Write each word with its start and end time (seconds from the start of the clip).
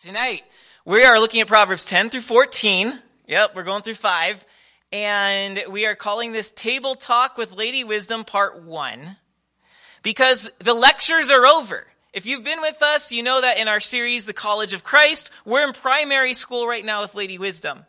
Tonight, 0.00 0.44
we 0.86 1.04
are 1.04 1.20
looking 1.20 1.42
at 1.42 1.46
Proverbs 1.46 1.84
10 1.84 2.08
through 2.08 2.22
14. 2.22 2.98
Yep, 3.26 3.54
we're 3.54 3.64
going 3.64 3.82
through 3.82 3.96
5. 3.96 4.46
And 4.94 5.62
we 5.68 5.84
are 5.84 5.94
calling 5.94 6.32
this 6.32 6.50
Table 6.52 6.94
Talk 6.94 7.36
with 7.36 7.52
Lady 7.52 7.84
Wisdom 7.84 8.24
Part 8.24 8.62
1. 8.62 9.18
Because 10.02 10.50
the 10.58 10.72
lectures 10.72 11.30
are 11.30 11.46
over. 11.46 11.86
If 12.14 12.24
you've 12.24 12.44
been 12.44 12.62
with 12.62 12.80
us, 12.80 13.12
you 13.12 13.22
know 13.22 13.42
that 13.42 13.58
in 13.58 13.68
our 13.68 13.78
series, 13.78 14.24
The 14.24 14.32
College 14.32 14.72
of 14.72 14.84
Christ, 14.84 15.30
we're 15.44 15.66
in 15.66 15.74
primary 15.74 16.32
school 16.32 16.66
right 16.66 16.82
now 16.82 17.02
with 17.02 17.14
Lady 17.14 17.36
Wisdom. 17.36 17.84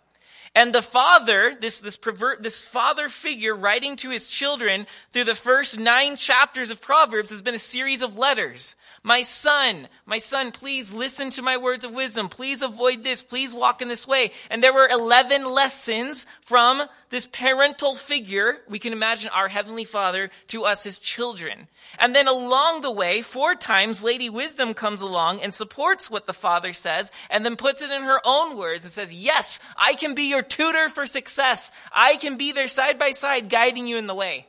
And 0.53 0.75
the 0.75 0.81
father, 0.81 1.55
this, 1.59 1.79
this 1.79 1.95
pervert, 1.95 2.43
this 2.43 2.61
father 2.61 3.07
figure 3.07 3.55
writing 3.55 3.95
to 3.97 4.09
his 4.09 4.27
children 4.27 4.85
through 5.11 5.23
the 5.23 5.35
first 5.35 5.79
nine 5.79 6.17
chapters 6.17 6.71
of 6.71 6.81
Proverbs 6.81 7.29
has 7.29 7.41
been 7.41 7.55
a 7.55 7.59
series 7.59 8.01
of 8.01 8.17
letters. 8.17 8.75
My 9.03 9.21
son, 9.21 9.87
my 10.05 10.17
son, 10.17 10.51
please 10.51 10.93
listen 10.93 11.31
to 11.31 11.41
my 11.41 11.57
words 11.57 11.85
of 11.85 11.93
wisdom. 11.93 12.29
Please 12.29 12.61
avoid 12.61 13.03
this. 13.03 13.23
Please 13.23 13.53
walk 13.53 13.81
in 13.81 13.87
this 13.87 14.07
way. 14.07 14.31
And 14.49 14.61
there 14.61 14.73
were 14.73 14.87
11 14.87 15.49
lessons 15.49 16.27
from 16.41 16.83
this 17.09 17.25
parental 17.25 17.95
figure. 17.95 18.59
We 18.69 18.77
can 18.77 18.93
imagine 18.93 19.31
our 19.33 19.47
heavenly 19.47 19.85
father 19.85 20.29
to 20.47 20.65
us, 20.65 20.83
his 20.83 20.99
children. 20.99 21.67
And 21.97 22.13
then 22.13 22.27
along 22.27 22.81
the 22.81 22.91
way, 22.91 23.21
four 23.21 23.55
times, 23.55 24.03
Lady 24.03 24.29
Wisdom 24.29 24.73
comes 24.73 25.01
along 25.01 25.41
and 25.41 25.53
supports 25.53 26.09
what 26.09 26.27
the 26.27 26.33
father 26.33 26.71
says 26.71 27.11
and 27.29 27.43
then 27.43 27.55
puts 27.55 27.81
it 27.81 27.89
in 27.89 28.03
her 28.03 28.21
own 28.23 28.55
words 28.55 28.85
and 28.85 28.91
says, 28.91 29.13
yes, 29.13 29.59
I 29.75 29.93
can 29.93 30.13
be 30.13 30.29
your 30.29 30.40
tutor 30.41 30.89
for 30.89 31.05
success. 31.05 31.71
I 31.91 32.15
can 32.17 32.37
be 32.37 32.51
there 32.51 32.67
side 32.67 32.97
by 32.99 33.11
side 33.11 33.49
guiding 33.49 33.87
you 33.87 33.97
in 33.97 34.07
the 34.07 34.15
way. 34.15 34.45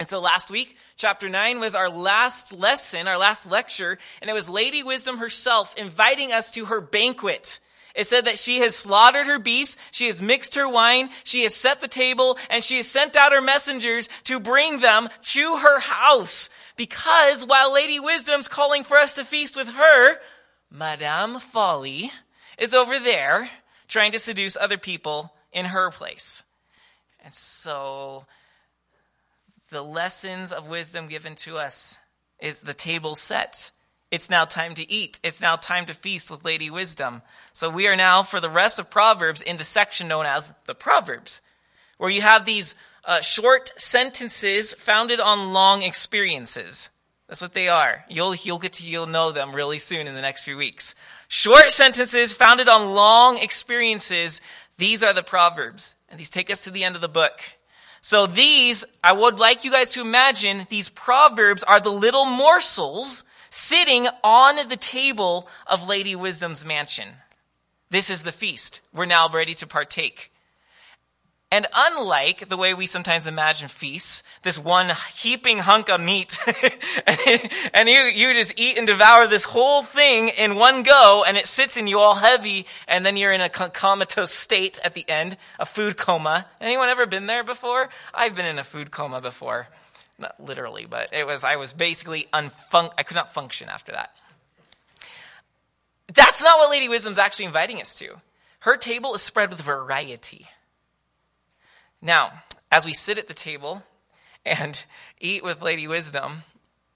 And 0.00 0.08
so 0.08 0.20
last 0.20 0.50
week, 0.50 0.76
chapter 0.96 1.28
9 1.28 1.58
was 1.58 1.74
our 1.74 1.88
last 1.88 2.52
lesson, 2.52 3.08
our 3.08 3.18
last 3.18 3.50
lecture, 3.50 3.98
and 4.20 4.30
it 4.30 4.34
was 4.34 4.48
Lady 4.48 4.82
Wisdom 4.84 5.18
herself 5.18 5.74
inviting 5.76 6.32
us 6.32 6.52
to 6.52 6.66
her 6.66 6.80
banquet. 6.80 7.58
It 7.96 8.06
said 8.06 8.26
that 8.26 8.38
she 8.38 8.60
has 8.60 8.76
slaughtered 8.76 9.26
her 9.26 9.40
beasts, 9.40 9.76
she 9.90 10.06
has 10.06 10.22
mixed 10.22 10.54
her 10.54 10.68
wine, 10.68 11.10
she 11.24 11.42
has 11.42 11.56
set 11.56 11.80
the 11.80 11.88
table, 11.88 12.38
and 12.48 12.62
she 12.62 12.76
has 12.76 12.86
sent 12.86 13.16
out 13.16 13.32
her 13.32 13.40
messengers 13.40 14.08
to 14.24 14.38
bring 14.38 14.78
them 14.78 15.08
to 15.22 15.56
her 15.56 15.80
house. 15.80 16.48
Because 16.76 17.44
while 17.44 17.72
Lady 17.72 17.98
Wisdom's 17.98 18.46
calling 18.46 18.84
for 18.84 18.96
us 18.96 19.14
to 19.14 19.24
feast 19.24 19.56
with 19.56 19.66
her, 19.66 20.18
Madame 20.70 21.40
Folly 21.40 22.12
is 22.56 22.72
over 22.72 23.00
there 23.00 23.50
trying 23.88 24.12
to 24.12 24.18
seduce 24.18 24.56
other 24.56 24.78
people 24.78 25.32
in 25.52 25.64
her 25.64 25.90
place. 25.90 26.42
And 27.24 27.34
so 27.34 28.24
the 29.70 29.82
lessons 29.82 30.52
of 30.52 30.68
wisdom 30.68 31.08
given 31.08 31.34
to 31.36 31.58
us 31.58 31.98
is 32.40 32.60
the 32.60 32.74
table 32.74 33.14
set. 33.14 33.70
It's 34.10 34.30
now 34.30 34.44
time 34.44 34.74
to 34.76 34.90
eat. 34.90 35.18
It's 35.22 35.40
now 35.40 35.56
time 35.56 35.86
to 35.86 35.94
feast 35.94 36.30
with 36.30 36.44
Lady 36.44 36.70
Wisdom. 36.70 37.20
So 37.52 37.68
we 37.68 37.88
are 37.88 37.96
now, 37.96 38.22
for 38.22 38.40
the 38.40 38.48
rest 38.48 38.78
of 38.78 38.88
Proverbs, 38.88 39.42
in 39.42 39.58
the 39.58 39.64
section 39.64 40.08
known 40.08 40.24
as 40.24 40.52
the 40.66 40.74
Proverbs, 40.74 41.42
where 41.98 42.08
you 42.08 42.22
have 42.22 42.44
these 42.46 42.74
uh, 43.04 43.20
short 43.20 43.72
sentences 43.76 44.72
founded 44.74 45.20
on 45.20 45.52
long 45.52 45.82
experiences. 45.82 46.88
That's 47.28 47.42
what 47.42 47.52
they 47.52 47.68
are. 47.68 48.04
You'll, 48.08 48.34
you'll 48.34 48.58
get 48.58 48.74
to, 48.74 48.86
you'll 48.86 49.06
know 49.06 49.32
them 49.32 49.54
really 49.54 49.78
soon 49.78 50.06
in 50.06 50.14
the 50.14 50.22
next 50.22 50.44
few 50.44 50.56
weeks. 50.56 50.94
Short 51.28 51.70
sentences 51.70 52.32
founded 52.32 52.68
on 52.68 52.94
long 52.94 53.38
experiences. 53.38 54.40
These 54.78 55.02
are 55.02 55.12
the 55.12 55.22
Proverbs. 55.22 55.94
And 56.08 56.18
these 56.18 56.30
take 56.30 56.50
us 56.50 56.60
to 56.64 56.70
the 56.70 56.84
end 56.84 56.96
of 56.96 57.02
the 57.02 57.08
book. 57.08 57.40
So 58.00 58.26
these, 58.26 58.84
I 59.04 59.12
would 59.12 59.38
like 59.38 59.64
you 59.64 59.70
guys 59.70 59.90
to 59.90 60.00
imagine, 60.00 60.66
these 60.70 60.88
proverbs 60.88 61.62
are 61.62 61.80
the 61.80 61.90
little 61.90 62.24
morsels 62.24 63.24
sitting 63.50 64.08
on 64.24 64.68
the 64.68 64.76
table 64.76 65.48
of 65.66 65.86
Lady 65.86 66.16
Wisdom's 66.16 66.64
mansion. 66.64 67.08
This 67.90 68.08
is 68.08 68.22
the 68.22 68.32
feast. 68.32 68.80
We're 68.94 69.06
now 69.06 69.28
ready 69.28 69.54
to 69.56 69.66
partake. 69.66 70.32
And 71.50 71.66
unlike 71.74 72.50
the 72.50 72.58
way 72.58 72.74
we 72.74 72.86
sometimes 72.86 73.26
imagine 73.26 73.68
feasts, 73.68 74.22
this 74.42 74.58
one 74.58 74.92
heaping 75.14 75.56
hunk 75.56 75.88
of 75.88 75.98
meat, 75.98 76.38
and 77.72 77.88
you, 77.88 78.00
you 78.00 78.34
just 78.34 78.60
eat 78.60 78.76
and 78.76 78.86
devour 78.86 79.26
this 79.26 79.44
whole 79.44 79.82
thing 79.82 80.28
in 80.28 80.56
one 80.56 80.82
go, 80.82 81.24
and 81.26 81.38
it 81.38 81.46
sits 81.46 81.78
in 81.78 81.86
you 81.86 82.00
all 82.00 82.16
heavy, 82.16 82.66
and 82.86 83.04
then 83.04 83.16
you're 83.16 83.32
in 83.32 83.40
a 83.40 83.48
comatose 83.48 84.30
state 84.30 84.78
at 84.84 84.92
the 84.92 85.08
end, 85.08 85.38
a 85.58 85.64
food 85.64 85.96
coma. 85.96 86.44
Anyone 86.60 86.90
ever 86.90 87.06
been 87.06 87.24
there 87.24 87.44
before? 87.44 87.88
I've 88.12 88.36
been 88.36 88.44
in 88.44 88.58
a 88.58 88.64
food 88.64 88.90
coma 88.90 89.22
before. 89.22 89.68
Not 90.18 90.38
literally, 90.38 90.84
but 90.84 91.14
it 91.14 91.26
was, 91.26 91.44
I 91.44 91.56
was 91.56 91.72
basically 91.72 92.28
unfun- 92.30 92.92
I 92.98 93.04
could 93.04 93.14
not 93.14 93.32
function 93.32 93.70
after 93.70 93.92
that. 93.92 94.14
That's 96.12 96.42
not 96.42 96.58
what 96.58 96.70
Lady 96.70 96.90
Wisdom's 96.90 97.18
actually 97.18 97.46
inviting 97.46 97.80
us 97.80 97.94
to. 97.96 98.16
Her 98.60 98.76
table 98.76 99.14
is 99.14 99.22
spread 99.22 99.48
with 99.48 99.62
variety. 99.62 100.46
Now, 102.00 102.42
as 102.70 102.86
we 102.86 102.94
sit 102.94 103.18
at 103.18 103.28
the 103.28 103.34
table 103.34 103.82
and 104.44 104.82
eat 105.20 105.42
with 105.42 105.62
Lady 105.62 105.86
Wisdom, 105.86 106.44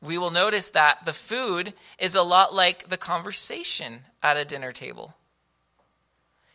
we 0.01 0.19
will 0.19 0.31
notice 0.31 0.71
that 0.71 1.05
the 1.05 1.13
food 1.13 1.75
is 1.99 2.15
a 2.15 2.23
lot 2.23 2.55
like 2.55 2.89
the 2.89 2.97
conversation 2.97 4.01
at 4.23 4.37
a 4.37 4.45
dinner 4.45 4.73
table. 4.73 5.15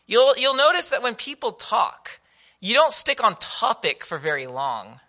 You'll, 0.06 0.36
you'll 0.36 0.56
notice 0.56 0.90
that 0.90 1.02
when 1.02 1.14
people 1.14 1.52
talk, 1.52 2.20
you 2.60 2.74
don't 2.74 2.92
stick 2.92 3.22
on 3.22 3.36
topic 3.36 4.04
for 4.04 4.18
very 4.18 4.46
long. 4.46 5.00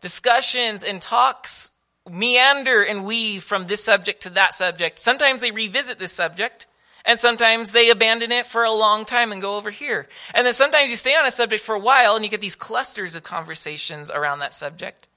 Discussions 0.00 0.82
and 0.82 1.02
talks 1.02 1.72
meander 2.08 2.82
and 2.82 3.04
weave 3.04 3.44
from 3.44 3.66
this 3.66 3.84
subject 3.84 4.22
to 4.22 4.30
that 4.30 4.54
subject. 4.54 4.98
Sometimes 4.98 5.40
they 5.40 5.50
revisit 5.50 5.98
this 5.98 6.12
subject, 6.12 6.66
and 7.04 7.18
sometimes 7.18 7.72
they 7.72 7.90
abandon 7.90 8.32
it 8.32 8.46
for 8.46 8.64
a 8.64 8.72
long 8.72 9.04
time 9.04 9.32
and 9.32 9.40
go 9.40 9.56
over 9.56 9.70
here. 9.70 10.06
And 10.34 10.46
then 10.46 10.54
sometimes 10.54 10.90
you 10.90 10.96
stay 10.96 11.14
on 11.14 11.26
a 11.26 11.30
subject 11.30 11.62
for 11.62 11.74
a 11.74 11.80
while 11.80 12.16
and 12.16 12.24
you 12.24 12.30
get 12.30 12.40
these 12.40 12.56
clusters 12.56 13.14
of 13.14 13.22
conversations 13.22 14.10
around 14.10 14.40
that 14.40 14.54
subject. 14.54 15.08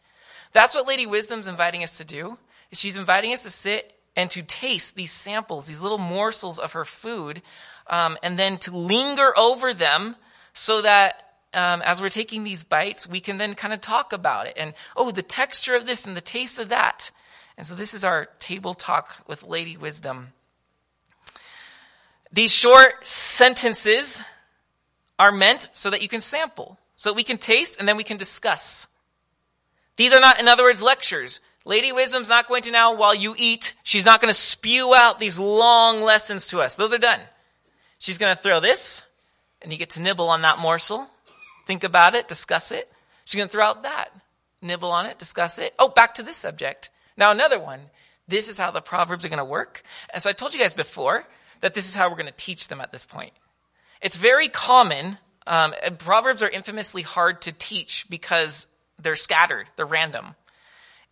That's 0.54 0.76
what 0.76 0.88
Lady 0.88 1.06
Wisdom's 1.06 1.48
inviting 1.48 1.84
us 1.84 1.98
to 1.98 2.06
do. 2.06 2.38
She's 2.72 2.98
inviting 2.98 3.34
us 3.34 3.44
to 3.44 3.50
sit 3.50 3.94
and 4.16 4.30
to 4.32 4.44
taste 4.44 4.96
these 4.96 5.12
samples, 5.12 5.68
these 5.68 5.82
little 5.82 5.98
morsels 5.98 6.60
of 6.60 6.74
her 6.74 6.86
food, 6.86 7.42
um, 7.88 8.18
and 8.24 8.38
then 8.38 8.58
to 8.60 8.76
linger 8.76 9.38
over 9.38 9.74
them 9.74 10.16
so 10.54 10.82
that 10.82 11.34
um, 11.54 11.82
as 11.84 12.02
we're 12.02 12.10
taking 12.10 12.44
these 12.44 12.64
bites, 12.64 13.08
we 13.08 13.20
can 13.20 13.38
then 13.38 13.56
kind 13.56 13.74
of 13.74 13.82
talk 13.82 14.14
about 14.14 14.48
it. 14.48 14.54
And, 14.58 14.74
oh, 14.96 15.12
the 15.12 15.22
texture 15.22 15.76
of 15.76 15.86
this 15.86 16.06
and 16.06 16.18
the 16.18 16.22
taste 16.22 16.58
of 16.58 16.70
that. 16.70 17.12
And 17.58 17.68
so 17.68 17.76
this 17.76 17.94
is 17.94 18.04
our 18.04 18.26
table 18.40 18.74
talk 18.74 19.24
with 19.28 19.44
Lady 19.44 19.78
Wisdom. 19.78 20.30
These 22.34 22.52
short 22.52 23.06
sentences 23.06 24.22
are 25.20 25.32
meant 25.32 25.70
so 25.74 25.92
that 25.92 26.02
you 26.02 26.08
can 26.08 26.20
sample, 26.20 26.80
so 26.96 27.10
that 27.10 27.16
we 27.16 27.24
can 27.24 27.38
taste 27.38 27.78
and 27.80 27.88
then 27.88 27.96
we 27.96 28.04
can 28.04 28.18
discuss. 28.18 28.88
These 29.96 30.14
are 30.14 30.20
not, 30.20 30.40
in 30.40 30.48
other 30.48 30.64
words, 30.64 30.82
lectures. 30.82 31.40
Lady 31.64 31.92
Wisdom's 31.92 32.28
not 32.28 32.48
going 32.48 32.64
to 32.64 32.72
now, 32.72 32.96
while 32.96 33.14
you 33.14 33.36
eat, 33.38 33.76
she's 33.84 34.04
not 34.04 34.20
going 34.20 34.34
to 34.34 34.40
spew 34.40 34.96
out 34.96 35.20
these 35.20 35.40
long 35.40 36.02
lessons 36.02 36.48
to 36.48 36.60
us. 36.60 36.74
Those 36.76 36.94
are 36.94 36.98
done. 36.98 37.20
She's 38.00 38.18
going 38.18 38.36
to 38.36 38.42
throw 38.42 38.60
this, 38.60 39.04
and 39.62 39.72
you 39.72 39.78
get 39.78 39.92
to 39.92 40.02
nibble 40.02 40.28
on 40.28 40.42
that 40.42 40.58
morsel. 40.58 41.08
Think 41.68 41.84
about 41.84 42.16
it, 42.16 42.28
discuss 42.28 42.72
it. 42.72 42.92
She's 43.26 43.38
going 43.38 43.48
to 43.48 43.54
throw 43.54 43.66
out 43.66 43.84
that, 43.84 44.10
nibble 44.62 44.92
on 44.92 45.06
it, 45.06 45.20
discuss 45.20 45.60
it. 45.60 45.74
Oh, 45.80 45.88
back 45.88 46.16
to 46.16 46.24
this 46.24 46.36
subject. 46.36 46.90
Now 47.16 47.32
another 47.32 47.60
one. 47.60 47.80
This 48.28 48.50
is 48.50 48.58
how 48.58 48.72
the 48.72 48.82
Proverbs 48.82 49.24
are 49.24 49.30
going 49.30 49.38
to 49.38 49.46
work. 49.46 49.84
And 50.12 50.22
so 50.22 50.30
I 50.30 50.34
told 50.34 50.54
you 50.54 50.60
guys 50.60 50.74
before, 50.74 51.26
that 51.64 51.74
this 51.74 51.88
is 51.88 51.96
how 51.96 52.10
we're 52.10 52.18
going 52.18 52.26
to 52.26 52.34
teach 52.34 52.68
them 52.68 52.82
at 52.82 52.92
this 52.92 53.06
point. 53.06 53.32
It's 54.02 54.18
very 54.18 54.50
common. 54.50 55.18
Um, 55.48 55.74
Proverbs 55.98 56.44
are 56.44 56.50
infamously 56.50 57.04
hard 57.04 57.44
to 57.44 57.54
teach 57.54 58.06
because 58.10 58.68
they're 59.00 59.16
scattered, 59.16 59.70
they're 59.78 59.86
random. 59.86 60.36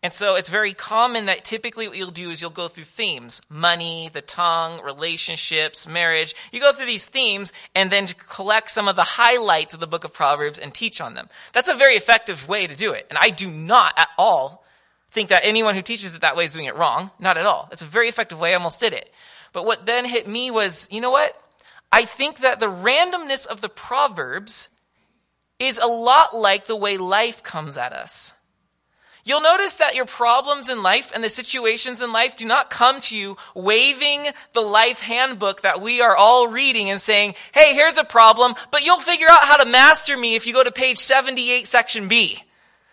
And 0.03 0.11
so 0.11 0.35
it's 0.35 0.49
very 0.49 0.73
common 0.73 1.27
that 1.27 1.45
typically 1.45 1.87
what 1.87 1.95
you'll 1.95 2.11
do 2.11 2.31
is 2.31 2.41
you'll 2.41 2.49
go 2.49 2.67
through 2.67 2.83
themes 2.83 3.41
money, 3.49 4.09
the 4.11 4.21
tongue, 4.21 4.83
relationships, 4.83 5.87
marriage. 5.87 6.35
You 6.51 6.59
go 6.59 6.73
through 6.73 6.87
these 6.87 7.07
themes 7.07 7.53
and 7.73 7.89
then 7.89 8.07
collect 8.07 8.71
some 8.71 8.89
of 8.89 8.97
the 8.97 9.03
highlights 9.03 9.73
of 9.73 9.79
the 9.79 9.87
book 9.87 10.03
of 10.03 10.13
Proverbs 10.13 10.59
and 10.59 10.73
teach 10.73 10.99
on 10.99 11.13
them. 11.13 11.29
That's 11.53 11.69
a 11.69 11.75
very 11.75 11.95
effective 11.95 12.49
way 12.49 12.67
to 12.67 12.75
do 12.75 12.91
it. 12.91 13.07
And 13.09 13.17
I 13.17 13.29
do 13.29 13.49
not 13.49 13.93
at 13.95 14.09
all 14.17 14.65
think 15.11 15.29
that 15.29 15.45
anyone 15.45 15.75
who 15.75 15.81
teaches 15.81 16.13
it 16.13 16.21
that 16.21 16.35
way 16.35 16.43
is 16.43 16.51
doing 16.51 16.65
it 16.65 16.75
wrong. 16.75 17.11
Not 17.19 17.37
at 17.37 17.45
all. 17.45 17.69
It's 17.71 17.83
a 17.83 17.85
very 17.85 18.09
effective 18.09 18.37
way. 18.37 18.51
I 18.51 18.55
almost 18.55 18.81
did 18.81 18.91
it. 18.91 19.09
But 19.53 19.65
what 19.65 19.85
then 19.85 20.05
hit 20.05 20.27
me 20.27 20.51
was, 20.51 20.87
you 20.91 21.01
know 21.01 21.11
what? 21.11 21.35
I 21.91 22.05
think 22.05 22.39
that 22.39 22.59
the 22.59 22.67
randomness 22.71 23.47
of 23.47 23.61
the 23.61 23.69
Proverbs 23.69 24.69
is 25.59 25.77
a 25.77 25.87
lot 25.87 26.35
like 26.35 26.65
the 26.65 26.75
way 26.75 26.97
life 26.97 27.43
comes 27.43 27.77
at 27.77 27.93
us. 27.93 28.33
You'll 29.23 29.41
notice 29.41 29.75
that 29.75 29.93
your 29.93 30.05
problems 30.05 30.67
in 30.67 30.81
life 30.81 31.11
and 31.13 31.23
the 31.23 31.29
situations 31.29 32.01
in 32.01 32.11
life 32.11 32.37
do 32.37 32.45
not 32.45 32.71
come 32.71 33.01
to 33.01 33.15
you 33.15 33.37
waving 33.53 34.25
the 34.53 34.61
life 34.61 34.99
handbook 34.99 35.61
that 35.61 35.79
we 35.79 36.01
are 36.01 36.15
all 36.15 36.47
reading 36.47 36.89
and 36.89 36.99
saying, 36.99 37.35
hey, 37.51 37.75
here's 37.75 37.97
a 37.97 38.03
problem, 38.03 38.55
but 38.71 38.83
you'll 38.83 38.99
figure 38.99 39.29
out 39.29 39.43
how 39.43 39.57
to 39.57 39.69
master 39.69 40.17
me 40.17 40.33
if 40.33 40.47
you 40.47 40.53
go 40.53 40.63
to 40.63 40.71
page 40.71 40.97
78, 40.97 41.67
section 41.67 42.07
B. 42.07 42.41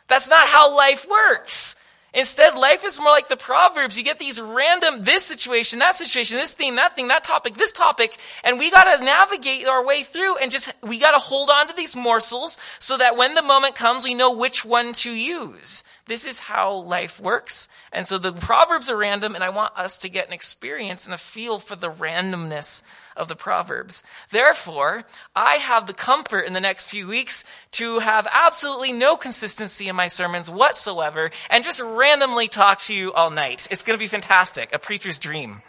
That's 0.08 0.28
not 0.28 0.49
how 0.49 0.76
life 0.76 1.06
works. 1.08 1.76
Instead, 2.14 2.56
life 2.56 2.84
is 2.84 2.99
more 2.99 3.10
like 3.10 3.28
the 3.28 3.37
Proverbs. 3.37 3.99
You 3.99 4.05
get 4.05 4.19
these 4.19 4.40
random, 4.40 5.05
this 5.05 5.25
situation, 5.25 5.81
that 5.81 5.96
situation, 5.96 6.38
this 6.38 6.55
thing, 6.55 6.76
that 6.76 6.96
thing, 6.96 7.08
that 7.08 7.22
topic, 7.22 7.56
this 7.56 7.72
topic, 7.72 8.16
and 8.43 8.58
we 8.58 8.70
gotta 8.70 9.05
navigate 9.05 9.66
our 9.66 9.84
way 9.84 10.05
through 10.05 10.38
and 10.38 10.50
just, 10.50 10.72
we 10.82 10.99
gotta 10.99 11.19
hold 11.19 11.50
on 11.50 11.69
to 11.69 11.75
these 11.75 11.94
morsels 11.94 12.58
so 12.78 12.96
that 12.96 13.16
when 13.16 13.34
the 13.34 13.43
moment 13.43 13.75
comes, 13.75 14.05
we 14.05 14.14
know 14.14 14.34
which 14.34 14.64
one 14.64 14.94
to 14.94 15.10
use. 15.10 15.84
This 16.08 16.25
is 16.25 16.38
how 16.38 16.72
life 16.72 17.20
works. 17.20 17.69
And 17.93 18.08
so 18.08 18.16
the 18.16 18.32
Proverbs 18.32 18.88
are 18.88 18.96
random, 18.96 19.34
and 19.34 19.44
I 19.44 19.50
want 19.50 19.76
us 19.76 19.99
to 19.99 20.08
get 20.08 20.26
an 20.26 20.32
experience 20.32 21.05
and 21.05 21.14
a 21.14 21.19
feel 21.19 21.58
for 21.58 21.76
the 21.76 21.90
randomness 21.90 22.82
of 23.14 23.28
the 23.28 23.37
Proverbs. 23.37 24.02
Therefore, 24.31 25.05
I 25.37 25.56
have 25.56 25.87
the 25.87 25.93
comfort 25.93 26.46
in 26.46 26.55
the 26.55 26.60
next 26.60 26.84
few 26.84 27.06
weeks 27.06 27.44
to 27.72 27.99
have 27.99 28.26
absolutely 28.32 28.93
no 28.93 29.19
consistency 29.19 29.88
in 29.88 29.96
my 29.96 30.08
sermons 30.08 30.50
whatsoever 30.50 31.31
and 31.50 31.62
just 31.62 31.81
randomly 31.81 32.49
talk 32.49 32.78
to 32.81 32.94
you 32.94 33.12
all 33.12 33.31
night. 33.31 33.69
It's 33.70 33.82
going 33.82 33.99
to 33.99 34.02
be 34.02 34.08
fantastic. 34.08 34.72
A 34.72 34.78
preacher's 34.78 35.19
dream. 35.19 35.60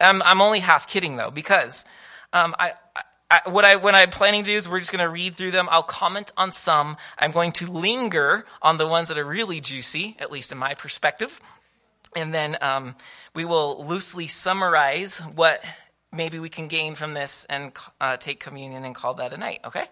I'm, 0.00 0.22
I'm 0.22 0.40
only 0.40 0.60
half 0.60 0.86
kidding 0.86 1.16
though, 1.16 1.30
because 1.30 1.84
um, 2.32 2.54
I, 2.58 2.74
I, 2.94 3.02
what 3.46 3.64
I, 3.64 3.76
what 3.76 3.94
I'm 3.94 4.10
planning 4.10 4.42
to 4.44 4.50
do 4.50 4.56
is 4.56 4.68
we're 4.68 4.80
just 4.80 4.92
going 4.92 5.04
to 5.04 5.10
read 5.10 5.36
through 5.36 5.52
them. 5.52 5.68
I'll 5.70 5.82
comment 5.82 6.32
on 6.36 6.50
some. 6.52 6.96
I'm 7.18 7.30
going 7.30 7.52
to 7.52 7.70
linger 7.70 8.44
on 8.60 8.76
the 8.76 8.86
ones 8.86 9.08
that 9.08 9.18
are 9.18 9.24
really 9.24 9.60
juicy, 9.60 10.16
at 10.18 10.32
least 10.32 10.50
in 10.50 10.58
my 10.58 10.74
perspective. 10.74 11.40
And 12.16 12.34
then 12.34 12.56
um, 12.60 12.96
we 13.34 13.44
will 13.44 13.86
loosely 13.86 14.26
summarize 14.26 15.18
what 15.20 15.62
maybe 16.12 16.40
we 16.40 16.48
can 16.48 16.66
gain 16.66 16.96
from 16.96 17.14
this 17.14 17.46
and 17.48 17.72
uh, 18.00 18.16
take 18.16 18.40
communion 18.40 18.84
and 18.84 18.94
call 18.94 19.14
that 19.14 19.32
a 19.32 19.36
night, 19.36 19.60
okay? 19.64 19.86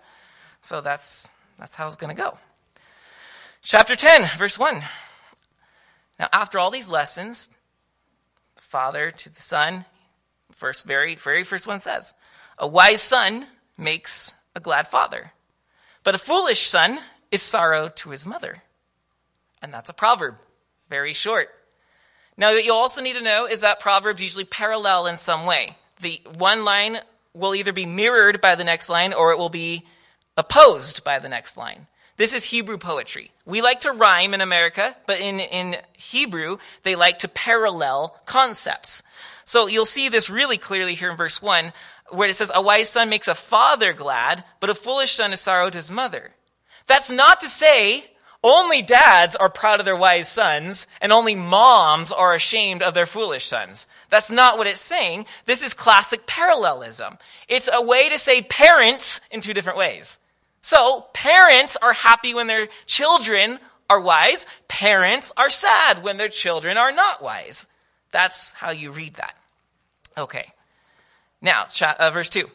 So 0.62 0.81
that's, 0.81 1.29
that's 1.58 1.76
how 1.76 1.87
it's 1.87 1.96
going 1.96 2.14
to 2.14 2.20
go. 2.20 2.38
Chapter 3.62 3.94
10, 3.94 4.29
verse 4.37 4.58
1. 4.58 4.82
Now, 6.19 6.29
after 6.32 6.58
all 6.58 6.73
these 6.73 6.90
lessons, 6.90 7.50
the 8.56 8.62
Father 8.62 9.12
to 9.12 9.31
the 9.31 9.40
Son, 9.40 9.85
first, 10.58 10.84
very, 10.84 11.14
very 11.14 11.44
first 11.44 11.66
one 11.66 11.81
says, 11.81 12.12
a 12.58 12.66
wise 12.66 13.00
son 13.00 13.46
makes 13.76 14.34
a 14.55 14.60
glad 14.60 14.88
father, 14.88 15.32
but 16.02 16.14
a 16.14 16.19
foolish 16.19 16.66
son 16.66 16.99
is 17.31 17.40
sorrow 17.40 17.88
to 17.88 18.10
his 18.10 18.26
mother. 18.26 18.62
And 19.62 19.72
that's 19.72 19.88
a 19.88 19.94
proverb. 19.94 20.37
Very 20.90 21.14
short. 21.14 21.49
Now, 22.37 22.52
what 22.52 22.64
you 22.64 22.72
also 22.72 23.02
need 23.02 23.16
to 23.16 23.22
know 23.22 23.46
is 23.46 23.60
that 23.60 23.81
proverbs 23.81 24.22
usually 24.22 24.44
parallel 24.44 25.06
in 25.06 25.19
some 25.19 25.46
way. 25.46 25.76
The 26.00 26.20
one 26.37 26.64
line 26.64 26.99
will 27.34 27.54
either 27.54 27.72
be 27.72 27.87
mirrored 27.87 28.40
by 28.40 28.54
the 28.54 28.64
next 28.64 28.88
line 28.88 29.12
or 29.12 29.32
it 29.32 29.38
will 29.38 29.49
be 29.49 29.87
opposed 30.37 31.04
by 31.04 31.19
the 31.19 31.28
next 31.28 31.56
line. 31.56 31.87
This 32.19 32.35
is 32.35 32.44
Hebrew 32.44 32.79
poetry. 32.79 33.31
We 33.47 33.62
like 33.62 33.81
to 33.81 33.93
rhyme 33.93 34.35
in 34.35 34.41
America, 34.41 34.94
but 35.06 35.20
in, 35.20 35.38
in 35.38 35.76
Hebrew, 35.93 36.59
they 36.82 36.97
like 36.97 37.20
to 37.20 37.29
parallel 37.29 38.20
concepts. 38.26 39.05
So 39.44 39.69
you'll 39.69 39.87
see 39.87 40.09
this 40.09 40.29
really 40.29 40.59
clearly 40.59 40.97
here 40.97 41.11
in 41.11 41.17
verse 41.17 41.41
1 41.41 41.73
where 42.11 42.29
it 42.29 42.35
says, 42.35 42.50
a 42.53 42.61
wise 42.61 42.88
son 42.88 43.09
makes 43.09 43.29
a 43.29 43.35
father 43.35 43.93
glad, 43.93 44.43
but 44.61 44.69
a 44.69 44.75
foolish 44.75 45.12
son 45.12 45.32
is 45.32 45.41
sorrow 45.41 45.70
to 45.70 45.79
his 45.79 45.91
mother. 45.91 46.32
That's 46.88 47.11
not 47.11 47.41
to 47.43 47.49
say 47.49 48.11
only 48.43 48.82
dads 48.82 49.37
are 49.37 49.50
proud 49.50 49.79
of 49.79 49.87
their 49.87 49.97
wise 49.97 50.29
sons 50.29 50.88
and 51.00 51.12
only 51.12 51.37
moms 51.37 52.11
are 52.11 52.35
ashamed 52.35 52.82
of 52.82 52.94
their 52.94 53.06
foolish 53.06 53.47
sons. 53.47 53.87
That's 54.11 54.31
not 54.31 54.59
what 54.59 54.67
it's 54.67 54.81
saying. 54.81 55.26
This 55.47 55.62
is 55.62 55.73
classic 55.73 56.26
parallelism. 56.26 57.19
It's 57.47 57.69
a 57.73 57.82
way 57.82 58.09
to 58.09 58.19
say 58.19 58.43
parents 58.43 59.21
in 59.31 59.41
two 59.41 59.55
different 59.55 59.79
ways. 59.79 60.19
So, 60.62 61.06
parents 61.12 61.76
are 61.81 61.93
happy 61.93 62.34
when 62.34 62.46
their 62.46 62.69
children 62.87 63.58
are 63.88 64.00
wise. 64.00 64.46
Parents 64.66 65.32
are 65.37 65.50
sad 65.50 66.02
when 66.02 66.16
their 66.16 66.28
children 66.28 66.76
are 66.76 66.93
not 66.93 67.22
wise. 67.22 67.66
That's 68.10 68.52
how 68.52 68.70
you 68.70 68.90
read 68.90 69.14
that. 69.14 69.34
Okay. 70.16 70.52
Now, 71.40 71.66
uh, 71.81 72.10
verse 72.10 72.28
2. 72.28 72.50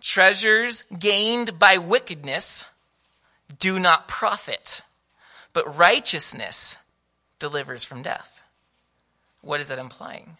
Treasures 0.00 0.84
gained 0.96 1.58
by 1.58 1.78
wickedness 1.78 2.64
do 3.58 3.78
not 3.78 4.08
profit, 4.08 4.82
but 5.52 5.76
righteousness 5.76 6.76
delivers 7.38 7.84
from 7.84 8.02
death. 8.02 8.42
What 9.40 9.60
is 9.60 9.68
that 9.68 9.78
implying? 9.78 10.36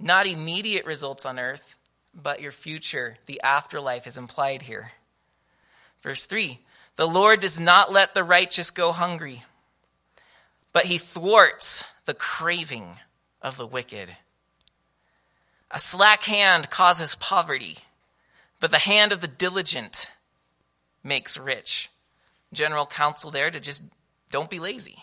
Not 0.00 0.26
immediate 0.26 0.86
results 0.86 1.24
on 1.24 1.38
earth, 1.38 1.74
but 2.14 2.40
your 2.40 2.52
future, 2.52 3.18
the 3.26 3.42
afterlife 3.42 4.06
is 4.06 4.16
implied 4.16 4.62
here. 4.62 4.92
Verse 6.04 6.26
3 6.26 6.60
The 6.94 7.08
Lord 7.08 7.40
does 7.40 7.58
not 7.58 7.90
let 7.90 8.14
the 8.14 8.22
righteous 8.22 8.70
go 8.70 8.92
hungry, 8.92 9.42
but 10.72 10.84
he 10.84 10.98
thwarts 10.98 11.82
the 12.04 12.14
craving 12.14 12.98
of 13.42 13.56
the 13.56 13.66
wicked. 13.66 14.16
A 15.70 15.80
slack 15.80 16.24
hand 16.24 16.70
causes 16.70 17.16
poverty, 17.16 17.78
but 18.60 18.70
the 18.70 18.78
hand 18.78 19.10
of 19.10 19.22
the 19.22 19.26
diligent 19.26 20.10
makes 21.02 21.38
rich. 21.38 21.90
General 22.52 22.86
counsel 22.86 23.32
there 23.32 23.50
to 23.50 23.58
just 23.58 23.82
don't 24.30 24.50
be 24.50 24.60
lazy. 24.60 25.02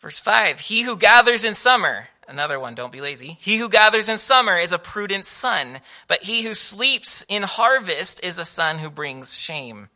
Verse 0.00 0.18
5 0.18 0.60
He 0.60 0.82
who 0.82 0.96
gathers 0.96 1.44
in 1.44 1.54
summer, 1.54 2.08
another 2.28 2.58
one, 2.60 2.74
don't 2.74 2.92
be 2.92 3.00
lazy. 3.00 3.36
He 3.40 3.56
who 3.56 3.68
gathers 3.68 4.08
in 4.08 4.18
summer 4.18 4.58
is 4.58 4.72
a 4.72 4.78
prudent 4.78 5.26
son, 5.26 5.80
but 6.08 6.22
he 6.22 6.42
who 6.42 6.54
sleeps 6.54 7.24
in 7.28 7.42
harvest 7.42 8.20
is 8.22 8.38
a 8.38 8.44
son 8.44 8.78
who 8.78 8.90
brings 8.90 9.36
shame. 9.36 9.88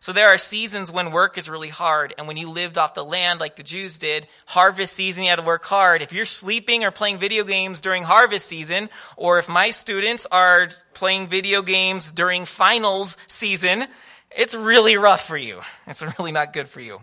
So 0.00 0.12
there 0.12 0.28
are 0.28 0.38
seasons 0.38 0.92
when 0.92 1.10
work 1.10 1.38
is 1.38 1.50
really 1.50 1.70
hard, 1.70 2.14
and 2.16 2.28
when 2.28 2.36
you 2.36 2.48
lived 2.48 2.78
off 2.78 2.94
the 2.94 3.04
land 3.04 3.40
like 3.40 3.56
the 3.56 3.64
Jews 3.64 3.98
did, 3.98 4.28
harvest 4.46 4.92
season 4.92 5.24
you 5.24 5.30
had 5.30 5.36
to 5.36 5.42
work 5.42 5.64
hard. 5.64 6.02
If 6.02 6.12
you're 6.12 6.24
sleeping 6.24 6.84
or 6.84 6.92
playing 6.92 7.18
video 7.18 7.42
games 7.42 7.80
during 7.80 8.04
harvest 8.04 8.46
season, 8.46 8.90
or 9.16 9.38
if 9.40 9.48
my 9.48 9.70
students 9.70 10.26
are 10.30 10.68
playing 10.94 11.26
video 11.26 11.62
games 11.62 12.12
during 12.12 12.44
finals 12.44 13.16
season, 13.26 13.86
it's 14.30 14.54
really 14.54 14.96
rough 14.96 15.26
for 15.26 15.36
you. 15.36 15.60
It's 15.88 16.04
really 16.18 16.32
not 16.32 16.52
good 16.52 16.68
for 16.68 16.80
you. 16.80 17.00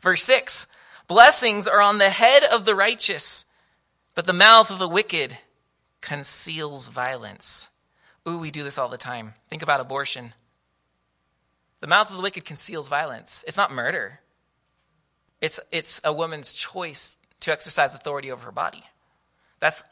Verse 0.00 0.22
6 0.22 0.68
Blessings 1.08 1.66
are 1.66 1.80
on 1.80 1.98
the 1.98 2.08
head 2.08 2.44
of 2.44 2.64
the 2.64 2.76
righteous, 2.76 3.44
but 4.20 4.26
the 4.26 4.34
mouth 4.34 4.70
of 4.70 4.78
the 4.78 4.86
wicked 4.86 5.38
conceals 6.02 6.88
violence. 6.88 7.70
Ooh, 8.28 8.36
we 8.36 8.50
do 8.50 8.62
this 8.62 8.76
all 8.76 8.90
the 8.90 8.98
time. 8.98 9.32
Think 9.48 9.62
about 9.62 9.80
abortion. 9.80 10.34
The 11.80 11.86
mouth 11.86 12.10
of 12.10 12.18
the 12.18 12.22
wicked 12.22 12.44
conceals 12.44 12.86
violence. 12.86 13.42
It's 13.46 13.56
not 13.56 13.72
murder. 13.72 14.20
It's, 15.40 15.58
it's 15.72 16.02
a 16.04 16.12
woman's 16.12 16.52
choice 16.52 17.16
to 17.40 17.50
exercise 17.50 17.94
authority 17.94 18.30
over 18.30 18.44
her 18.44 18.52
body. 18.52 18.84
That's 19.58 19.82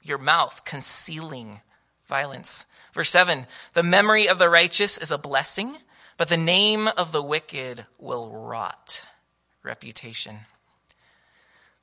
your 0.00 0.18
mouth 0.18 0.64
concealing 0.64 1.60
violence. 2.06 2.66
Verse 2.94 3.10
7 3.10 3.48
The 3.72 3.82
memory 3.82 4.28
of 4.28 4.38
the 4.38 4.48
righteous 4.48 4.96
is 4.96 5.10
a 5.10 5.18
blessing, 5.18 5.76
but 6.16 6.28
the 6.28 6.36
name 6.36 6.86
of 6.86 7.10
the 7.10 7.20
wicked 7.20 7.84
will 7.98 8.30
rot. 8.30 9.04
Reputation. 9.64 10.38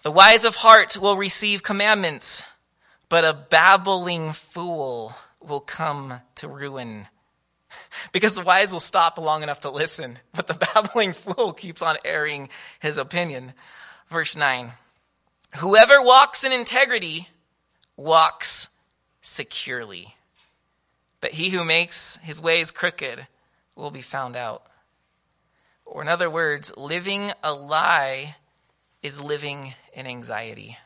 The 0.02 0.12
wise 0.12 0.46
of 0.46 0.56
heart 0.56 0.96
will 0.96 1.18
receive 1.18 1.62
commandments, 1.62 2.44
but 3.10 3.26
a 3.26 3.34
babbling 3.34 4.32
fool 4.32 5.14
will 5.42 5.60
come 5.60 6.22
to 6.36 6.48
ruin. 6.48 7.08
because 8.14 8.36
the 8.36 8.42
wise 8.42 8.72
will 8.72 8.80
stop 8.80 9.18
long 9.18 9.44
enough 9.44 9.60
to 9.62 9.70
listen, 9.70 10.20
but 10.34 10.48
the 10.48 10.54
babbling 10.74 11.12
fool 11.12 11.52
keeps 11.52 11.82
on 11.82 11.98
airing 12.06 12.48
his 12.80 12.98
opinion. 12.98 13.54
Verse 14.10 14.38
9 14.38 14.72
Whoever 15.58 16.02
walks 16.02 16.46
in 16.46 16.54
integrity 16.54 17.28
walks 17.98 18.70
securely, 19.22 20.16
but 21.20 21.32
he 21.32 21.50
who 21.50 21.66
makes 21.66 22.18
his 22.24 22.40
ways 22.40 22.72
crooked 22.72 23.28
will 23.76 23.92
be 23.92 24.02
found 24.02 24.38
out. 24.38 24.64
Or, 25.86 26.02
in 26.02 26.08
other 26.08 26.30
words, 26.30 26.72
living 26.78 27.34
a 27.44 27.52
lie 27.52 28.36
is 29.02 29.22
living 29.22 29.74
in 29.94 30.08
anxiety. 30.08 30.78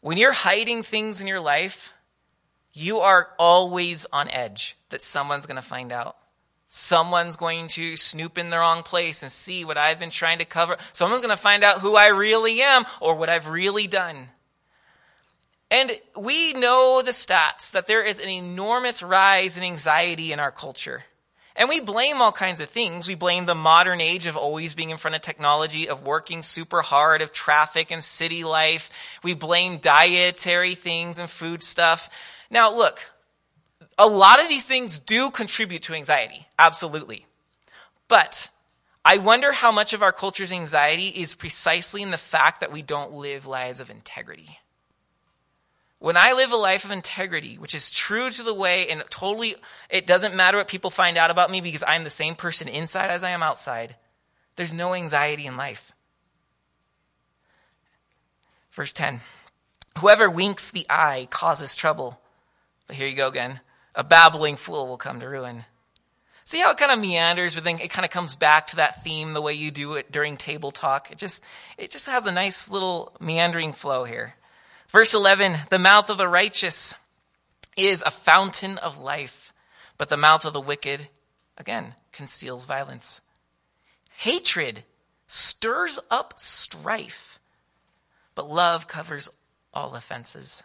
When 0.00 0.18
you're 0.18 0.32
hiding 0.32 0.82
things 0.82 1.20
in 1.20 1.26
your 1.26 1.40
life, 1.40 1.92
you 2.72 3.00
are 3.00 3.28
always 3.38 4.06
on 4.12 4.28
edge 4.30 4.76
that 4.90 5.02
someone's 5.02 5.46
going 5.46 5.56
to 5.56 5.62
find 5.62 5.92
out. 5.92 6.16
Someone's 6.68 7.36
going 7.36 7.68
to 7.68 7.96
snoop 7.96 8.36
in 8.36 8.50
the 8.50 8.58
wrong 8.58 8.82
place 8.82 9.22
and 9.22 9.32
see 9.32 9.64
what 9.64 9.78
I've 9.78 9.98
been 9.98 10.10
trying 10.10 10.38
to 10.38 10.44
cover. 10.44 10.76
Someone's 10.92 11.22
going 11.22 11.36
to 11.36 11.42
find 11.42 11.64
out 11.64 11.80
who 11.80 11.96
I 11.96 12.08
really 12.08 12.60
am 12.62 12.84
or 13.00 13.14
what 13.14 13.30
I've 13.30 13.48
really 13.48 13.86
done. 13.86 14.28
And 15.70 15.92
we 16.16 16.52
know 16.52 17.02
the 17.02 17.10
stats 17.10 17.72
that 17.72 17.86
there 17.86 18.02
is 18.02 18.20
an 18.20 18.28
enormous 18.28 19.02
rise 19.02 19.56
in 19.56 19.62
anxiety 19.62 20.32
in 20.32 20.40
our 20.40 20.52
culture. 20.52 21.04
And 21.58 21.68
we 21.68 21.80
blame 21.80 22.22
all 22.22 22.30
kinds 22.30 22.60
of 22.60 22.70
things. 22.70 23.08
We 23.08 23.16
blame 23.16 23.44
the 23.44 23.54
modern 23.54 24.00
age 24.00 24.26
of 24.26 24.36
always 24.36 24.74
being 24.74 24.90
in 24.90 24.96
front 24.96 25.16
of 25.16 25.22
technology, 25.22 25.88
of 25.88 26.06
working 26.06 26.44
super 26.44 26.82
hard, 26.82 27.20
of 27.20 27.32
traffic 27.32 27.90
and 27.90 28.02
city 28.02 28.44
life. 28.44 28.90
We 29.24 29.34
blame 29.34 29.78
dietary 29.78 30.76
things 30.76 31.18
and 31.18 31.28
food 31.28 31.64
stuff. 31.64 32.10
Now, 32.48 32.76
look, 32.76 33.00
a 33.98 34.06
lot 34.06 34.40
of 34.40 34.48
these 34.48 34.66
things 34.66 35.00
do 35.00 35.32
contribute 35.32 35.82
to 35.82 35.94
anxiety, 35.94 36.46
absolutely. 36.60 37.26
But 38.06 38.50
I 39.04 39.18
wonder 39.18 39.50
how 39.50 39.72
much 39.72 39.92
of 39.92 40.02
our 40.02 40.12
culture's 40.12 40.52
anxiety 40.52 41.08
is 41.08 41.34
precisely 41.34 42.02
in 42.02 42.12
the 42.12 42.18
fact 42.18 42.60
that 42.60 42.70
we 42.70 42.82
don't 42.82 43.14
live 43.14 43.46
lives 43.46 43.80
of 43.80 43.90
integrity. 43.90 44.60
When 46.00 46.16
I 46.16 46.32
live 46.32 46.52
a 46.52 46.56
life 46.56 46.84
of 46.84 46.92
integrity, 46.92 47.56
which 47.56 47.74
is 47.74 47.90
true 47.90 48.30
to 48.30 48.42
the 48.42 48.54
way 48.54 48.88
and 48.88 49.02
totally, 49.10 49.56
it 49.90 50.06
doesn't 50.06 50.36
matter 50.36 50.56
what 50.56 50.68
people 50.68 50.90
find 50.90 51.16
out 51.18 51.30
about 51.30 51.50
me 51.50 51.60
because 51.60 51.82
I'm 51.86 52.04
the 52.04 52.10
same 52.10 52.36
person 52.36 52.68
inside 52.68 53.10
as 53.10 53.24
I 53.24 53.30
am 53.30 53.42
outside, 53.42 53.96
there's 54.54 54.72
no 54.72 54.94
anxiety 54.94 55.46
in 55.46 55.56
life. 55.56 55.92
Verse 58.72 58.92
10 58.92 59.20
Whoever 59.98 60.30
winks 60.30 60.70
the 60.70 60.86
eye 60.88 61.26
causes 61.30 61.74
trouble. 61.74 62.20
But 62.86 62.94
here 62.94 63.08
you 63.08 63.16
go 63.16 63.26
again. 63.26 63.60
A 63.96 64.04
babbling 64.04 64.56
fool 64.56 64.86
will 64.86 64.96
come 64.96 65.18
to 65.18 65.28
ruin. 65.28 65.64
See 66.44 66.60
how 66.60 66.70
it 66.70 66.78
kind 66.78 66.92
of 66.92 67.00
meanders, 67.00 67.56
but 67.56 67.64
then 67.64 67.80
it 67.80 67.90
kind 67.90 68.06
of 68.06 68.12
comes 68.12 68.36
back 68.36 68.68
to 68.68 68.76
that 68.76 69.02
theme 69.02 69.34
the 69.34 69.42
way 69.42 69.52
you 69.52 69.70
do 69.70 69.94
it 69.94 70.12
during 70.12 70.36
table 70.36 70.70
talk. 70.70 71.10
It 71.10 71.18
just, 71.18 71.42
it 71.76 71.90
just 71.90 72.06
has 72.06 72.24
a 72.24 72.32
nice 72.32 72.70
little 72.70 73.14
meandering 73.20 73.72
flow 73.72 74.04
here. 74.04 74.34
Verse 74.90 75.12
11, 75.12 75.58
the 75.70 75.78
mouth 75.78 76.08
of 76.08 76.16
the 76.16 76.28
righteous 76.28 76.94
is 77.76 78.02
a 78.02 78.10
fountain 78.10 78.78
of 78.78 78.98
life, 78.98 79.52
but 79.98 80.08
the 80.08 80.16
mouth 80.16 80.44
of 80.44 80.54
the 80.54 80.60
wicked, 80.60 81.08
again, 81.58 81.94
conceals 82.10 82.64
violence. 82.64 83.20
Hatred 84.16 84.84
stirs 85.26 85.98
up 86.10 86.40
strife, 86.40 87.38
but 88.34 88.50
love 88.50 88.88
covers 88.88 89.28
all 89.74 89.94
offenses. 89.94 90.62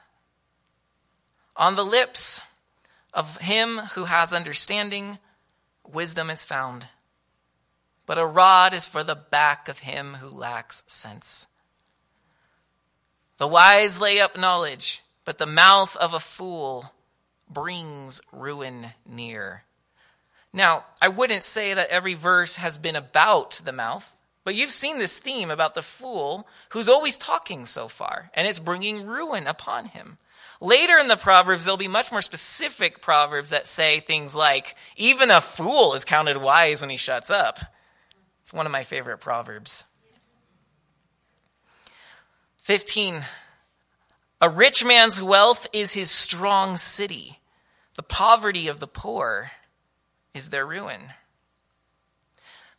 On 1.58 1.76
the 1.76 1.86
lips 1.86 2.42
of 3.14 3.38
him 3.38 3.78
who 3.94 4.06
has 4.06 4.34
understanding, 4.34 5.20
wisdom 5.86 6.30
is 6.30 6.44
found, 6.44 6.88
but 8.06 8.18
a 8.18 8.26
rod 8.26 8.74
is 8.74 8.88
for 8.88 9.04
the 9.04 9.16
back 9.16 9.68
of 9.68 9.80
him 9.80 10.16
who 10.16 10.30
lacks 10.30 10.82
sense. 10.88 11.46
The 13.44 13.48
wise 13.48 14.00
lay 14.00 14.22
up 14.22 14.38
knowledge, 14.38 15.04
but 15.26 15.38
the 15.38 15.46
mouth 15.46 15.98
of 15.98 16.14
a 16.14 16.22
fool 16.22 16.94
brings 17.50 18.22
ruin 18.32 18.94
near. 19.06 19.64
Now, 20.54 20.86
I 21.02 21.10
wouldn't 21.10 21.44
say 21.44 21.74
that 21.74 21.90
every 21.90 22.14
verse 22.14 22.56
has 22.56 22.78
been 22.78 22.96
about 22.96 23.60
the 23.66 23.74
mouth, 23.74 24.16
but 24.46 24.56
you've 24.56 24.72
seen 24.72 24.98
this 24.98 25.18
theme 25.18 25.52
about 25.52 25.76
the 25.76 25.82
fool 25.82 26.48
who's 26.70 26.88
always 26.88 27.18
talking 27.18 27.66
so 27.66 27.90
far, 27.90 28.32
and 28.34 28.48
it's 28.48 28.60
bringing 28.60 29.06
ruin 29.06 29.46
upon 29.46 29.88
him. 29.88 30.20
Later 30.62 30.98
in 30.98 31.10
the 31.10 31.18
Proverbs, 31.18 31.66
there'll 31.66 31.76
be 31.76 31.90
much 31.90 32.14
more 32.14 32.22
specific 32.22 33.02
Proverbs 33.02 33.50
that 33.50 33.68
say 33.68 34.00
things 34.00 34.34
like, 34.34 34.78
even 34.96 35.32
a 35.32 35.42
fool 35.42 35.96
is 35.96 36.06
counted 36.06 36.38
wise 36.38 36.80
when 36.80 36.90
he 36.90 36.96
shuts 36.96 37.30
up. 37.30 37.60
It's 38.44 38.54
one 38.54 38.66
of 38.66 38.72
my 38.72 38.84
favorite 38.84 39.18
Proverbs. 39.18 39.84
15. 42.64 43.26
A 44.40 44.50
rich 44.50 44.86
man's 44.86 45.22
wealth 45.22 45.68
is 45.74 45.92
his 45.92 46.10
strong 46.10 46.78
city. 46.78 47.42
The 47.96 48.04
poverty 48.04 48.70
of 48.70 48.80
the 48.80 48.88
poor 48.88 49.52
is 50.34 50.50
their 50.50 50.66
ruin. 50.66 51.10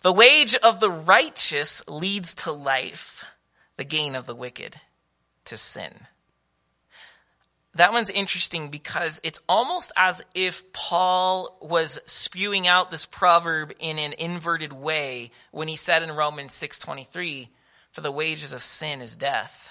The 0.00 0.10
wage 0.10 0.54
of 0.54 0.80
the 0.80 0.90
righteous 0.90 1.86
leads 1.86 2.34
to 2.36 2.50
life, 2.50 3.26
the 3.76 3.84
gain 3.84 4.14
of 4.14 4.24
the 4.24 4.34
wicked 4.34 4.80
to 5.44 5.58
sin. 5.58 5.92
That 7.74 7.92
one's 7.92 8.08
interesting 8.08 8.68
because 8.70 9.20
it's 9.22 9.40
almost 9.46 9.92
as 9.98 10.24
if 10.34 10.72
Paul 10.72 11.58
was 11.60 12.00
spewing 12.06 12.66
out 12.66 12.90
this 12.90 13.04
proverb 13.04 13.74
in 13.78 13.98
an 13.98 14.14
inverted 14.14 14.72
way 14.72 15.30
when 15.50 15.68
he 15.68 15.76
said 15.76 16.02
in 16.02 16.10
Romans 16.10 16.54
6:23, 16.54 17.50
"For 17.94 18.02
the 18.02 18.12
wages 18.12 18.52
of 18.52 18.62
sin 18.62 19.00
is 19.00 19.16
death." 19.16 19.64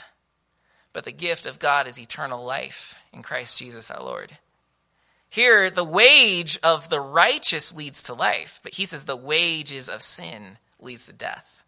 but 0.93 1.03
the 1.03 1.11
gift 1.11 1.47
of 1.47 1.59
God 1.59 1.87
is 1.87 1.99
eternal 1.99 2.45
life 2.45 2.95
in 3.11 3.23
Christ 3.23 3.57
Jesus 3.57 3.91
our 3.91 4.01
Lord. 4.01 4.37
Here, 5.27 5.71
the 5.71 5.83
wage 5.83 6.59
of 6.61 6.89
the 6.89 7.01
righteous 7.01 7.75
leads 7.75 8.03
to 8.03 8.13
life, 8.13 8.61
but 8.63 8.75
he 8.75 8.85
says 8.85 9.03
the 9.03 9.17
wages 9.17 9.89
of 9.89 10.03
sin 10.03 10.59
leads 10.79 11.07
to 11.07 11.13
death. 11.13 11.63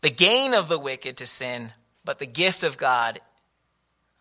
The 0.00 0.10
gain 0.10 0.52
of 0.52 0.68
the 0.68 0.78
wicked 0.78 1.18
to 1.18 1.26
sin, 1.26 1.72
but 2.04 2.18
the 2.18 2.26
gift 2.26 2.64
of 2.64 2.76
God. 2.76 3.20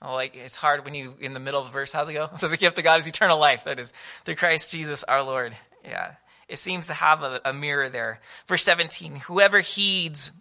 Oh, 0.03 0.13
like 0.13 0.35
it's 0.35 0.55
hard 0.55 0.85
when 0.85 0.93
you 0.93 1.15
in 1.19 1.33
the 1.33 1.39
middle 1.39 1.59
of 1.59 1.65
the 1.65 1.73
verse. 1.73 1.91
How's 1.91 2.07
it 2.07 2.13
go? 2.13 2.29
So 2.37 2.47
the 2.47 2.57
gift 2.57 2.77
of 2.77 2.83
God 2.83 3.01
is 3.01 3.07
eternal 3.07 3.39
life. 3.39 3.63
That 3.63 3.79
is 3.79 3.91
through 4.23 4.35
Christ 4.35 4.69
Jesus 4.69 5.03
our 5.03 5.23
Lord. 5.23 5.57
Yeah, 5.83 6.13
it 6.53 6.59
seems 6.59 6.85
to 6.87 6.93
have 6.93 7.23
a, 7.23 7.41
a 7.43 7.51
mirror 7.51 7.89
there. 7.89 8.19
Verse 8.47 8.63
seventeen: 8.63 9.17
Whoever 9.27 9.59
heeds 9.59 10.31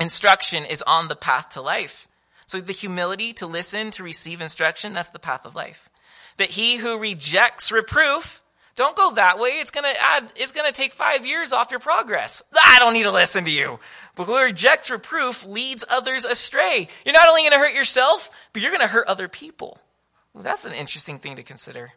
instruction 0.00 0.64
is 0.64 0.82
on 0.82 1.08
the 1.08 1.14
path 1.16 1.50
to 1.50 1.60
life. 1.60 2.08
So 2.46 2.60
the 2.60 2.72
humility 2.72 3.32
to 3.34 3.46
listen, 3.46 3.90
to 3.92 4.02
receive 4.02 4.40
instruction, 4.42 4.94
that's 4.94 5.10
the 5.10 5.18
path 5.18 5.46
of 5.46 5.54
life. 5.54 5.88
But 6.36 6.48
he 6.48 6.76
who 6.76 6.98
rejects 6.98 7.70
reproof, 7.70 8.42
don't 8.74 8.96
go 8.96 9.12
that 9.12 9.38
way. 9.38 9.60
It's 9.60 9.70
gonna 9.70 9.92
add, 10.00 10.32
it's 10.36 10.52
gonna 10.52 10.72
take 10.72 10.92
five 10.92 11.24
years 11.24 11.52
off 11.52 11.70
your 11.70 11.80
progress. 11.80 12.42
I 12.52 12.78
don't 12.78 12.94
need 12.94 13.04
to 13.04 13.12
listen 13.12 13.44
to 13.44 13.50
you. 13.50 13.78
But 14.16 14.24
who 14.24 14.36
rejects 14.36 14.90
reproof 14.90 15.44
leads 15.44 15.84
others 15.88 16.24
astray. 16.24 16.88
You're 17.04 17.14
not 17.14 17.28
only 17.28 17.44
gonna 17.44 17.58
hurt 17.58 17.74
yourself, 17.74 18.30
but 18.52 18.62
you're 18.62 18.72
gonna 18.72 18.86
hurt 18.86 19.06
other 19.06 19.28
people. 19.28 19.78
Well, 20.32 20.42
that's 20.42 20.64
an 20.64 20.72
interesting 20.72 21.18
thing 21.18 21.36
to 21.36 21.42
consider. 21.42 21.92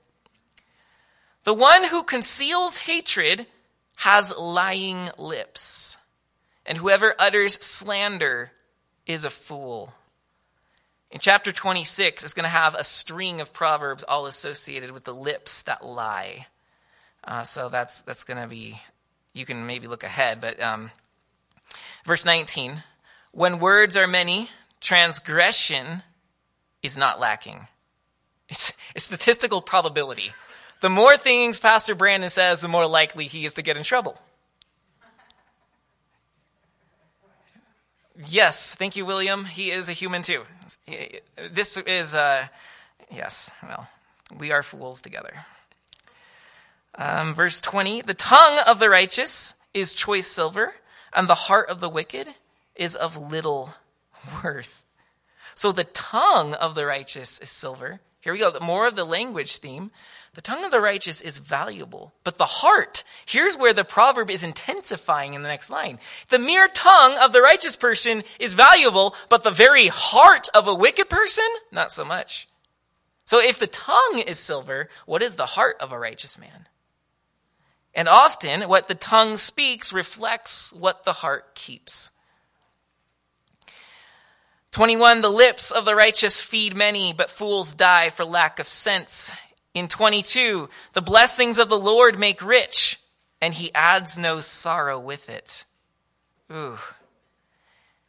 The 1.46 1.54
one 1.54 1.84
who 1.84 2.04
conceals 2.04 2.76
hatred 2.76 3.46
has 3.98 4.36
lying 4.36 5.10
lips 5.18 5.96
and 6.66 6.76
whoever 6.76 7.14
utters 7.20 7.54
slander 7.64 8.52
is 9.06 9.26
a 9.26 9.30
fool. 9.30 9.94
In 11.12 11.20
chapter 11.20 11.52
26, 11.52 12.24
it's 12.24 12.34
going 12.34 12.46
to 12.46 12.50
have 12.50 12.74
a 12.74 12.84
string 12.84 13.42
of 13.42 13.54
proverbs 13.54 14.04
all 14.04 14.26
associated 14.26 14.90
with 14.90 15.04
the 15.04 15.14
lips 15.14 15.62
that 15.64 15.86
lie. 15.86 16.48
Uh, 17.24 17.44
so 17.44 17.70
that's 17.70 18.02
that's 18.02 18.24
going 18.24 18.42
to 18.42 18.48
be. 18.48 18.82
You 19.34 19.46
can 19.46 19.68
maybe 19.68 19.88
look 19.88 20.04
ahead, 20.04 20.42
but 20.42 20.60
um, 20.60 20.90
verse 22.06 22.26
19: 22.26 22.84
When 23.32 23.60
words 23.60 23.98
are 23.98 24.08
many, 24.08 24.50
transgression 24.82 26.02
is 26.82 26.98
not 26.98 27.20
lacking. 27.20 27.68
It's 28.50 28.74
a 28.96 29.00
statistical 29.00 29.62
probability. 29.62 30.32
The 30.86 30.90
more 30.90 31.18
things 31.18 31.58
Pastor 31.58 31.96
Brandon 31.96 32.30
says, 32.30 32.62
the 32.62 32.68
more 32.68 32.86
likely 32.86 33.26
he 33.26 33.48
is 33.48 33.56
to 33.56 33.64
get 33.64 33.76
in 33.76 33.82
trouble. 33.82 34.22
Yes, 38.28 38.76
thank 38.76 38.96
you, 38.96 39.04
William. 39.04 39.46
He 39.46 39.72
is 39.72 39.90
a 39.90 39.94
human 39.94 40.22
too. 40.22 40.44
This 41.52 41.76
is, 41.78 42.14
uh, 42.14 42.46
yes, 43.12 43.50
well, 43.64 43.88
we 44.38 44.52
are 44.52 44.62
fools 44.62 45.02
together. 45.02 45.34
Um, 46.94 47.34
verse 47.34 47.60
20 47.62 48.04
The 48.04 48.14
tongue 48.14 48.60
of 48.68 48.78
the 48.78 48.88
righteous 48.88 49.56
is 49.74 49.92
choice 49.92 50.28
silver, 50.28 50.72
and 51.12 51.28
the 51.28 51.34
heart 51.34 51.68
of 51.72 51.80
the 51.80 51.90
wicked 51.90 52.28
is 52.76 52.96
of 52.96 53.18
little 53.18 53.74
worth. 54.44 54.84
So 55.56 55.72
the 55.72 55.86
tongue 55.86 56.54
of 56.54 56.76
the 56.76 56.86
righteous 56.86 57.40
is 57.40 57.50
silver. 57.50 58.02
Here 58.26 58.34
we 58.34 58.40
go. 58.40 58.56
More 58.60 58.88
of 58.88 58.96
the 58.96 59.06
language 59.06 59.58
theme. 59.58 59.92
The 60.36 60.42
tongue 60.42 60.66
of 60.66 60.72
the 60.72 60.82
righteous 60.82 61.22
is 61.22 61.38
valuable, 61.38 62.14
but 62.26 62.38
the 62.38 62.46
heart, 62.46 63.06
here's 63.26 63.58
where 63.58 63.74
the 63.74 63.86
proverb 63.86 64.30
is 64.30 64.44
intensifying 64.44 65.34
in 65.34 65.44
the 65.44 65.48
next 65.48 65.70
line. 65.70 65.98
The 66.28 66.40
mere 66.40 66.68
tongue 66.68 67.18
of 67.20 67.32
the 67.32 67.42
righteous 67.42 67.78
person 67.78 68.22
is 68.38 68.54
valuable, 68.54 69.16
but 69.30 69.44
the 69.44 69.52
very 69.52 69.88
heart 69.88 70.50
of 70.54 70.68
a 70.68 70.76
wicked 70.76 71.10
person, 71.10 71.46
not 71.72 71.94
so 71.94 72.04
much. 72.04 72.50
So 73.24 73.42
if 73.42 73.60
the 73.60 73.68
tongue 73.68 74.20
is 74.28 74.38
silver, 74.38 74.90
what 75.06 75.22
is 75.22 75.36
the 75.36 75.46
heart 75.46 75.78
of 75.80 75.94
a 75.94 75.98
righteous 75.98 76.38
man? 76.38 76.68
And 77.94 78.10
often, 78.10 78.64
what 78.64 78.90
the 78.90 78.96
tongue 78.96 79.38
speaks 79.38 79.94
reflects 79.94 80.74
what 80.74 81.06
the 81.06 81.14
heart 81.14 81.56
keeps. 81.56 82.12
21, 84.72 85.22
the 85.22 85.32
lips 85.32 85.72
of 85.72 85.86
the 85.86 85.96
righteous 85.96 86.42
feed 86.42 86.76
many, 86.76 87.14
but 87.14 87.30
fools 87.30 87.74
die 87.74 88.10
for 88.10 88.26
lack 88.26 88.60
of 88.60 88.68
sense. 88.68 89.32
In 89.76 89.90
22, 89.90 90.70
the 90.94 91.02
blessings 91.02 91.60
of 91.60 91.68
the 91.68 91.78
Lord 91.78 92.18
make 92.18 92.42
rich, 92.42 92.98
and 93.42 93.54
he 93.54 93.76
adds 93.76 94.18
no 94.18 94.40
sorrow 94.40 94.98
with 94.98 95.30
it. 95.30 95.66
Ooh. 96.50 96.80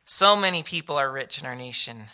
So 0.04 0.36
many 0.36 0.62
people 0.62 0.96
are 0.96 1.10
rich 1.10 1.40
in 1.40 1.46
our 1.46 1.56
nation, 1.56 2.04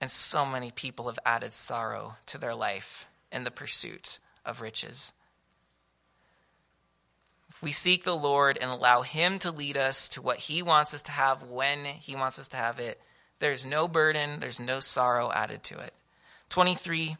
and 0.00 0.08
so 0.08 0.46
many 0.46 0.70
people 0.70 1.06
have 1.06 1.18
added 1.26 1.52
sorrow 1.52 2.14
to 2.26 2.38
their 2.38 2.54
life 2.54 3.08
in 3.32 3.42
the 3.42 3.50
pursuit 3.50 4.20
of 4.46 4.60
riches. 4.60 5.12
If 7.50 7.60
we 7.60 7.72
seek 7.72 8.04
the 8.04 8.16
Lord 8.16 8.56
and 8.56 8.70
allow 8.70 9.02
Him 9.02 9.40
to 9.40 9.50
lead 9.50 9.76
us 9.76 10.08
to 10.10 10.22
what 10.22 10.38
He 10.38 10.62
wants 10.62 10.94
us 10.94 11.02
to 11.02 11.10
have 11.10 11.42
when 11.42 11.84
He 11.84 12.14
wants 12.14 12.38
us 12.38 12.46
to 12.48 12.56
have 12.56 12.78
it, 12.78 13.00
there's 13.40 13.66
no 13.66 13.88
burden, 13.88 14.38
there's 14.38 14.60
no 14.60 14.78
sorrow 14.78 15.32
added 15.32 15.64
to 15.64 15.80
it. 15.80 15.92
23, 16.50 17.16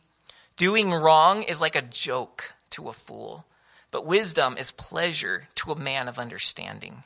Doing 0.57 0.93
wrong 0.93 1.43
is 1.43 1.61
like 1.61 1.77
a 1.77 1.83
joke 1.83 2.55
to 2.71 2.89
a 2.89 2.93
fool. 2.93 3.47
but 3.91 4.07
wisdom 4.07 4.57
is 4.57 4.71
pleasure 4.71 5.49
to 5.55 5.71
a 5.71 5.79
man 5.79 6.09
of 6.09 6.19
understanding. 6.19 7.05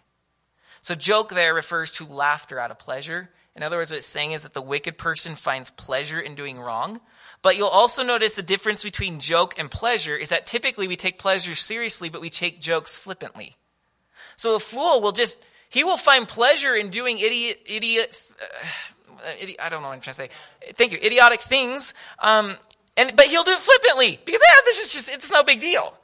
So, 0.83 0.95
joke 0.95 1.31
there 1.31 1.53
refers 1.53 1.91
to 1.95 2.07
laughter 2.07 2.61
out 2.61 2.71
of 2.71 2.79
pleasure. 2.79 3.29
In 3.57 3.65
other 3.65 3.79
words, 3.79 3.91
what 3.91 3.97
it's 3.97 4.07
saying 4.07 4.33
is 4.33 4.43
that 4.43 4.55
the 4.55 4.63
wicked 4.63 4.97
person 4.97 5.35
finds 5.35 5.69
pleasure 5.71 6.21
in 6.21 6.37
doing 6.37 6.61
wrong. 6.61 7.01
But 7.43 7.57
you'll 7.57 7.69
also 7.69 8.05
notice 8.05 8.35
the 8.35 8.43
difference 8.43 8.83
between 8.83 9.19
joke 9.19 9.59
and 9.59 9.71
pleasure 9.71 10.17
is 10.17 10.29
that 10.29 10.47
typically 10.47 10.87
we 10.87 10.97
take 10.97 11.19
pleasure 11.19 11.55
seriously, 11.55 12.09
but 12.09 12.21
we 12.21 12.31
take 12.31 12.61
jokes 12.61 12.99
flippantly. 12.99 13.57
So 14.37 14.55
a 14.55 14.61
fool 14.61 15.01
will 15.01 15.13
just, 15.13 15.39
he 15.71 15.85
will 15.85 15.97
find 15.97 16.29
pleasure 16.29 16.75
in 16.75 16.91
doing 16.91 17.19
idiot, 17.19 17.61
idiot, 17.67 18.21
uh, 18.41 19.29
I 19.59 19.69
don't 19.71 19.83
know 19.83 19.89
what 19.89 19.95
I'm 19.95 20.01
trying 20.01 20.15
to 20.15 20.21
say. 20.23 20.31
Thank 20.75 20.93
you, 20.93 20.99
idiotic 21.03 21.41
things. 21.41 21.95
Um, 22.19 22.57
and, 22.97 23.15
but 23.17 23.27
he'll 23.27 23.45
do 23.45 23.53
it 23.53 23.61
flippantly 23.61 24.19
because, 24.25 24.41
yeah, 24.43 24.61
this 24.65 24.87
is 24.87 24.93
just, 24.93 25.09
it's 25.09 25.31
no 25.31 25.43
big 25.43 25.61
deal. 25.61 25.95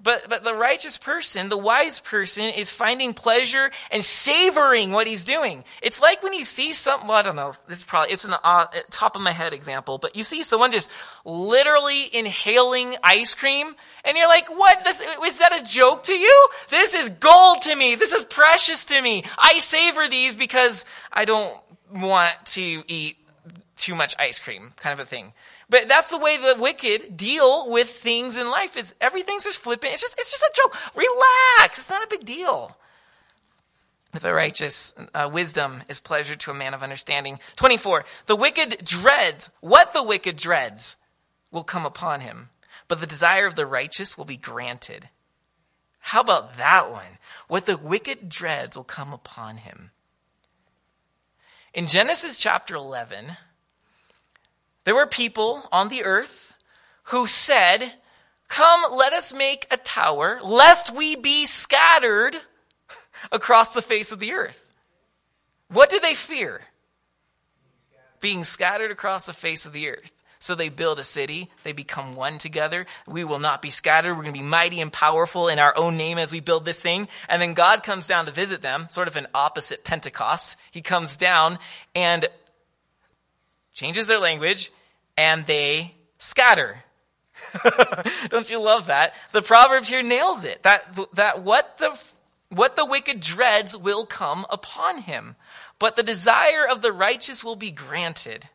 But, 0.00 0.28
but 0.28 0.44
the 0.44 0.54
righteous 0.54 0.96
person, 0.96 1.48
the 1.48 1.58
wise 1.58 1.98
person, 1.98 2.44
is 2.44 2.70
finding 2.70 3.14
pleasure 3.14 3.72
and 3.90 4.04
savoring 4.04 4.92
what 4.92 5.08
he's 5.08 5.24
doing. 5.24 5.64
It's 5.82 6.00
like 6.00 6.22
when 6.22 6.34
you 6.34 6.44
see 6.44 6.72
something, 6.72 7.08
well, 7.08 7.18
I 7.18 7.22
don't 7.22 7.34
know, 7.34 7.54
this 7.66 7.78
is 7.78 7.84
probably, 7.84 8.12
it's 8.12 8.24
an 8.24 8.34
uh, 8.44 8.66
top 8.92 9.16
of 9.16 9.22
my 9.22 9.32
head 9.32 9.52
example, 9.52 9.98
but 9.98 10.14
you 10.14 10.22
see 10.22 10.44
someone 10.44 10.70
just 10.70 10.92
literally 11.24 12.14
inhaling 12.14 12.94
ice 13.02 13.34
cream, 13.34 13.74
and 14.04 14.16
you're 14.16 14.28
like, 14.28 14.48
what? 14.56 14.84
This, 14.84 15.00
is 15.00 15.38
that 15.38 15.60
a 15.60 15.64
joke 15.64 16.04
to 16.04 16.14
you? 16.14 16.48
This 16.70 16.94
is 16.94 17.10
gold 17.18 17.62
to 17.62 17.74
me. 17.74 17.96
This 17.96 18.12
is 18.12 18.24
precious 18.24 18.84
to 18.86 19.02
me. 19.02 19.24
I 19.36 19.58
savor 19.58 20.06
these 20.06 20.36
because 20.36 20.84
I 21.12 21.24
don't 21.24 21.58
want 21.92 22.34
to 22.46 22.84
eat 22.86 23.16
too 23.78 23.94
much 23.94 24.14
ice 24.18 24.38
cream, 24.38 24.72
kind 24.76 24.98
of 24.98 25.06
a 25.06 25.08
thing. 25.08 25.32
But 25.70 25.88
that's 25.88 26.10
the 26.10 26.18
way 26.18 26.36
the 26.36 26.60
wicked 26.60 27.16
deal 27.16 27.70
with 27.70 27.88
things 27.88 28.36
in 28.36 28.50
life 28.50 28.76
is 28.76 28.94
everything's 29.00 29.44
just 29.44 29.60
flippant. 29.60 29.94
It's 29.94 30.02
just, 30.02 30.18
it's 30.18 30.30
just 30.30 30.42
a 30.42 30.52
joke. 30.54 30.76
Relax. 30.94 31.78
It's 31.78 31.90
not 31.90 32.04
a 32.04 32.08
big 32.08 32.24
deal. 32.24 32.76
With 34.12 34.22
the 34.22 34.32
righteous, 34.32 34.94
uh, 35.14 35.28
wisdom 35.32 35.82
is 35.88 36.00
pleasure 36.00 36.36
to 36.36 36.50
a 36.50 36.54
man 36.54 36.74
of 36.74 36.82
understanding. 36.82 37.38
24. 37.56 38.04
The 38.26 38.36
wicked 38.36 38.84
dreads, 38.84 39.50
what 39.60 39.92
the 39.92 40.02
wicked 40.02 40.36
dreads 40.36 40.96
will 41.50 41.64
come 41.64 41.84
upon 41.84 42.22
him, 42.22 42.48
but 42.88 43.00
the 43.00 43.06
desire 43.06 43.46
of 43.46 43.54
the 43.54 43.66
righteous 43.66 44.16
will 44.16 44.24
be 44.24 44.36
granted. 44.36 45.08
How 45.98 46.20
about 46.20 46.56
that 46.56 46.90
one? 46.90 47.18
What 47.48 47.66
the 47.66 47.76
wicked 47.76 48.28
dreads 48.28 48.76
will 48.76 48.84
come 48.84 49.12
upon 49.12 49.58
him. 49.58 49.90
In 51.74 51.86
Genesis 51.86 52.38
chapter 52.38 52.74
11, 52.74 53.36
there 54.88 54.94
were 54.94 55.06
people 55.06 55.68
on 55.70 55.90
the 55.90 56.04
earth 56.04 56.54
who 57.04 57.26
said, 57.26 57.92
Come, 58.48 58.96
let 58.96 59.12
us 59.12 59.34
make 59.34 59.66
a 59.70 59.76
tower, 59.76 60.40
lest 60.42 60.94
we 60.94 61.14
be 61.14 61.44
scattered 61.44 62.34
across 63.32 63.74
the 63.74 63.82
face 63.82 64.12
of 64.12 64.18
the 64.18 64.32
earth. 64.32 64.58
What 65.70 65.90
did 65.90 66.02
they 66.02 66.14
fear? 66.14 66.62
Being 68.20 68.44
scattered 68.44 68.90
across 68.90 69.26
the 69.26 69.34
face 69.34 69.66
of 69.66 69.74
the 69.74 69.90
earth. 69.90 70.10
So 70.38 70.54
they 70.54 70.70
build 70.70 70.98
a 70.98 71.04
city. 71.04 71.50
They 71.64 71.72
become 71.72 72.16
one 72.16 72.38
together. 72.38 72.86
We 73.06 73.24
will 73.24 73.40
not 73.40 73.60
be 73.60 73.68
scattered. 73.68 74.14
We're 74.14 74.22
going 74.22 74.34
to 74.34 74.40
be 74.40 74.46
mighty 74.46 74.80
and 74.80 74.90
powerful 74.90 75.48
in 75.48 75.58
our 75.58 75.76
own 75.76 75.98
name 75.98 76.16
as 76.16 76.32
we 76.32 76.40
build 76.40 76.64
this 76.64 76.80
thing. 76.80 77.08
And 77.28 77.42
then 77.42 77.52
God 77.52 77.82
comes 77.82 78.06
down 78.06 78.24
to 78.24 78.32
visit 78.32 78.62
them, 78.62 78.86
sort 78.88 79.08
of 79.08 79.16
an 79.16 79.26
opposite 79.34 79.84
Pentecost. 79.84 80.56
He 80.70 80.80
comes 80.80 81.18
down 81.18 81.58
and 81.94 82.26
changes 83.74 84.06
their 84.06 84.20
language 84.20 84.72
and 85.18 85.44
they 85.46 85.94
scatter. 86.18 86.84
Don't 88.28 88.48
you 88.48 88.60
love 88.60 88.86
that? 88.86 89.14
The 89.32 89.42
Proverbs 89.42 89.88
here 89.88 90.02
nails 90.02 90.44
it. 90.44 90.62
That, 90.62 90.96
that 91.14 91.42
what 91.42 91.76
the, 91.78 92.00
what 92.50 92.76
the 92.76 92.86
wicked 92.86 93.20
dreads 93.20 93.76
will 93.76 94.06
come 94.06 94.46
upon 94.48 94.98
him, 94.98 95.34
but 95.80 95.96
the 95.96 96.04
desire 96.04 96.68
of 96.70 96.82
the 96.82 96.92
righteous 96.92 97.42
will 97.42 97.56
be 97.56 97.72
granted. 97.72 98.48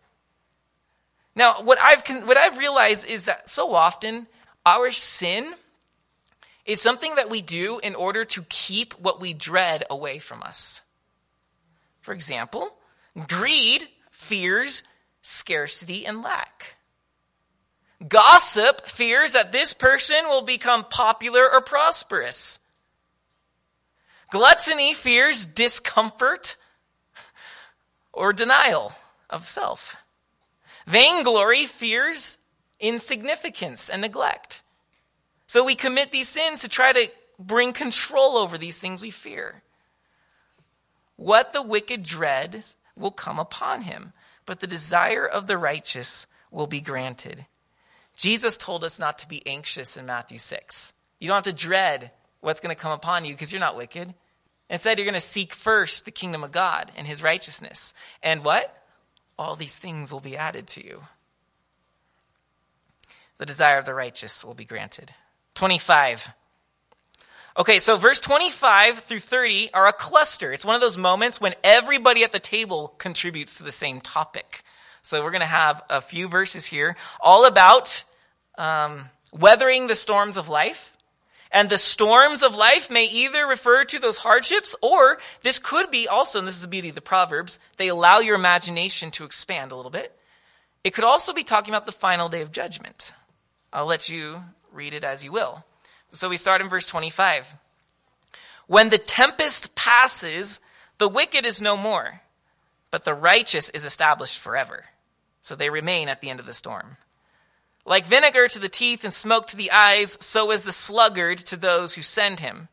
Now, 1.36 1.56
what 1.64 1.80
I've, 1.82 2.26
what 2.26 2.38
I've 2.38 2.58
realized 2.58 3.08
is 3.08 3.26
that 3.26 3.50
so 3.50 3.74
often 3.74 4.26
our 4.66 4.92
sin 4.92 5.54
is 6.66 6.80
something 6.80 7.16
that 7.16 7.30
we 7.30 7.42
do 7.42 7.80
in 7.80 7.94
order 7.94 8.24
to 8.24 8.42
keep 8.44 8.94
what 8.94 9.20
we 9.20 9.34
dread 9.34 9.84
away 9.90 10.20
from 10.20 10.42
us. 10.42 10.82
For 12.00 12.14
example, 12.14 12.74
greed 13.28 13.86
fears 14.12 14.84
scarcity 15.24 16.06
and 16.06 16.22
lack. 16.22 16.76
Gossip 18.08 18.86
fears 18.88 19.34
that 19.34 19.52
this 19.52 19.74
person 19.74 20.28
will 20.28 20.42
become 20.44 20.86
popular 20.86 21.50
or 21.52 21.62
prosperous. 21.62 22.60
Gluttony 24.30 24.94
fears 24.94 25.46
discomfort 25.46 26.58
or 28.12 28.34
denial 28.34 28.94
of 29.30 29.50
self. 29.50 29.96
Vainglory 30.86 31.66
fears 31.66 32.38
insignificance 32.80 33.90
and 33.90 34.02
neglect. 34.02 34.62
So 35.48 35.64
we 35.64 35.76
commit 35.76 36.12
these 36.12 36.28
sins 36.28 36.62
to 36.62 36.68
try 36.70 36.92
to 36.92 37.10
bring 37.40 37.72
control 37.72 38.38
over 38.38 38.58
these 38.58 38.80
things 38.80 39.02
we 39.02 39.12
fear. 39.12 39.62
What 41.16 41.54
the 41.54 41.62
wicked 41.62 42.04
dreads 42.04 42.76
will 42.98 43.12
come 43.12 43.40
upon 43.40 43.84
him 43.84 44.14
but 44.46 44.60
the 44.60 44.68
desire 44.68 45.26
of 45.26 45.48
the 45.48 45.58
righteous 45.58 46.28
will 46.52 46.68
be 46.68 46.82
granted. 46.82 47.46
Jesus 48.16 48.58
told 48.58 48.84
us 48.84 49.00
not 49.00 49.20
to 49.20 49.28
be 49.28 49.46
anxious 49.46 49.98
in 49.98 50.06
Matthew 50.06 50.38
6. 50.38 50.94
You 51.20 51.28
don't 51.28 51.36
have 51.36 51.44
to 51.46 51.54
dread 51.54 52.12
what's 52.42 52.60
going 52.60 52.76
to 52.76 52.82
come 52.82 52.92
upon 52.92 53.26
you 53.26 53.34
because 53.34 53.52
you're 53.52 53.60
not 53.60 53.78
wicked. 53.78 54.14
Instead, 54.70 54.98
you're 54.98 55.06
going 55.06 55.14
to 55.14 55.20
seek 55.20 55.54
first 55.54 56.06
the 56.06 56.12
kingdom 56.12 56.44
of 56.44 56.52
God 56.52 56.92
and 56.96 57.08
his 57.08 57.24
righteousness. 57.24 57.94
And 58.22 58.44
what? 58.44 58.84
All 59.38 59.56
these 59.56 59.76
things 59.76 60.12
will 60.12 60.20
be 60.20 60.38
added 60.38 60.68
to 60.70 60.86
you. 60.86 61.04
The 63.38 63.46
desire 63.46 63.78
of 63.78 63.86
the 63.86 63.94
righteous 63.94 64.46
will 64.46 64.54
be 64.54 64.66
granted. 64.66 65.14
25. 65.56 66.30
Okay, 67.56 67.80
so 67.80 67.98
verse 67.98 68.20
25 68.20 69.00
through 69.00 69.20
30 69.20 69.74
are 69.76 69.88
a 69.88 69.94
cluster. 69.94 70.52
It's 70.52 70.66
one 70.66 70.74
of 70.74 70.82
those 70.82 70.98
moments 70.98 71.40
when 71.40 71.54
everybody 71.64 72.24
at 72.24 72.32
the 72.32 72.40
table 72.40 72.96
contributes 72.98 73.58
to 73.58 73.64
the 73.64 73.72
same 73.72 74.02
topic. 74.02 74.64
So 75.04 75.24
we're 75.24 75.30
going 75.30 75.42
to 75.42 75.46
have 75.46 75.84
a 75.88 76.02
few 76.02 76.28
verses 76.28 76.66
here 76.66 76.96
all 77.22 77.46
about 77.46 78.06
um, 78.58 79.06
weathering 79.32 79.86
the 79.86 79.96
storms 79.96 80.36
of 80.36 80.50
life. 80.50 80.98
And 81.52 81.70
the 81.70 81.78
storms 81.78 82.42
of 82.42 82.56
life 82.56 82.90
may 82.90 83.06
either 83.06 83.46
refer 83.46 83.86
to 83.86 84.00
those 84.00 84.18
hardships, 84.18 84.76
or 84.82 85.20
this 85.44 85.60
could 85.60 85.92
be 85.92 86.08
also, 86.08 86.40
and 86.40 86.48
this 86.48 86.56
is 86.56 86.64
the 86.64 86.68
beauty 86.68 86.90
of 86.90 86.96
the 86.96 87.02
Proverbs, 87.02 87.60
they 87.78 87.90
allow 87.90 88.18
your 88.18 88.36
imagination 88.36 89.12
to 89.12 89.26
expand 89.26 89.72
a 89.72 89.76
little 89.76 89.92
bit. 89.92 90.18
It 90.84 90.96
could 90.96 91.04
also 91.04 91.34
be 91.34 91.44
talking 91.44 91.72
about 91.72 91.86
the 91.86 91.92
final 91.92 92.28
day 92.28 92.42
of 92.42 92.52
judgment. 92.52 93.14
I'll 93.72 93.86
let 93.86 94.10
you 94.10 94.44
read 94.72 94.96
it 94.96 95.04
as 95.04 95.24
you 95.24 95.32
will. 95.32 95.64
So 96.14 96.30
we 96.30 96.38
start 96.38 96.62
in 96.62 96.70
verse 96.70 96.86
25. 96.86 97.56
When 98.68 98.90
the 98.90 99.00
tempest 99.00 99.74
passes, 99.74 100.62
the 101.00 101.10
wicked 101.10 101.44
is 101.44 101.62
no 101.62 101.76
more, 101.76 102.22
but 102.92 103.04
the 103.04 103.16
righteous 103.16 103.70
is 103.70 103.84
established 103.84 104.38
forever. 104.38 104.86
So 105.42 105.56
they 105.56 105.72
remain 105.72 106.10
at 106.10 106.22
the 106.22 106.30
end 106.30 106.40
of 106.40 106.46
the 106.46 106.54
storm. 106.54 106.98
Like 107.84 108.06
vinegar 108.06 108.48
to 108.48 108.60
the 108.60 108.70
teeth 108.70 109.04
and 109.04 109.14
smoke 109.14 109.48
to 109.48 109.58
the 109.58 109.72
eyes, 109.72 110.18
so 110.24 110.52
is 110.52 110.64
the 110.64 110.72
sluggard 110.72 111.40
to 111.40 111.58
those 111.58 111.96
who 111.96 112.04
send 112.04 112.40
him. 112.40 112.70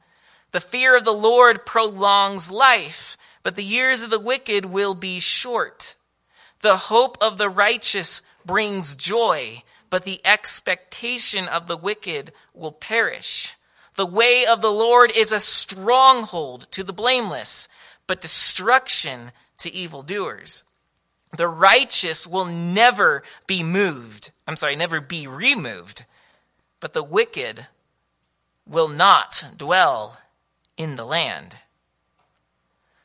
The 0.53 0.61
fear 0.61 0.94
of 0.94 1.05
the 1.05 1.12
Lord 1.12 1.64
prolongs 1.64 2.50
life, 2.50 3.16
but 3.42 3.57
the 3.57 3.64
years 3.64 4.03
of 4.03 4.11
the 4.11 4.20
wicked 4.20 4.66
will 4.66 4.94
be 4.94 5.18
short. 5.18 5.96
The 6.61 6.76
hope 6.76 7.16
of 7.22 7.38
the 7.38 7.48
righteous 7.48 8.20
brings 8.44 8.94
joy, 8.94 9.62
but 9.90 10.05
the 10.05 10.20
expectation 10.24 11.48
of 11.48 11.66
the 11.66 11.76
wicked 11.76 12.33
will 12.55 12.72
perish. 12.72 13.55
The 13.96 14.07
way 14.07 14.46
of 14.46 14.62
the 14.62 14.72
Lord 14.72 15.12
is 15.14 15.33
a 15.33 15.40
stronghold 15.40 16.68
to 16.70 16.85
the 16.85 16.92
blameless, 16.92 17.68
but 18.07 18.20
destruction 18.22 19.33
to 19.59 19.72
evildoers. 19.72 20.64
The 21.37 21.48
righteous 21.48 22.26
will 22.26 22.46
never 22.46 23.22
be 23.46 23.62
moved. 23.62 24.31
I'm 24.46 24.57
sorry, 24.57 24.74
never 24.76 25.00
be 25.00 25.26
removed, 25.26 26.05
but 26.81 26.92
the 26.92 27.05
wicked 27.05 27.66
will 28.66 28.88
not 28.88 29.44
dwell 29.57 30.18
in 30.76 30.96
the 30.96 31.05
land. 31.05 31.57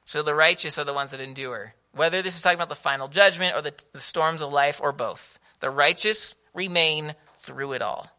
So 0.05 0.21
the 0.21 0.35
righteous 0.35 0.77
are 0.77 0.83
the 0.83 0.93
ones 0.93 1.11
that 1.11 1.19
endure. 1.19 1.73
Whether 1.91 2.21
this 2.21 2.35
is 2.35 2.41
talking 2.41 2.57
about 2.57 2.69
the 2.69 2.75
final 2.75 3.07
judgment 3.07 3.55
or 3.55 3.61
the, 3.61 3.73
the 3.91 3.99
storms 3.99 4.41
of 4.41 4.53
life 4.53 4.79
or 4.81 4.91
both. 4.91 5.39
The 5.59 5.69
righteous 5.69 6.35
remain 6.55 7.13
through 7.39 7.73
it 7.73 7.81
all. 7.81 8.09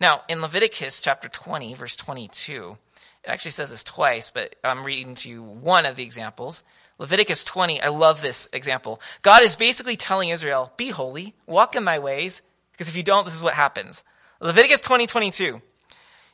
Now, 0.00 0.22
in 0.28 0.42
Leviticus 0.42 1.00
chapter 1.00 1.28
20, 1.28 1.74
verse 1.74 1.96
22, 1.96 2.76
it 3.24 3.30
actually 3.30 3.52
says 3.52 3.70
this 3.70 3.84
twice, 3.84 4.30
but 4.30 4.56
I'm 4.64 4.84
reading 4.84 5.14
to 5.16 5.28
you 5.28 5.42
one 5.42 5.86
of 5.86 5.96
the 5.96 6.02
examples. 6.02 6.64
Leviticus 6.98 7.44
20, 7.44 7.80
I 7.80 7.88
love 7.88 8.20
this 8.20 8.48
example. 8.52 9.00
God 9.22 9.42
is 9.42 9.56
basically 9.56 9.96
telling 9.96 10.28
Israel, 10.28 10.72
be 10.76 10.90
holy, 10.90 11.34
walk 11.46 11.76
in 11.76 11.84
my 11.84 11.98
ways, 11.98 12.42
because 12.72 12.88
if 12.88 12.96
you 12.96 13.02
don't, 13.02 13.24
this 13.24 13.34
is 13.34 13.42
what 13.42 13.54
happens. 13.54 14.02
Leviticus 14.40 14.80
20, 14.80 15.06
22. 15.06 15.62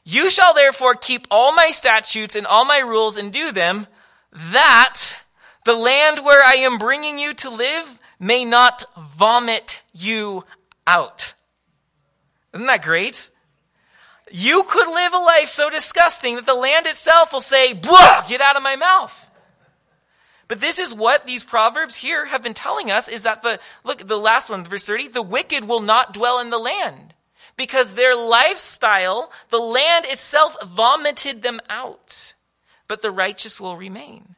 You 0.05 0.31
shall 0.31 0.55
therefore 0.55 0.95
keep 0.95 1.27
all 1.31 1.53
my 1.53 1.71
statutes 1.71 2.35
and 2.35 2.47
all 2.47 2.65
my 2.65 2.79
rules 2.79 3.19
and 3.19 3.31
do 3.33 3.53
them, 3.53 3.87
that 4.33 5.17
the 5.67 5.75
land 5.75 6.21
where 6.25 6.43
I 6.43 6.55
am 6.55 6.79
bringing 6.79 7.19
you 7.19 7.35
to 7.35 7.51
live 7.51 7.99
may 8.19 8.45
not 8.45 8.85
vomit 8.97 9.81
you 9.93 10.45
out. 10.89 11.35
Isn't 12.55 12.67
that 12.67 12.83
great? 12.83 13.31
You 14.31 14.65
could 14.65 14.89
live 14.89 15.15
a 15.15 15.19
life 15.19 15.49
so 15.49 15.71
disgusting 15.71 16.37
that 16.37 16.47
the 16.47 16.55
land 16.55 16.87
itself 16.87 17.33
will 17.33 17.41
say, 17.41 17.73
blah, 17.73 18.25
get 18.29 18.41
out 18.41 18.57
of 18.57 18.63
my 18.63 18.77
mouth. 18.77 19.31
But 20.49 20.61
this 20.61 20.79
is 20.79 20.95
what 20.95 21.27
these 21.27 21.45
proverbs 21.45 21.97
here 21.97 22.25
have 22.25 22.43
been 22.43 22.55
telling 22.55 22.91
us 22.91 23.09
is 23.09 23.23
that 23.23 23.43
the, 23.43 23.61
look, 23.85 24.07
the 24.07 24.19
last 24.19 24.49
one, 24.49 24.65
verse 24.65 24.85
30, 24.85 25.09
the 25.09 25.23
wicked 25.23 25.67
will 25.67 25.81
not 25.81 26.15
dwell 26.15 26.41
in 26.41 26.49
the 26.51 26.59
land 26.59 27.15
because 27.57 27.95
their 27.95 28.17
lifestyle, 28.17 29.31
the 29.51 29.59
land 29.59 30.07
itself 30.07 30.57
vomited 30.65 31.43
them 31.43 31.61
out, 31.69 32.35
but 32.87 33.03
the 33.03 33.11
righteous 33.11 33.61
will 33.61 33.77
remain. 33.77 34.37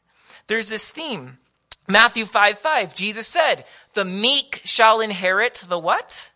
There's 0.48 0.68
this 0.68 0.90
theme. 0.90 1.38
Matthew 1.86 2.26
5 2.26 2.58
5, 2.58 2.94
Jesus 2.94 3.26
said, 3.28 3.64
the 3.94 4.04
meek 4.04 4.60
shall 4.64 5.00
inherit 5.00 5.64
the 5.68 5.78
what? 5.78 6.30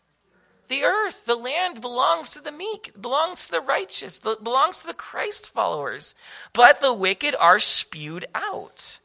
The 0.69 0.85
earth, 0.85 1.27
the 1.27 1.35
land 1.35 1.81
belongs 1.81 2.31
to 2.31 2.41
the 2.41 2.53
meek, 2.53 2.93
belongs 3.01 3.47
to 3.47 3.53
the 3.53 3.61
righteous, 3.61 4.19
belongs 4.19 4.81
to 4.81 4.87
the 4.87 4.95
Christ 4.95 5.51
followers. 5.51 6.15
But 6.53 6.81
the 6.81 6.93
wicked 6.93 7.35
are 7.35 7.59
spewed 7.59 8.27
out. 8.35 8.99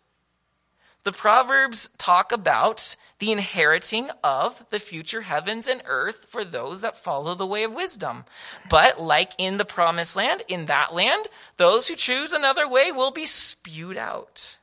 The 1.03 1.11
Proverbs 1.13 1.89
talk 1.97 2.31
about 2.31 2.95
the 3.19 3.31
inheriting 3.31 4.11
of 4.23 4.63
the 4.69 4.79
future 4.79 5.21
heavens 5.21 5.67
and 5.67 5.81
earth 5.85 6.27
for 6.29 6.43
those 6.43 6.81
that 6.81 6.97
follow 7.01 7.35
the 7.35 7.47
way 7.47 7.63
of 7.63 7.73
wisdom. 7.73 8.25
But 8.69 9.01
like 9.01 9.31
in 9.37 9.57
the 9.57 9.65
promised 9.65 10.15
land, 10.15 10.43
in 10.47 10.67
that 10.67 10.93
land, 10.93 11.27
those 11.57 11.87
who 11.87 11.95
choose 11.95 12.31
another 12.31 12.67
way 12.67 12.91
will 12.91 13.11
be 13.11 13.25
spewed 13.25 13.97
out. 13.97 14.58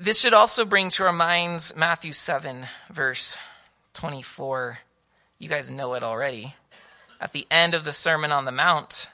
This 0.00 0.20
should 0.20 0.34
also 0.34 0.64
bring 0.64 0.90
to 0.90 1.04
our 1.04 1.12
minds 1.12 1.74
Matthew 1.76 2.12
7, 2.12 2.66
verse 2.90 3.36
24. 3.94 4.78
You 5.38 5.48
guys 5.48 5.70
know 5.70 5.94
it 5.94 6.02
already. 6.02 6.54
At 7.20 7.32
the 7.32 7.46
end 7.50 7.74
of 7.74 7.84
the 7.84 7.92
Sermon 7.92 8.32
on 8.32 8.44
the 8.46 8.52
Mount, 8.52 9.10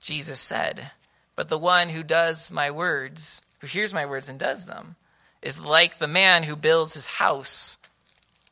Jesus 0.00 0.38
said, 0.38 0.90
But 1.34 1.48
the 1.48 1.58
one 1.58 1.88
who 1.88 2.02
does 2.02 2.50
my 2.50 2.70
words, 2.70 3.42
who 3.60 3.66
hears 3.66 3.92
my 3.92 4.06
words 4.06 4.28
and 4.28 4.38
does 4.38 4.66
them, 4.66 4.96
is 5.42 5.58
like 5.58 5.98
the 5.98 6.06
man 6.06 6.44
who 6.44 6.56
builds 6.56 6.94
his 6.94 7.06
house 7.06 7.78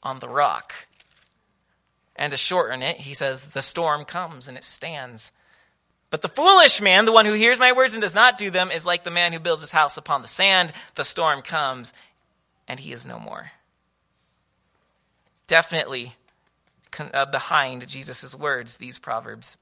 on 0.03 0.19
the 0.19 0.29
rock. 0.29 0.75
And 2.17 2.33
to 2.33 2.37
shorten 2.37 2.83
it, 2.83 2.99
he 2.99 3.15
says, 3.15 3.43
The 3.43 3.63
storm 3.63 4.05
comes 4.05 4.49
and 4.49 4.57
it 4.57 4.65
stands. 4.65 5.31
But 6.13 6.21
the 6.21 6.29
foolish 6.29 6.83
man, 6.83 7.07
the 7.07 7.13
one 7.13 7.25
who 7.25 7.33
hears 7.33 7.59
my 7.59 7.73
words 7.73 7.95
and 7.95 8.03
does 8.03 8.15
not 8.15 8.37
do 8.37 8.51
them, 8.51 8.71
is 8.71 8.85
like 8.85 9.03
the 9.03 9.11
man 9.11 9.33
who 9.33 9.39
builds 9.39 9.63
his 9.63 9.73
house 9.73 9.97
upon 9.97 10.21
the 10.21 10.29
sand. 10.29 10.75
The 10.95 11.05
storm 11.05 11.41
comes, 11.41 11.95
and 12.69 12.79
he 12.79 12.93
is 12.93 13.07
no 13.07 13.19
more. 13.19 13.51
Definitely 15.47 16.15
uh, 16.99 17.25
behind 17.25 17.89
Jesus' 17.89 18.37
words, 18.37 18.77
these 18.77 18.99
proverbs. 18.99 19.57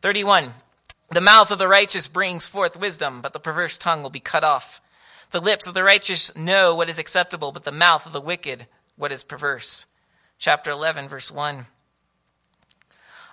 31. 0.00 0.54
The 1.10 1.20
mouth 1.20 1.50
of 1.50 1.58
the 1.58 1.68
righteous 1.68 2.08
brings 2.08 2.48
forth 2.48 2.74
wisdom, 2.74 3.20
but 3.20 3.34
the 3.34 3.38
perverse 3.38 3.76
tongue 3.76 4.02
will 4.02 4.08
be 4.08 4.18
cut 4.18 4.44
off. 4.44 4.80
The 5.30 5.40
lips 5.42 5.66
of 5.66 5.74
the 5.74 5.84
righteous 5.84 6.34
know 6.34 6.74
what 6.74 6.88
is 6.88 6.98
acceptable, 6.98 7.52
but 7.52 7.64
the 7.64 7.70
mouth 7.70 8.06
of 8.06 8.14
the 8.14 8.20
wicked 8.20 8.66
what 8.96 9.12
is 9.12 9.24
perverse. 9.24 9.84
Chapter 10.38 10.70
11, 10.70 11.10
verse 11.10 11.30
1. 11.30 11.66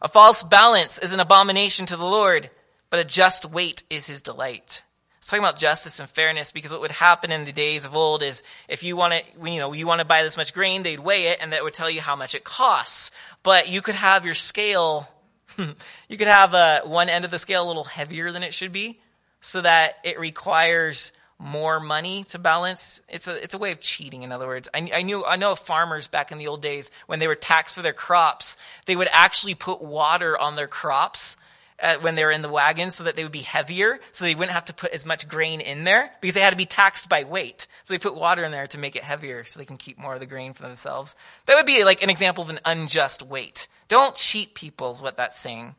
A 0.02 0.08
false 0.08 0.44
balance 0.44 0.98
is 0.98 1.12
an 1.12 1.20
abomination 1.20 1.86
to 1.88 1.98
the 1.98 2.06
Lord, 2.06 2.50
but 2.90 3.00
a 3.00 3.04
just 3.04 3.46
weight 3.46 3.84
is 3.90 4.08
his 4.08 4.22
delight. 4.22 4.82
It's 5.18 5.28
talking 5.28 5.44
about 5.44 5.58
justice 5.58 6.00
and 6.00 6.10
fairness 6.10 6.54
because 6.54 6.72
what 6.72 6.80
would 6.80 6.92
happen 6.92 7.32
in 7.32 7.44
the 7.44 7.52
days 7.52 7.84
of 7.84 7.94
old 7.94 8.24
is 8.24 8.42
if 8.70 8.84
you 8.84 8.96
want 8.96 9.14
to, 9.14 9.52
you 9.52 9.60
know, 9.60 9.74
you 9.74 9.86
want 9.86 10.00
to 10.00 10.06
buy 10.06 10.24
this 10.24 10.38
much 10.38 10.54
grain, 10.54 10.84
they'd 10.84 11.02
weigh 11.02 11.28
it 11.28 11.40
and 11.42 11.52
that 11.52 11.64
would 11.64 11.74
tell 11.74 11.90
you 11.90 12.00
how 12.00 12.16
much 12.16 12.36
it 12.36 12.46
costs. 12.46 13.12
But 13.44 13.68
you 13.68 13.82
could 13.82 13.96
have 13.96 14.24
your 14.24 14.34
scale, 14.34 15.10
you 15.58 16.18
could 16.18 16.30
have 16.30 16.54
uh, 16.54 16.84
one 16.84 17.10
end 17.10 17.26
of 17.26 17.32
the 17.32 17.40
scale 17.40 17.66
a 17.66 17.68
little 17.68 17.84
heavier 17.84 18.32
than 18.32 18.44
it 18.44 18.54
should 18.54 18.72
be 18.72 19.02
so 19.42 19.60
that 19.60 19.96
it 20.06 20.18
requires 20.20 21.12
more 21.40 21.80
money 21.80 22.26
to 22.26 22.38
balance. 22.38 23.02
It's 23.08 23.28
a, 23.28 23.42
it's 23.42 23.54
a 23.54 23.58
way 23.58 23.72
of 23.72 23.80
cheating, 23.80 24.24
in 24.24 24.32
other 24.32 24.46
words. 24.46 24.68
I, 24.74 24.92
I 24.94 25.02
knew, 25.02 25.26
I 25.26 25.38
know 25.38 25.56
farmers 25.56 26.08
back 26.08 26.32
in 26.32 26.38
the 26.38 26.48
old 26.48 26.62
days 26.62 26.92
when 27.08 27.20
they 27.20 27.28
were 27.28 27.36
taxed 27.36 27.76
for 27.76 27.82
their 27.82 27.94
crops, 27.94 28.58
they 28.86 28.96
would 28.96 29.08
actually 29.12 29.56
put 29.56 29.82
water 29.82 30.38
on 30.38 30.58
their 30.58 30.68
crops 30.68 31.38
uh, 31.82 31.96
when 32.02 32.16
they 32.16 32.26
were 32.26 32.32
in 32.32 32.42
the 32.42 32.50
wagon 32.50 32.92
so 32.92 33.06
that 33.06 33.16
they 33.16 33.24
would 33.24 33.32
be 33.32 33.42
heavier, 33.42 34.00
so 34.12 34.26
they 34.26 34.36
wouldn't 34.36 34.54
have 34.54 34.66
to 34.66 34.74
put 34.74 34.92
as 34.92 35.06
much 35.06 35.30
grain 35.30 35.62
in 35.62 35.86
there 35.86 36.12
because 36.20 36.34
they 36.34 36.42
had 36.42 36.50
to 36.50 36.58
be 36.58 36.66
taxed 36.66 37.08
by 37.08 37.24
weight. 37.24 37.68
So 37.86 37.94
they 37.94 38.00
put 38.00 38.16
water 38.16 38.44
in 38.44 38.52
there 38.52 38.68
to 38.68 38.78
make 38.78 38.98
it 38.98 39.04
heavier 39.04 39.46
so 39.46 39.60
they 39.60 39.66
can 39.66 39.78
keep 39.78 39.98
more 39.98 40.14
of 40.14 40.20
the 40.20 40.26
grain 40.26 40.54
for 40.54 40.64
themselves. 40.64 41.16
That 41.46 41.56
would 41.56 41.66
be 41.66 41.86
like 41.86 42.04
an 42.04 42.10
example 42.10 42.44
of 42.44 42.50
an 42.50 42.60
unjust 42.66 43.22
weight. 43.22 43.70
Don't 43.88 44.16
cheat 44.16 44.56
people 44.56 44.92
is 44.92 45.02
what 45.02 45.16
that's 45.16 45.40
saying. 45.40 45.76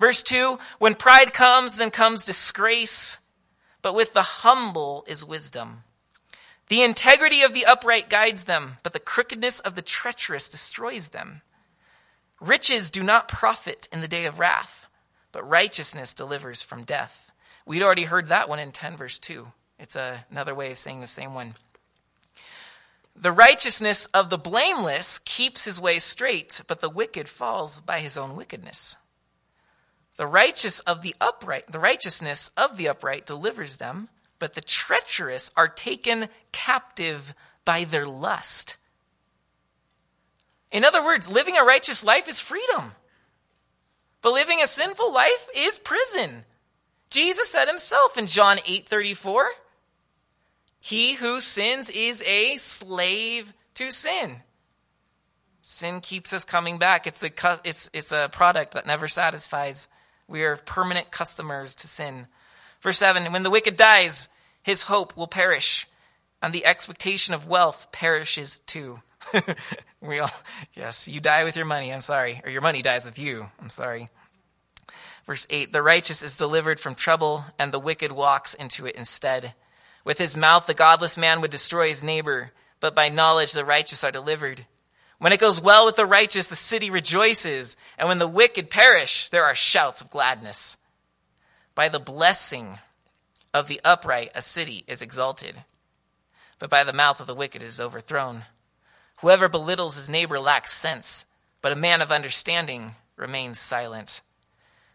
Verse 0.00 0.22
2, 0.22 0.58
when 0.78 0.94
pride 0.94 1.32
comes, 1.34 1.76
then 1.76 1.90
comes 1.90 2.24
disgrace 2.24 3.18
but 3.84 3.94
with 3.94 4.14
the 4.14 4.22
humble 4.22 5.04
is 5.06 5.26
wisdom. 5.26 5.84
The 6.68 6.82
integrity 6.82 7.42
of 7.42 7.52
the 7.52 7.66
upright 7.66 8.08
guides 8.08 8.44
them, 8.44 8.78
but 8.82 8.94
the 8.94 8.98
crookedness 8.98 9.60
of 9.60 9.74
the 9.74 9.82
treacherous 9.82 10.48
destroys 10.48 11.08
them. 11.08 11.42
Riches 12.40 12.90
do 12.90 13.02
not 13.02 13.28
profit 13.28 13.86
in 13.92 14.00
the 14.00 14.08
day 14.08 14.24
of 14.24 14.38
wrath, 14.38 14.86
but 15.32 15.46
righteousness 15.46 16.14
delivers 16.14 16.62
from 16.62 16.84
death. 16.84 17.30
We'd 17.66 17.82
already 17.82 18.04
heard 18.04 18.28
that 18.28 18.48
one 18.48 18.58
in 18.58 18.72
10 18.72 18.96
verse 18.96 19.18
2. 19.18 19.48
It's 19.78 19.96
a, 19.96 20.24
another 20.30 20.54
way 20.54 20.70
of 20.70 20.78
saying 20.78 21.02
the 21.02 21.06
same 21.06 21.34
one. 21.34 21.52
The 23.14 23.32
righteousness 23.32 24.06
of 24.14 24.30
the 24.30 24.38
blameless 24.38 25.18
keeps 25.26 25.66
his 25.66 25.78
way 25.78 25.98
straight, 25.98 26.62
but 26.66 26.80
the 26.80 26.88
wicked 26.88 27.28
falls 27.28 27.80
by 27.80 28.00
his 28.00 28.16
own 28.16 28.34
wickedness. 28.34 28.96
The 30.16 30.26
righteous 30.26 30.80
of 30.80 31.02
the 31.02 31.14
upright, 31.20 31.70
the 31.70 31.78
righteousness 31.80 32.52
of 32.56 32.76
the 32.76 32.88
upright 32.88 33.26
delivers 33.26 33.76
them, 33.76 34.08
but 34.38 34.54
the 34.54 34.60
treacherous 34.60 35.50
are 35.56 35.68
taken 35.68 36.28
captive 36.52 37.34
by 37.64 37.84
their 37.84 38.06
lust. 38.06 38.76
In 40.70 40.84
other 40.84 41.04
words, 41.04 41.28
living 41.28 41.56
a 41.56 41.64
righteous 41.64 42.04
life 42.04 42.28
is 42.28 42.40
freedom. 42.40 42.92
But 44.22 44.32
living 44.32 44.60
a 44.62 44.66
sinful 44.66 45.12
life 45.12 45.48
is 45.54 45.78
prison. 45.78 46.44
Jesus 47.10 47.48
said 47.48 47.68
himself 47.68 48.16
in 48.16 48.26
John 48.26 48.58
8:34, 48.64 49.54
"He 50.80 51.14
who 51.14 51.40
sins 51.40 51.90
is 51.90 52.22
a 52.22 52.56
slave 52.56 53.52
to 53.74 53.90
sin." 53.90 54.42
Sin 55.60 56.00
keeps 56.00 56.32
us 56.32 56.44
coming 56.44 56.78
back. 56.78 57.06
It's 57.06 57.22
a, 57.22 57.60
it's, 57.64 57.88
it's 57.92 58.12
a 58.12 58.28
product 58.32 58.74
that 58.74 58.84
never 58.84 59.08
satisfies. 59.08 59.88
We 60.26 60.42
are 60.44 60.56
permanent 60.56 61.10
customers 61.10 61.74
to 61.76 61.88
sin. 61.88 62.26
Verse 62.80 62.98
7 62.98 63.32
When 63.32 63.42
the 63.42 63.50
wicked 63.50 63.76
dies, 63.76 64.28
his 64.62 64.82
hope 64.82 65.16
will 65.16 65.26
perish, 65.26 65.86
and 66.42 66.52
the 66.52 66.66
expectation 66.66 67.34
of 67.34 67.48
wealth 67.48 67.88
perishes 67.92 68.60
too. 68.66 69.00
we 70.00 70.18
all, 70.18 70.30
yes, 70.74 71.08
you 71.08 71.20
die 71.20 71.44
with 71.44 71.56
your 71.56 71.64
money, 71.64 71.92
I'm 71.92 72.00
sorry. 72.00 72.40
Or 72.44 72.50
your 72.50 72.62
money 72.62 72.82
dies 72.82 73.04
with 73.04 73.18
you, 73.18 73.46
I'm 73.60 73.70
sorry. 73.70 74.10
Verse 75.26 75.46
8 75.50 75.72
The 75.72 75.82
righteous 75.82 76.22
is 76.22 76.36
delivered 76.36 76.80
from 76.80 76.94
trouble, 76.94 77.44
and 77.58 77.72
the 77.72 77.78
wicked 77.78 78.12
walks 78.12 78.54
into 78.54 78.86
it 78.86 78.96
instead. 78.96 79.54
With 80.04 80.18
his 80.18 80.36
mouth, 80.36 80.66
the 80.66 80.74
godless 80.74 81.16
man 81.16 81.40
would 81.40 81.50
destroy 81.50 81.88
his 81.88 82.04
neighbor, 82.04 82.52
but 82.80 82.94
by 82.94 83.08
knowledge, 83.08 83.52
the 83.52 83.64
righteous 83.64 84.04
are 84.04 84.10
delivered. 84.10 84.66
When 85.24 85.32
it 85.32 85.40
goes 85.40 85.58
well 85.58 85.86
with 85.86 85.96
the 85.96 86.04
righteous, 86.04 86.48
the 86.48 86.54
city 86.54 86.90
rejoices, 86.90 87.78
and 87.96 88.08
when 88.08 88.18
the 88.18 88.28
wicked 88.28 88.68
perish, 88.68 89.28
there 89.28 89.46
are 89.46 89.54
shouts 89.54 90.02
of 90.02 90.10
gladness. 90.10 90.76
By 91.74 91.88
the 91.88 91.98
blessing 91.98 92.78
of 93.54 93.66
the 93.66 93.80
upright, 93.86 94.32
a 94.34 94.42
city 94.42 94.84
is 94.86 95.00
exalted, 95.00 95.64
but 96.58 96.68
by 96.68 96.84
the 96.84 96.92
mouth 96.92 97.20
of 97.20 97.26
the 97.26 97.34
wicked 97.34 97.62
it 97.62 97.66
is 97.68 97.80
overthrown. 97.80 98.44
Whoever 99.22 99.48
belittles 99.48 99.96
his 99.96 100.10
neighbor 100.10 100.38
lacks 100.38 100.74
sense, 100.74 101.24
but 101.62 101.72
a 101.72 101.74
man 101.74 102.02
of 102.02 102.12
understanding 102.12 102.94
remains 103.16 103.58
silent. 103.58 104.20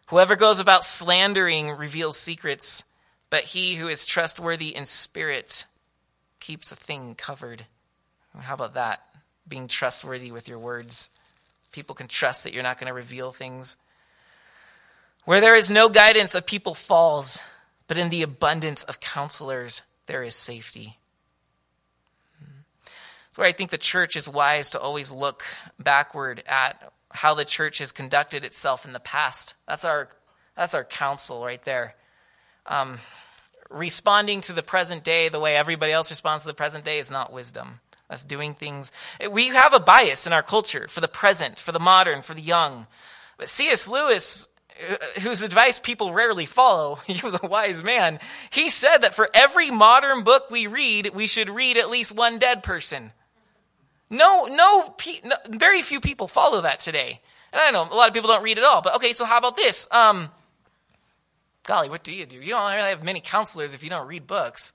Whoever 0.09 0.35
goes 0.35 0.59
about 0.59 0.83
slandering 0.83 1.71
reveals 1.71 2.19
secrets, 2.19 2.83
but 3.31 3.45
he 3.45 3.77
who 3.77 3.87
is 3.87 4.05
trustworthy 4.05 4.75
in 4.75 4.85
spirit 4.85 5.65
keeps 6.39 6.71
a 6.71 6.75
thing 6.75 7.15
covered. 7.15 7.65
How 8.37 8.53
about 8.53 8.75
that? 8.75 9.08
Being 9.49 9.67
trustworthy 9.67 10.31
with 10.31 10.47
your 10.47 10.59
words. 10.59 11.09
People 11.71 11.95
can 11.95 12.07
trust 12.07 12.43
that 12.43 12.53
you're 12.53 12.63
not 12.63 12.79
going 12.79 12.87
to 12.87 12.93
reveal 12.93 13.31
things. 13.31 13.75
Where 15.25 15.41
there 15.41 15.55
is 15.55 15.69
no 15.69 15.89
guidance, 15.89 16.33
a 16.33 16.41
people 16.41 16.73
falls, 16.73 17.41
but 17.87 17.97
in 17.97 18.09
the 18.09 18.21
abundance 18.21 18.83
of 18.83 18.99
counselors, 18.99 19.81
there 20.05 20.23
is 20.23 20.35
safety. 20.35 20.97
That's 22.39 23.37
where 23.37 23.47
I 23.47 23.51
think 23.51 23.69
the 23.69 23.77
church 23.77 24.15
is 24.15 24.29
wise 24.29 24.71
to 24.71 24.79
always 24.79 25.11
look 25.11 25.43
backward 25.77 26.43
at 26.47 26.91
how 27.11 27.33
the 27.33 27.45
church 27.45 27.79
has 27.79 27.91
conducted 27.91 28.43
itself 28.43 28.85
in 28.85 28.93
the 28.93 28.99
past. 28.99 29.55
That's 29.67 29.85
our, 29.85 30.09
that's 30.55 30.73
our 30.73 30.83
counsel 30.83 31.43
right 31.43 31.63
there. 31.63 31.95
Um, 32.65 32.99
responding 33.69 34.41
to 34.41 34.53
the 34.53 34.63
present 34.63 35.03
day 35.03 35.29
the 35.29 35.39
way 35.39 35.55
everybody 35.55 35.91
else 35.91 36.09
responds 36.09 36.43
to 36.43 36.47
the 36.47 36.53
present 36.55 36.85
day 36.85 36.99
is 36.99 37.11
not 37.11 37.31
wisdom. 37.31 37.79
That's 38.09 38.23
doing 38.23 38.55
things. 38.55 38.91
We 39.31 39.49
have 39.49 39.73
a 39.73 39.79
bias 39.79 40.25
in 40.25 40.33
our 40.33 40.41
culture 40.41 40.87
for 40.87 40.99
the 40.99 41.07
present, 41.07 41.59
for 41.59 41.71
the 41.71 41.79
modern, 41.79 42.23
for 42.23 42.33
the 42.33 42.41
young. 42.41 42.87
But 43.37 43.49
C.S. 43.49 43.87
Lewis, 43.87 44.49
uh, 44.89 44.95
whose 45.21 45.43
advice 45.43 45.79
people 45.79 46.11
rarely 46.11 46.47
follow, 46.47 46.95
he 47.07 47.21
was 47.23 47.35
a 47.41 47.47
wise 47.47 47.83
man. 47.83 48.19
He 48.49 48.69
said 48.69 48.99
that 48.99 49.13
for 49.13 49.29
every 49.33 49.69
modern 49.69 50.23
book 50.23 50.49
we 50.49 50.65
read, 50.67 51.11
we 51.13 51.27
should 51.27 51.49
read 51.49 51.77
at 51.77 51.89
least 51.89 52.11
one 52.11 52.39
dead 52.39 52.63
person. 52.63 53.11
No, 54.09 54.45
no, 54.45 54.95
no 55.23 55.35
very 55.47 55.83
few 55.83 56.01
people 56.01 56.27
follow 56.27 56.61
that 56.61 56.79
today. 56.79 57.21
And 57.53 57.61
I 57.61 57.69
know 57.71 57.83
a 57.83 57.95
lot 57.95 58.07
of 58.07 58.13
people 58.13 58.29
don't 58.29 58.43
read 58.43 58.57
at 58.57 58.63
all. 58.63 58.81
But 58.81 58.95
okay, 58.95 59.13
so 59.13 59.25
how 59.25 59.37
about 59.37 59.55
this? 59.55 59.87
Um, 59.91 60.29
golly, 61.63 61.89
what 61.89 62.03
do 62.03 62.11
you 62.11 62.25
do? 62.25 62.37
You 62.37 62.49
don't 62.49 62.73
really 62.73 62.89
have 62.89 63.03
many 63.03 63.21
counselors 63.21 63.75
if 63.75 63.83
you 63.83 63.89
don't 63.91 64.07
read 64.07 64.25
books. 64.25 64.73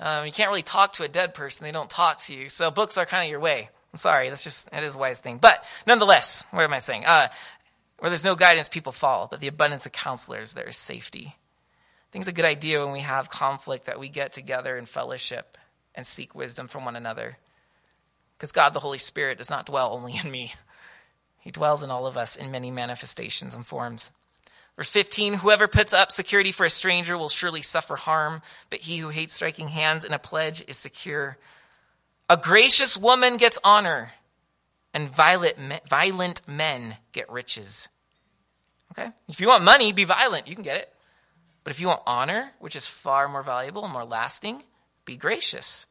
Um, 0.00 0.24
you 0.24 0.32
can't 0.32 0.48
really 0.48 0.62
talk 0.62 0.94
to 0.94 1.04
a 1.04 1.08
dead 1.08 1.34
person; 1.34 1.64
they 1.64 1.72
don't 1.72 1.90
talk 1.90 2.22
to 2.22 2.34
you. 2.34 2.48
So 2.48 2.70
books 2.70 2.98
are 2.98 3.06
kind 3.06 3.24
of 3.24 3.30
your 3.30 3.40
way. 3.40 3.68
I'm 3.92 3.98
sorry, 3.98 4.28
that's 4.28 4.44
just 4.44 4.68
it 4.72 4.82
is 4.82 4.94
a 4.94 4.98
wise 4.98 5.18
thing. 5.18 5.38
But 5.38 5.62
nonetheless, 5.86 6.44
what 6.50 6.64
am 6.64 6.72
I 6.72 6.78
saying? 6.78 7.04
Uh, 7.04 7.28
where 7.98 8.10
there's 8.10 8.24
no 8.24 8.34
guidance, 8.34 8.68
people 8.68 8.92
fall. 8.92 9.28
But 9.30 9.40
the 9.40 9.48
abundance 9.48 9.86
of 9.86 9.92
counselors, 9.92 10.54
there 10.54 10.66
is 10.66 10.76
safety. 10.76 11.36
I 11.36 12.12
think 12.12 12.22
it's 12.22 12.28
a 12.28 12.32
good 12.32 12.44
idea 12.44 12.82
when 12.82 12.92
we 12.92 13.00
have 13.00 13.30
conflict 13.30 13.86
that 13.86 14.00
we 14.00 14.08
get 14.08 14.32
together 14.32 14.76
in 14.76 14.86
fellowship 14.86 15.58
and 15.94 16.06
seek 16.06 16.34
wisdom 16.34 16.66
from 16.66 16.84
one 16.84 16.96
another. 16.96 17.36
Because 18.36 18.52
God, 18.52 18.72
the 18.72 18.80
Holy 18.80 18.98
Spirit, 18.98 19.38
does 19.38 19.50
not 19.50 19.66
dwell 19.66 19.92
only 19.92 20.18
in 20.24 20.30
me. 20.30 20.54
He 21.38 21.50
dwells 21.50 21.82
in 21.82 21.90
all 21.90 22.06
of 22.06 22.16
us 22.16 22.36
in 22.36 22.50
many 22.50 22.70
manifestations 22.70 23.54
and 23.54 23.66
forms. 23.66 24.12
Verse 24.76 24.90
15 24.90 25.34
Whoever 25.34 25.68
puts 25.68 25.92
up 25.92 26.12
security 26.12 26.52
for 26.52 26.64
a 26.64 26.70
stranger 26.70 27.16
will 27.16 27.28
surely 27.28 27.62
suffer 27.62 27.96
harm, 27.96 28.42
but 28.70 28.80
he 28.80 28.98
who 28.98 29.08
hates 29.08 29.34
striking 29.34 29.68
hands 29.68 30.04
in 30.04 30.12
a 30.12 30.18
pledge 30.18 30.64
is 30.66 30.76
secure. 30.76 31.36
A 32.28 32.36
gracious 32.36 32.96
woman 32.96 33.36
gets 33.36 33.58
honor, 33.64 34.12
and 34.94 35.10
violent 35.10 36.48
men 36.48 36.96
get 37.12 37.30
riches. 37.30 37.88
Okay? 38.92 39.10
If 39.28 39.40
you 39.40 39.48
want 39.48 39.64
money, 39.64 39.92
be 39.92 40.04
violent. 40.04 40.48
You 40.48 40.54
can 40.54 40.64
get 40.64 40.76
it. 40.76 40.92
But 41.62 41.72
if 41.72 41.80
you 41.80 41.88
want 41.88 42.02
honor, 42.06 42.52
which 42.58 42.76
is 42.76 42.86
far 42.86 43.28
more 43.28 43.42
valuable 43.42 43.84
and 43.84 43.92
more 43.92 44.04
lasting, 44.04 44.62
be 45.04 45.16
gracious. 45.16 45.86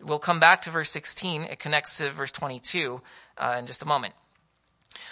We'll 0.00 0.18
come 0.18 0.40
back 0.40 0.62
to 0.62 0.70
verse 0.70 0.90
16. 0.90 1.44
It 1.44 1.58
connects 1.58 1.98
to 1.98 2.10
verse 2.10 2.32
22 2.32 3.00
uh, 3.36 3.56
in 3.58 3.66
just 3.66 3.82
a 3.82 3.86
moment. 3.86 4.14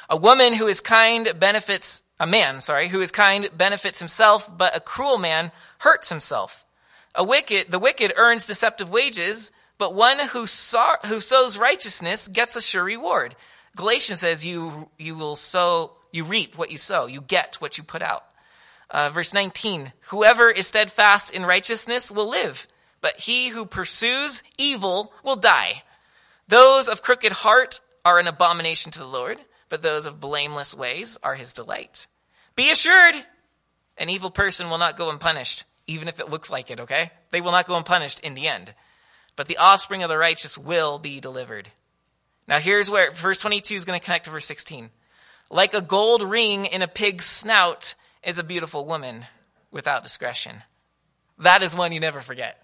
A 0.08 0.16
woman 0.16 0.54
who 0.54 0.66
is 0.66 0.80
kind 0.80 1.28
benefits, 1.38 2.02
a 2.18 2.26
man, 2.26 2.60
sorry, 2.62 2.88
who 2.88 3.00
is 3.00 3.12
kind 3.12 3.48
benefits 3.56 3.98
himself, 3.98 4.50
but 4.56 4.76
a 4.76 4.80
cruel 4.80 5.18
man 5.18 5.52
hurts 5.78 6.08
himself. 6.08 6.64
A 7.14 7.24
wicked, 7.24 7.70
the 7.70 7.78
wicked 7.78 8.12
earns 8.16 8.46
deceptive 8.46 8.90
wages, 8.90 9.50
but 9.78 9.94
one 9.94 10.18
who, 10.18 10.46
who 11.06 11.20
sows 11.20 11.58
righteousness 11.58 12.28
gets 12.28 12.56
a 12.56 12.62
sure 12.62 12.84
reward. 12.84 13.36
Galatians 13.74 14.20
says 14.20 14.44
you, 14.44 14.88
you 14.98 15.14
will 15.14 15.36
sow, 15.36 15.92
you 16.12 16.24
reap 16.24 16.56
what 16.56 16.70
you 16.70 16.78
sow, 16.78 17.06
you 17.06 17.20
get 17.20 17.56
what 17.56 17.76
you 17.76 17.84
put 17.84 18.02
out. 18.02 18.24
Uh, 18.90 19.10
verse 19.10 19.34
19, 19.34 19.92
whoever 20.08 20.50
is 20.50 20.66
steadfast 20.66 21.30
in 21.30 21.44
righteousness 21.44 22.10
will 22.10 22.28
live, 22.28 22.66
but 23.00 23.18
he 23.18 23.48
who 23.48 23.66
pursues 23.66 24.42
evil 24.56 25.12
will 25.22 25.36
die. 25.36 25.82
Those 26.48 26.88
of 26.88 27.02
crooked 27.02 27.32
heart 27.32 27.80
are 28.04 28.18
an 28.18 28.28
abomination 28.28 28.92
to 28.92 29.00
the 29.00 29.06
Lord 29.06 29.38
but 29.68 29.82
those 29.82 30.06
of 30.06 30.20
blameless 30.20 30.74
ways 30.74 31.18
are 31.22 31.34
his 31.34 31.52
delight. 31.52 32.06
Be 32.54 32.70
assured, 32.70 33.14
an 33.98 34.10
evil 34.10 34.30
person 34.30 34.70
will 34.70 34.78
not 34.78 34.96
go 34.96 35.10
unpunished, 35.10 35.64
even 35.86 36.08
if 36.08 36.20
it 36.20 36.30
looks 36.30 36.50
like 36.50 36.70
it, 36.70 36.80
okay? 36.80 37.10
They 37.30 37.40
will 37.40 37.52
not 37.52 37.66
go 37.66 37.76
unpunished 37.76 38.20
in 38.20 38.34
the 38.34 38.48
end. 38.48 38.74
But 39.36 39.48
the 39.48 39.58
offspring 39.58 40.02
of 40.02 40.08
the 40.08 40.18
righteous 40.18 40.56
will 40.56 40.98
be 40.98 41.20
delivered. 41.20 41.70
Now 42.48 42.58
here's 42.58 42.90
where 42.90 43.12
verse 43.12 43.38
22 43.38 43.74
is 43.74 43.84
going 43.84 43.98
to 43.98 44.04
connect 44.04 44.24
to 44.26 44.30
verse 44.30 44.46
16. 44.46 44.90
Like 45.50 45.74
a 45.74 45.80
gold 45.80 46.22
ring 46.22 46.66
in 46.66 46.82
a 46.82 46.88
pig's 46.88 47.26
snout 47.26 47.94
is 48.22 48.38
a 48.38 48.44
beautiful 48.44 48.84
woman 48.84 49.26
without 49.70 50.02
discretion. 50.02 50.62
That 51.38 51.62
is 51.62 51.76
one 51.76 51.92
you 51.92 52.00
never 52.00 52.20
forget. 52.20 52.60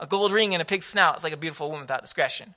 A 0.00 0.06
gold 0.06 0.32
ring 0.32 0.52
in 0.52 0.60
a 0.60 0.64
pig's 0.64 0.86
snout 0.86 1.18
is 1.18 1.24
like 1.24 1.32
a 1.32 1.38
beautiful 1.38 1.68
woman 1.68 1.82
without 1.82 2.02
discretion. 2.02 2.54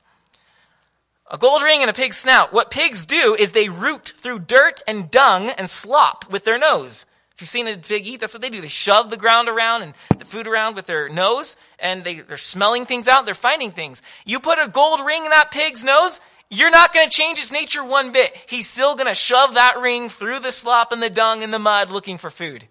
A 1.29 1.37
gold 1.37 1.61
ring 1.61 1.81
and 1.81 1.89
a 1.89 1.93
pig's 1.93 2.17
snout. 2.17 2.51
What 2.51 2.71
pigs 2.71 3.05
do 3.05 3.35
is 3.37 3.51
they 3.51 3.69
root 3.69 4.13
through 4.17 4.39
dirt 4.39 4.81
and 4.87 5.11
dung 5.11 5.49
and 5.49 5.69
slop 5.69 6.29
with 6.31 6.43
their 6.43 6.57
nose. 6.57 7.05
If 7.35 7.41
you've 7.41 7.49
seen 7.49 7.67
a 7.67 7.77
pig 7.77 8.07
eat, 8.07 8.19
that's 8.19 8.33
what 8.33 8.41
they 8.41 8.49
do. 8.49 8.61
They 8.61 8.67
shove 8.67 9.09
the 9.09 9.15
ground 9.15 9.47
around 9.47 9.83
and 9.83 9.93
the 10.17 10.25
food 10.25 10.47
around 10.47 10.75
with 10.75 10.87
their 10.87 11.07
nose, 11.07 11.55
and 11.77 12.03
they, 12.03 12.15
they're 12.15 12.35
smelling 12.35 12.85
things 12.85 13.07
out, 13.07 13.25
they're 13.25 13.35
finding 13.35 13.71
things. 13.71 14.01
You 14.25 14.39
put 14.39 14.59
a 14.59 14.67
gold 14.67 15.05
ring 15.05 15.23
in 15.23 15.29
that 15.29 15.51
pig's 15.51 15.83
nose, 15.83 16.19
you're 16.49 16.71
not 16.71 16.93
going 16.93 17.07
to 17.07 17.15
change 17.15 17.37
its 17.37 17.51
nature 17.51 17.83
one 17.83 18.11
bit. 18.11 18.35
He's 18.47 18.67
still 18.67 18.95
going 18.95 19.07
to 19.07 19.13
shove 19.13 19.53
that 19.53 19.79
ring 19.79 20.09
through 20.09 20.39
the 20.39 20.51
slop 20.51 20.91
and 20.91 21.01
the 21.01 21.09
dung 21.09 21.43
and 21.43 21.53
the 21.53 21.59
mud 21.59 21.91
looking 21.91 22.17
for 22.17 22.31
food. 22.31 22.67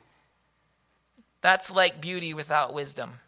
That's 1.40 1.70
like 1.70 2.00
beauty 2.00 2.34
without 2.34 2.74
wisdom. 2.74 3.20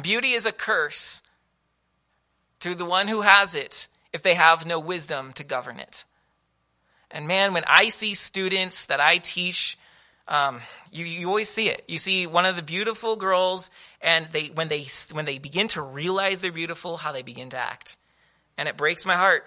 Beauty 0.00 0.32
is 0.32 0.46
a 0.46 0.52
curse 0.52 1.22
to 2.60 2.74
the 2.74 2.84
one 2.84 3.08
who 3.08 3.20
has 3.22 3.54
it 3.54 3.88
if 4.12 4.22
they 4.22 4.34
have 4.34 4.66
no 4.66 4.78
wisdom 4.78 5.32
to 5.34 5.44
govern 5.44 5.78
it. 5.78 6.04
And 7.10 7.26
man, 7.26 7.52
when 7.52 7.64
I 7.66 7.88
see 7.88 8.14
students 8.14 8.86
that 8.86 9.00
I 9.00 9.18
teach, 9.18 9.76
um, 10.28 10.60
you, 10.92 11.04
you 11.04 11.26
always 11.28 11.48
see 11.48 11.68
it. 11.68 11.84
You 11.88 11.98
see 11.98 12.26
one 12.26 12.46
of 12.46 12.56
the 12.56 12.62
beautiful 12.62 13.16
girls, 13.16 13.70
and 14.00 14.28
they 14.32 14.46
when 14.46 14.68
they 14.68 14.86
when 15.10 15.24
they 15.24 15.38
begin 15.38 15.68
to 15.68 15.82
realize 15.82 16.40
they're 16.40 16.52
beautiful, 16.52 16.96
how 16.96 17.10
they 17.10 17.22
begin 17.22 17.50
to 17.50 17.58
act, 17.58 17.96
and 18.56 18.68
it 18.68 18.76
breaks 18.76 19.04
my 19.04 19.16
heart. 19.16 19.44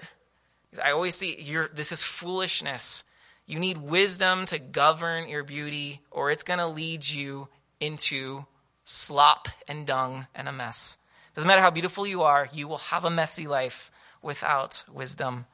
I 0.84 0.92
always 0.92 1.16
see 1.16 1.40
you're, 1.40 1.70
this 1.70 1.92
is 1.92 2.04
foolishness. 2.04 3.04
You 3.46 3.60
need 3.60 3.78
wisdom 3.78 4.46
to 4.48 4.60
govern 4.60 5.30
your 5.30 5.44
beauty, 5.44 6.02
or 6.12 6.32
it's 6.32 6.44
going 6.44 6.60
to 6.60 6.68
lead 6.68 7.08
you 7.08 7.48
into 7.80 8.46
slop 8.86 9.48
and 9.68 9.86
dung 9.86 10.28
and 10.34 10.48
a 10.48 10.54
mess. 10.54 10.98
Doesn't 11.36 11.48
matter 11.48 11.62
how 11.62 11.72
beautiful 11.72 12.06
you 12.06 12.22
are, 12.22 12.48
you 12.54 12.68
will 12.68 12.78
have 12.78 13.06
a 13.06 13.10
messy 13.10 13.48
life 13.48 13.92
without 14.22 14.84
wisdom. 14.92 15.46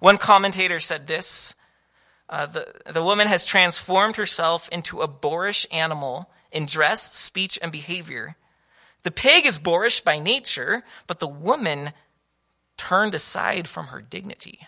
One 0.00 0.18
commentator 0.18 0.80
said 0.80 1.06
this 1.06 1.54
uh, 2.28 2.46
the, 2.46 2.74
the 2.92 3.02
woman 3.02 3.26
has 3.26 3.44
transformed 3.44 4.16
herself 4.16 4.68
into 4.68 5.00
a 5.00 5.08
boorish 5.08 5.66
animal 5.72 6.30
in 6.52 6.66
dress, 6.66 7.14
speech, 7.16 7.58
and 7.62 7.72
behavior. 7.72 8.36
The 9.02 9.10
pig 9.10 9.46
is 9.46 9.58
boorish 9.58 10.02
by 10.02 10.18
nature, 10.18 10.84
but 11.06 11.20
the 11.20 11.28
woman 11.28 11.92
turned 12.76 13.14
aside 13.14 13.66
from 13.66 13.86
her 13.86 14.02
dignity. 14.02 14.60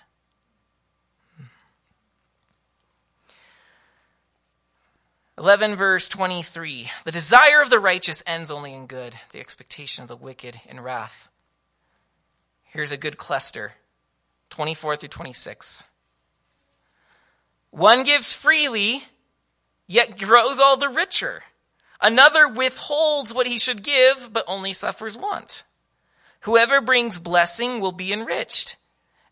11 5.40 5.74
verse 5.74 6.06
23. 6.06 6.90
The 7.06 7.10
desire 7.10 7.62
of 7.62 7.70
the 7.70 7.80
righteous 7.80 8.22
ends 8.26 8.50
only 8.50 8.74
in 8.74 8.86
good, 8.86 9.16
the 9.32 9.40
expectation 9.40 10.02
of 10.02 10.08
the 10.08 10.14
wicked 10.14 10.60
in 10.68 10.80
wrath. 10.80 11.30
Here's 12.64 12.92
a 12.92 12.98
good 12.98 13.16
cluster 13.16 13.72
24 14.50 14.98
through 14.98 15.08
26. 15.08 15.84
One 17.70 18.02
gives 18.02 18.34
freely, 18.34 19.04
yet 19.86 20.18
grows 20.18 20.58
all 20.58 20.76
the 20.76 20.90
richer. 20.90 21.42
Another 22.02 22.46
withholds 22.46 23.32
what 23.32 23.46
he 23.46 23.58
should 23.58 23.82
give, 23.82 24.34
but 24.34 24.44
only 24.46 24.74
suffers 24.74 25.16
want. 25.16 25.64
Whoever 26.40 26.82
brings 26.82 27.18
blessing 27.18 27.80
will 27.80 27.92
be 27.92 28.12
enriched, 28.12 28.76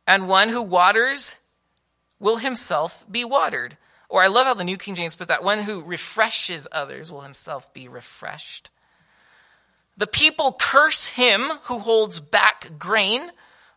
and 0.07 0.27
one 0.27 0.49
who 0.49 0.62
waters 0.62 1.37
will 2.18 2.38
himself 2.38 3.05
be 3.11 3.27
watered. 3.27 3.77
Or 4.09 4.23
I 4.23 4.29
love 4.29 4.47
how 4.47 4.55
the 4.55 4.64
New 4.64 4.79
King 4.79 4.94
James 4.94 5.14
put 5.14 5.29
that 5.29 5.44
one 5.44 5.59
who 5.59 5.83
refreshes 5.83 6.66
others 6.73 7.12
will 7.12 7.21
himself 7.21 7.73
be 7.75 7.88
refreshed. 7.88 8.71
The 9.97 10.07
people 10.07 10.57
curse 10.59 11.09
him 11.09 11.51
who 11.64 11.81
holds 11.81 12.21
back 12.21 12.79
grain, 12.79 13.31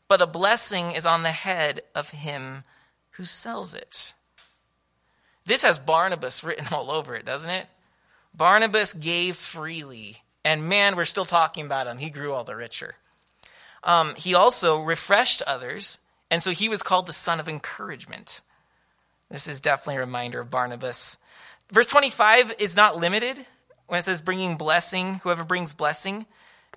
but 0.08 0.22
a 0.22 0.28
blessing 0.28 0.92
is 0.92 1.06
on 1.06 1.24
the 1.24 1.32
head 1.32 1.82
of 1.96 2.12
him 2.12 2.64
who 3.12 3.26
sells 3.26 3.74
it. 3.74 4.14
This 5.46 5.64
has 5.64 5.80
Barnabas 5.80 6.44
written 6.44 6.68
all 6.72 6.92
over 6.92 7.16
it, 7.16 7.26
doesn't 7.26 7.50
it? 7.50 7.68
Barnabas 8.34 8.94
gave 8.94 9.36
freely, 9.36 10.22
and 10.46 10.70
man, 10.70 10.96
we're 10.96 11.06
still 11.06 11.26
talking 11.26 11.66
about 11.66 11.88
him. 11.88 11.98
He 11.98 12.10
grew 12.10 12.32
all 12.34 12.46
the 12.46 12.56
richer. 12.56 12.96
Um, 13.84 14.16
he 14.16 14.34
also 14.36 14.80
refreshed 14.80 15.42
others, 15.42 15.98
and 16.30 16.42
so 16.42 16.52
he 16.52 16.70
was 16.70 16.84
called 16.84 17.08
the 17.08 17.14
son 17.14 17.40
of 17.40 17.50
encouragement. 17.50 18.42
This 19.32 19.48
is 19.48 19.62
definitely 19.62 19.96
a 19.96 20.02
reminder 20.02 20.42
of 20.42 20.50
Barnabas. 20.50 21.18
Verse 21.72 21.86
25 21.88 22.56
is 22.60 22.76
not 22.76 22.98
limited 22.98 23.46
when 23.88 24.00
it 24.00 24.04
says 24.04 24.20
bringing 24.20 24.58
blessing, 24.58 25.22
whoever 25.24 25.46
brings 25.46 25.72
blessing 25.72 26.26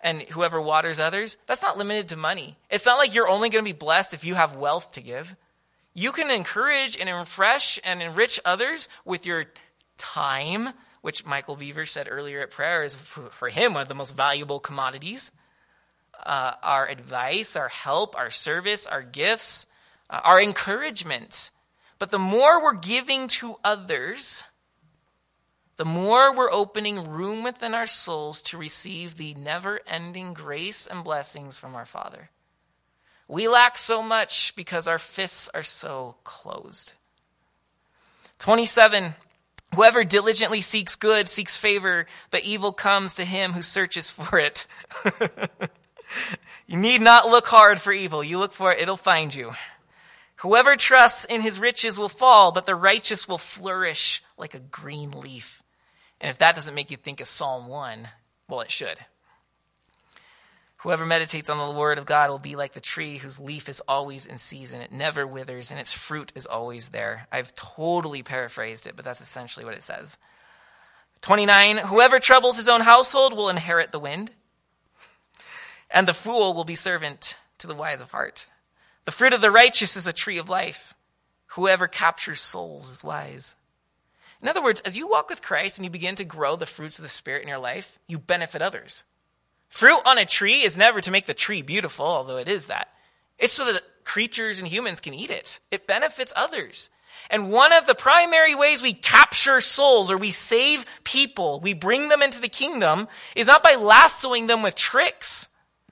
and 0.02 0.22
whoever 0.22 0.60
waters 0.60 1.00
others. 1.00 1.36
That's 1.46 1.62
not 1.62 1.78
limited 1.78 2.08
to 2.08 2.16
money. 2.16 2.56
It's 2.70 2.86
not 2.86 2.98
like 2.98 3.12
you're 3.12 3.28
only 3.28 3.50
going 3.50 3.64
to 3.64 3.68
be 3.68 3.76
blessed 3.76 4.14
if 4.14 4.24
you 4.24 4.36
have 4.36 4.54
wealth 4.54 4.92
to 4.92 5.00
give. 5.00 5.34
You 5.94 6.12
can 6.12 6.30
encourage 6.30 6.96
and 6.96 7.08
refresh 7.08 7.80
and 7.82 8.00
enrich 8.00 8.38
others 8.44 8.88
with 9.04 9.26
your 9.26 9.46
time, 9.98 10.68
which 11.02 11.26
Michael 11.26 11.56
Beaver 11.56 11.86
said 11.86 12.06
earlier 12.08 12.40
at 12.40 12.52
prayer 12.52 12.84
is 12.84 12.94
for 12.94 13.48
him 13.48 13.74
one 13.74 13.82
of 13.82 13.88
the 13.88 13.94
most 13.94 14.16
valuable 14.16 14.60
commodities. 14.60 15.32
Uh, 16.24 16.52
our 16.62 16.86
advice, 16.86 17.56
our 17.56 17.68
help, 17.68 18.16
our 18.16 18.30
service, 18.30 18.86
our 18.86 19.02
gifts, 19.02 19.66
uh, 20.08 20.20
our 20.22 20.40
encouragement. 20.40 21.50
But 21.98 22.10
the 22.10 22.18
more 22.18 22.62
we're 22.62 22.74
giving 22.74 23.28
to 23.28 23.56
others, 23.64 24.44
the 25.76 25.84
more 25.84 26.34
we're 26.34 26.52
opening 26.52 27.10
room 27.10 27.42
within 27.42 27.74
our 27.74 27.86
souls 27.86 28.42
to 28.42 28.58
receive 28.58 29.16
the 29.16 29.34
never 29.34 29.80
ending 29.86 30.34
grace 30.34 30.86
and 30.86 31.02
blessings 31.02 31.58
from 31.58 31.74
our 31.74 31.86
Father. 31.86 32.30
We 33.26 33.48
lack 33.48 33.78
so 33.78 34.02
much 34.02 34.54
because 34.54 34.86
our 34.86 34.98
fists 34.98 35.48
are 35.54 35.62
so 35.62 36.16
closed. 36.24 36.92
27. 38.38 39.14
Whoever 39.74 40.04
diligently 40.04 40.60
seeks 40.60 40.94
good 40.94 41.28
seeks 41.28 41.56
favor, 41.56 42.06
but 42.30 42.44
evil 42.44 42.72
comes 42.72 43.14
to 43.14 43.24
him 43.24 43.52
who 43.52 43.62
searches 43.62 44.10
for 44.10 44.38
it. 44.38 44.66
you 46.66 46.76
need 46.76 47.00
not 47.00 47.28
look 47.28 47.46
hard 47.46 47.80
for 47.80 47.92
evil. 47.92 48.22
You 48.22 48.38
look 48.38 48.52
for 48.52 48.72
it, 48.72 48.80
it'll 48.80 48.96
find 48.96 49.34
you. 49.34 49.54
Whoever 50.44 50.76
trusts 50.76 51.24
in 51.24 51.40
his 51.40 51.58
riches 51.58 51.98
will 51.98 52.10
fall, 52.10 52.52
but 52.52 52.66
the 52.66 52.74
righteous 52.74 53.26
will 53.26 53.38
flourish 53.38 54.22
like 54.36 54.52
a 54.52 54.58
green 54.58 55.10
leaf. 55.12 55.62
And 56.20 56.28
if 56.28 56.36
that 56.36 56.54
doesn't 56.54 56.74
make 56.74 56.90
you 56.90 56.98
think 56.98 57.20
of 57.20 57.28
Psalm 57.28 57.66
1, 57.66 58.06
well, 58.46 58.60
it 58.60 58.70
should. 58.70 58.98
Whoever 60.76 61.06
meditates 61.06 61.48
on 61.48 61.56
the 61.56 61.78
word 61.78 61.96
of 61.96 62.04
God 62.04 62.28
will 62.28 62.38
be 62.38 62.56
like 62.56 62.74
the 62.74 62.80
tree 62.80 63.16
whose 63.16 63.40
leaf 63.40 63.70
is 63.70 63.80
always 63.88 64.26
in 64.26 64.36
season. 64.36 64.82
It 64.82 64.92
never 64.92 65.26
withers, 65.26 65.70
and 65.70 65.80
its 65.80 65.94
fruit 65.94 66.30
is 66.34 66.44
always 66.44 66.88
there. 66.88 67.26
I've 67.32 67.54
totally 67.54 68.22
paraphrased 68.22 68.86
it, 68.86 68.96
but 68.96 69.04
that's 69.06 69.22
essentially 69.22 69.64
what 69.64 69.72
it 69.72 69.82
says. 69.82 70.18
29 71.22 71.78
Whoever 71.78 72.20
troubles 72.20 72.58
his 72.58 72.68
own 72.68 72.82
household 72.82 73.34
will 73.34 73.48
inherit 73.48 73.92
the 73.92 73.98
wind, 73.98 74.30
and 75.90 76.06
the 76.06 76.12
fool 76.12 76.52
will 76.52 76.64
be 76.64 76.74
servant 76.74 77.38
to 77.56 77.66
the 77.66 77.74
wise 77.74 78.02
of 78.02 78.10
heart. 78.10 78.46
The 79.04 79.12
fruit 79.12 79.32
of 79.32 79.40
the 79.40 79.50
righteous 79.50 79.96
is 79.96 80.06
a 80.06 80.12
tree 80.12 80.38
of 80.38 80.48
life. 80.48 80.94
Whoever 81.48 81.86
captures 81.86 82.40
souls 82.40 82.90
is 82.90 83.04
wise. 83.04 83.54
In 84.42 84.48
other 84.48 84.62
words, 84.62 84.80
as 84.82 84.96
you 84.96 85.08
walk 85.08 85.30
with 85.30 85.42
Christ 85.42 85.78
and 85.78 85.84
you 85.84 85.90
begin 85.90 86.16
to 86.16 86.24
grow 86.24 86.56
the 86.56 86.66
fruits 86.66 86.98
of 86.98 87.02
the 87.02 87.08
Spirit 87.08 87.42
in 87.42 87.48
your 87.48 87.58
life, 87.58 87.98
you 88.06 88.18
benefit 88.18 88.60
others. 88.60 89.04
Fruit 89.68 90.00
on 90.04 90.18
a 90.18 90.26
tree 90.26 90.62
is 90.62 90.76
never 90.76 91.00
to 91.00 91.10
make 91.10 91.26
the 91.26 91.34
tree 91.34 91.62
beautiful, 91.62 92.06
although 92.06 92.36
it 92.36 92.48
is 92.48 92.66
that. 92.66 92.88
It's 93.38 93.54
so 93.54 93.72
that 93.72 93.82
creatures 94.04 94.58
and 94.58 94.68
humans 94.68 95.00
can 95.00 95.14
eat 95.14 95.30
it. 95.30 95.60
It 95.70 95.86
benefits 95.86 96.32
others. 96.36 96.90
And 97.30 97.50
one 97.50 97.72
of 97.72 97.86
the 97.86 97.94
primary 97.94 98.54
ways 98.54 98.82
we 98.82 98.92
capture 98.92 99.60
souls 99.60 100.10
or 100.10 100.18
we 100.18 100.30
save 100.30 100.84
people, 101.04 101.60
we 101.60 101.72
bring 101.72 102.08
them 102.08 102.22
into 102.22 102.40
the 102.40 102.48
kingdom, 102.48 103.08
is 103.34 103.46
not 103.46 103.62
by 103.62 103.76
lassoing 103.76 104.46
them 104.46 104.62
with 104.62 104.74
tricks. 104.74 105.48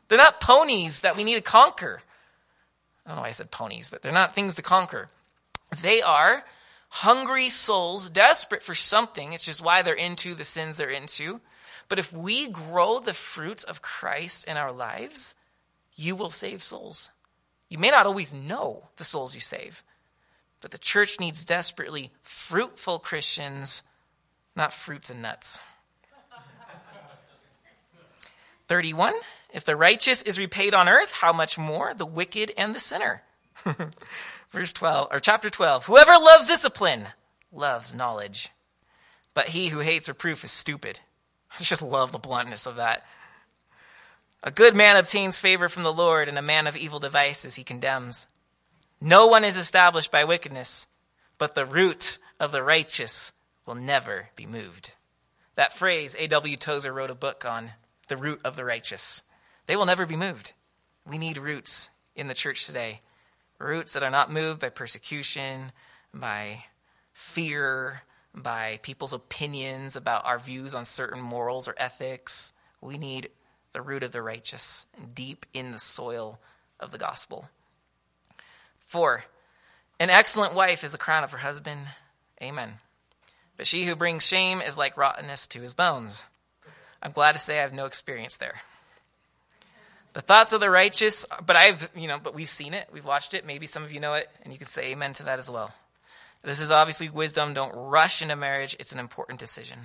They're 0.09 0.19
not 0.19 0.41
ponies 0.41 1.01
that 1.01 1.17
we 1.17 1.25
need 1.25 1.37
to 1.37 1.41
conquer. 1.41 2.01
I 3.05 3.11
don't 3.11 3.17
know 3.17 3.23
why 3.23 3.29
I 3.29 3.33
said 3.33 3.51
ponies, 3.51 3.89
but 3.91 4.03
they're 4.03 4.13
not 4.13 4.35
things 4.35 4.55
to 4.57 4.63
conquer. 4.63 5.11
They 5.81 6.03
are 6.03 6.45
hungry 6.89 7.49
souls, 7.49 8.11
desperate 8.11 8.63
for 8.63 8.75
something. 8.75 9.33
It's 9.33 9.45
just 9.45 9.63
why 9.63 9.83
they're 9.83 9.95
into 9.95 10.35
the 10.35 10.45
sins 10.45 10.77
they're 10.77 10.91
into. 10.91 11.41
But 11.89 11.99
if 11.99 12.13
we 12.13 12.49
grow 12.49 13.01
the 13.01 13.15
fruits 13.15 13.65
of 13.65 13.83
Christ 13.83 14.45
in 14.45 14.57
our 14.57 14.73
lives, 14.73 15.35
you 15.95 16.15
will 16.17 16.31
save 16.31 16.63
souls. 16.63 17.11
You 17.69 17.79
may 17.79 17.91
not 17.91 18.07
always 18.07 18.35
know 18.35 18.89
the 18.97 19.05
souls 19.05 19.35
you 19.35 19.41
save, 19.41 19.83
but 20.61 20.71
the 20.71 20.79
church 20.79 21.19
needs 21.19 21.45
desperately 21.45 22.13
fruitful 22.23 22.99
Christians, 22.99 23.83
not 24.55 24.73
fruits 24.73 25.11
and 25.11 25.23
nuts. 25.23 25.59
31 28.69 29.15
If 29.53 29.65
the 29.65 29.77
righteous 29.77 30.23
is 30.23 30.39
repaid 30.39 30.75
on 30.75 30.89
earth, 30.89 31.13
how 31.13 31.33
much 31.33 31.59
more 31.59 31.95
the 31.95 32.07
wicked 32.07 32.53
and 32.57 32.75
the 32.75 32.81
sinner? 32.81 33.23
Verse 34.51 34.73
12, 34.73 35.09
or 35.11 35.21
chapter 35.21 35.51
12 35.51 35.87
Whoever 35.87 36.13
loves 36.13 36.47
discipline 36.47 37.07
loves 37.53 37.95
knowledge, 37.95 38.51
but 39.35 39.49
he 39.49 39.69
who 39.69 39.81
hates 39.81 40.09
reproof 40.09 40.45
is 40.45 40.51
stupid. 40.51 41.01
I 41.53 41.63
just 41.63 41.83
love 41.83 42.13
the 42.13 42.19
bluntness 42.19 42.67
of 42.67 42.77
that. 42.77 43.05
A 44.43 44.51
good 44.51 44.75
man 44.75 44.97
obtains 44.97 45.39
favor 45.39 45.69
from 45.69 45.85
the 45.85 45.93
Lord, 45.93 46.29
and 46.29 46.37
a 46.37 46.43
man 46.43 46.67
of 46.67 46.77
evil 46.77 46.99
devices 46.99 47.55
he 47.55 47.63
condemns. 47.63 48.27
No 49.01 49.27
one 49.27 49.45
is 49.45 49.57
established 49.57 50.11
by 50.11 50.25
wickedness, 50.25 50.87
but 51.39 51.55
the 51.55 51.67
root 51.67 52.19
of 52.41 52.53
the 52.53 52.63
righteous 52.63 53.33
will 53.67 53.75
never 53.75 54.31
be 54.35 54.47
moved. 54.47 54.93
That 55.55 55.77
phrase, 55.77 56.17
A.W. 56.19 56.57
Tozer 56.57 56.93
wrote 56.93 57.11
a 57.11 57.15
book 57.15 57.45
on 57.45 57.73
the 58.13 58.17
root 58.19 58.43
of 58.45 58.57
the 58.57 58.65
righteous. 58.65 59.23
They 59.65 59.75
will 59.75 59.87
never 59.87 60.05
be 60.05 60.17
moved. 60.17 60.53
We 61.07 61.17
need 61.17 61.39
roots 61.39 61.89
in 62.15 62.29
the 62.29 62.35
church 62.35 62.67
today. 62.67 63.01
Roots 63.59 63.95
that 63.95 64.03
are 64.03 64.11
not 64.11 64.31
moved 64.31 64.61
by 64.61 64.69
persecution, 64.69 65.73
by 66.13 66.65
fear, 67.15 68.03
by 68.35 68.81
people's 68.83 69.15
opinions 69.15 69.97
about 69.97 70.27
our 70.27 70.39
views 70.39 70.75
on 70.75 70.85
certain 70.85 71.23
morals 71.23 71.69
or 71.69 71.75
ethics. 71.79 72.53
We 72.83 72.99
need 72.99 73.31
the 73.73 73.81
root 73.81 74.03
of 74.03 74.13
the 74.13 74.21
righteous 74.21 74.85
deep 75.15 75.47
in 75.55 75.73
the 75.73 75.79
soil 75.79 76.39
of 76.79 76.91
the 76.91 76.99
gospel. 76.99 77.49
Four, 78.85 79.25
an 79.99 80.11
excellent 80.11 80.53
wife 80.53 80.85
is 80.85 80.93
the 80.93 80.99
crown 80.99 81.25
of 81.25 81.31
her 81.31 81.39
husband. 81.39 81.87
Amen. 82.43 82.75
But 83.57 83.67
she 83.67 83.87
who 83.87 83.97
brings 83.97 84.27
shame 84.27 84.61
is 84.61 84.77
like 84.77 84.99
rottenness 84.99 85.47
to 85.47 85.63
his 85.63 85.73
bones. 85.73 86.27
I'm 87.03 87.13
glad 87.13 87.33
to 87.33 87.39
say 87.39 87.59
I 87.59 87.63
have 87.63 87.73
no 87.73 87.87
experience 87.87 88.37
there. 88.37 88.61
The 90.13 90.21
thoughts 90.21 90.53
of 90.53 90.61
the 90.61 90.71
righteous, 90.71 91.27
but 91.45 91.57
I've, 91.57 91.89
you 91.97 92.07
know, 92.07 92.19
but 92.19 92.35
we've 92.35 92.49
seen 92.49 92.75
it, 92.75 92.89
we've 92.93 93.05
watched 93.05 93.35
it. 93.35 93.47
Maybe 93.47 93.67
some 93.67 93.83
of 93.83 93.93
you 93.93 93.99
know 93.99 94.15
it, 94.15 94.29
and 94.43 94.53
you 94.53 94.59
can 94.59 94.69
say 94.69 94.93
amen 94.93 95.15
to 95.15 95.25
that 95.25 95.39
as 95.39 95.51
well. 95.51 95.73
This 96.43 96.61
is 96.61 96.71
obviously 96.71 97.09
wisdom. 97.09 97.55
Don't 97.55 97.75
rush 97.75 98.21
into 98.21 98.37
marriage. 98.37 98.77
It's 98.79 98.93
an 98.93 98.99
important 98.99 99.39
decision. 99.39 99.79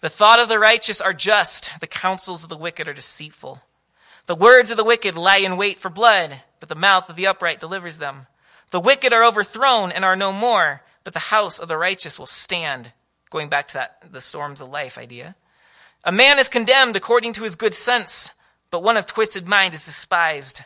The 0.00 0.08
thought 0.08 0.40
of 0.40 0.48
the 0.48 0.58
righteous 0.58 1.00
are 1.00 1.12
just. 1.12 1.70
The 1.80 1.86
counsels 1.86 2.42
of 2.42 2.48
the 2.48 2.56
wicked 2.56 2.88
are 2.88 2.94
deceitful. 2.94 3.62
The 4.26 4.34
words 4.34 4.70
of 4.70 4.76
the 4.76 4.84
wicked 4.84 5.16
lie 5.16 5.38
in 5.38 5.56
wait 5.56 5.78
for 5.78 5.90
blood, 5.90 6.40
but 6.60 6.68
the 6.68 6.74
mouth 6.74 7.08
of 7.10 7.16
the 7.16 7.26
upright 7.26 7.60
delivers 7.60 7.98
them. 7.98 8.26
The 8.70 8.80
wicked 8.80 9.12
are 9.12 9.24
overthrown 9.24 9.92
and 9.92 10.04
are 10.04 10.16
no 10.16 10.32
more, 10.32 10.82
but 11.04 11.12
the 11.12 11.18
house 11.18 11.58
of 11.58 11.68
the 11.68 11.76
righteous 11.76 12.18
will 12.18 12.26
stand. 12.26 12.92
Going 13.30 13.48
back 13.48 13.68
to 13.68 13.74
that, 13.74 13.98
the 14.10 14.20
storms 14.20 14.60
of 14.60 14.70
life 14.70 14.96
idea. 14.96 15.36
A 16.04 16.12
man 16.12 16.38
is 16.38 16.50
condemned 16.50 16.96
according 16.96 17.32
to 17.34 17.44
his 17.44 17.56
good 17.56 17.72
sense, 17.72 18.30
but 18.70 18.82
one 18.82 18.98
of 18.98 19.06
twisted 19.06 19.48
mind 19.48 19.72
is 19.72 19.86
despised. 19.86 20.62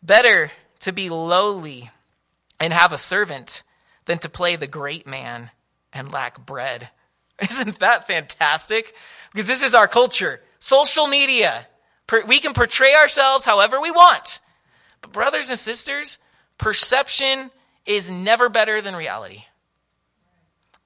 Better 0.00 0.52
to 0.80 0.92
be 0.92 1.10
lowly 1.10 1.90
and 2.60 2.72
have 2.72 2.92
a 2.92 2.98
servant 2.98 3.64
than 4.04 4.18
to 4.20 4.28
play 4.28 4.54
the 4.54 4.68
great 4.68 5.08
man 5.08 5.50
and 5.92 6.12
lack 6.12 6.44
bread. 6.46 6.88
Isn't 7.42 7.80
that 7.80 8.06
fantastic? 8.06 8.94
Because 9.32 9.48
this 9.48 9.62
is 9.62 9.74
our 9.74 9.88
culture. 9.88 10.40
Social 10.60 11.08
media. 11.08 11.66
We 12.26 12.38
can 12.38 12.54
portray 12.54 12.94
ourselves 12.94 13.44
however 13.44 13.80
we 13.80 13.90
want. 13.90 14.40
But, 15.00 15.12
brothers 15.12 15.50
and 15.50 15.58
sisters, 15.58 16.18
perception 16.58 17.50
is 17.86 18.08
never 18.08 18.48
better 18.48 18.80
than 18.80 18.94
reality. 18.94 19.44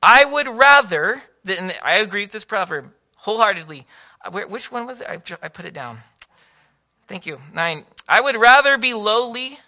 I 0.03 0.25
would 0.25 0.49
rather, 0.49 1.23
than, 1.45 1.73
I 1.83 1.97
agree 1.97 2.23
with 2.23 2.33
this 2.33 2.45
proverb 2.45 2.91
wholeheartedly. 3.25 3.87
Uh, 4.23 4.31
which 4.31 4.71
one 4.71 4.87
was 4.87 5.01
it? 5.01 5.09
I, 5.09 5.21
I 5.43 5.49
put 5.49 5.65
it 5.65 5.73
down. 5.73 6.01
Thank 7.07 7.25
you. 7.25 7.41
Nine. 7.55 7.85
I 8.07 8.21
would 8.21 8.37
rather 8.37 8.77
be 8.77 8.93
lowly 8.93 9.59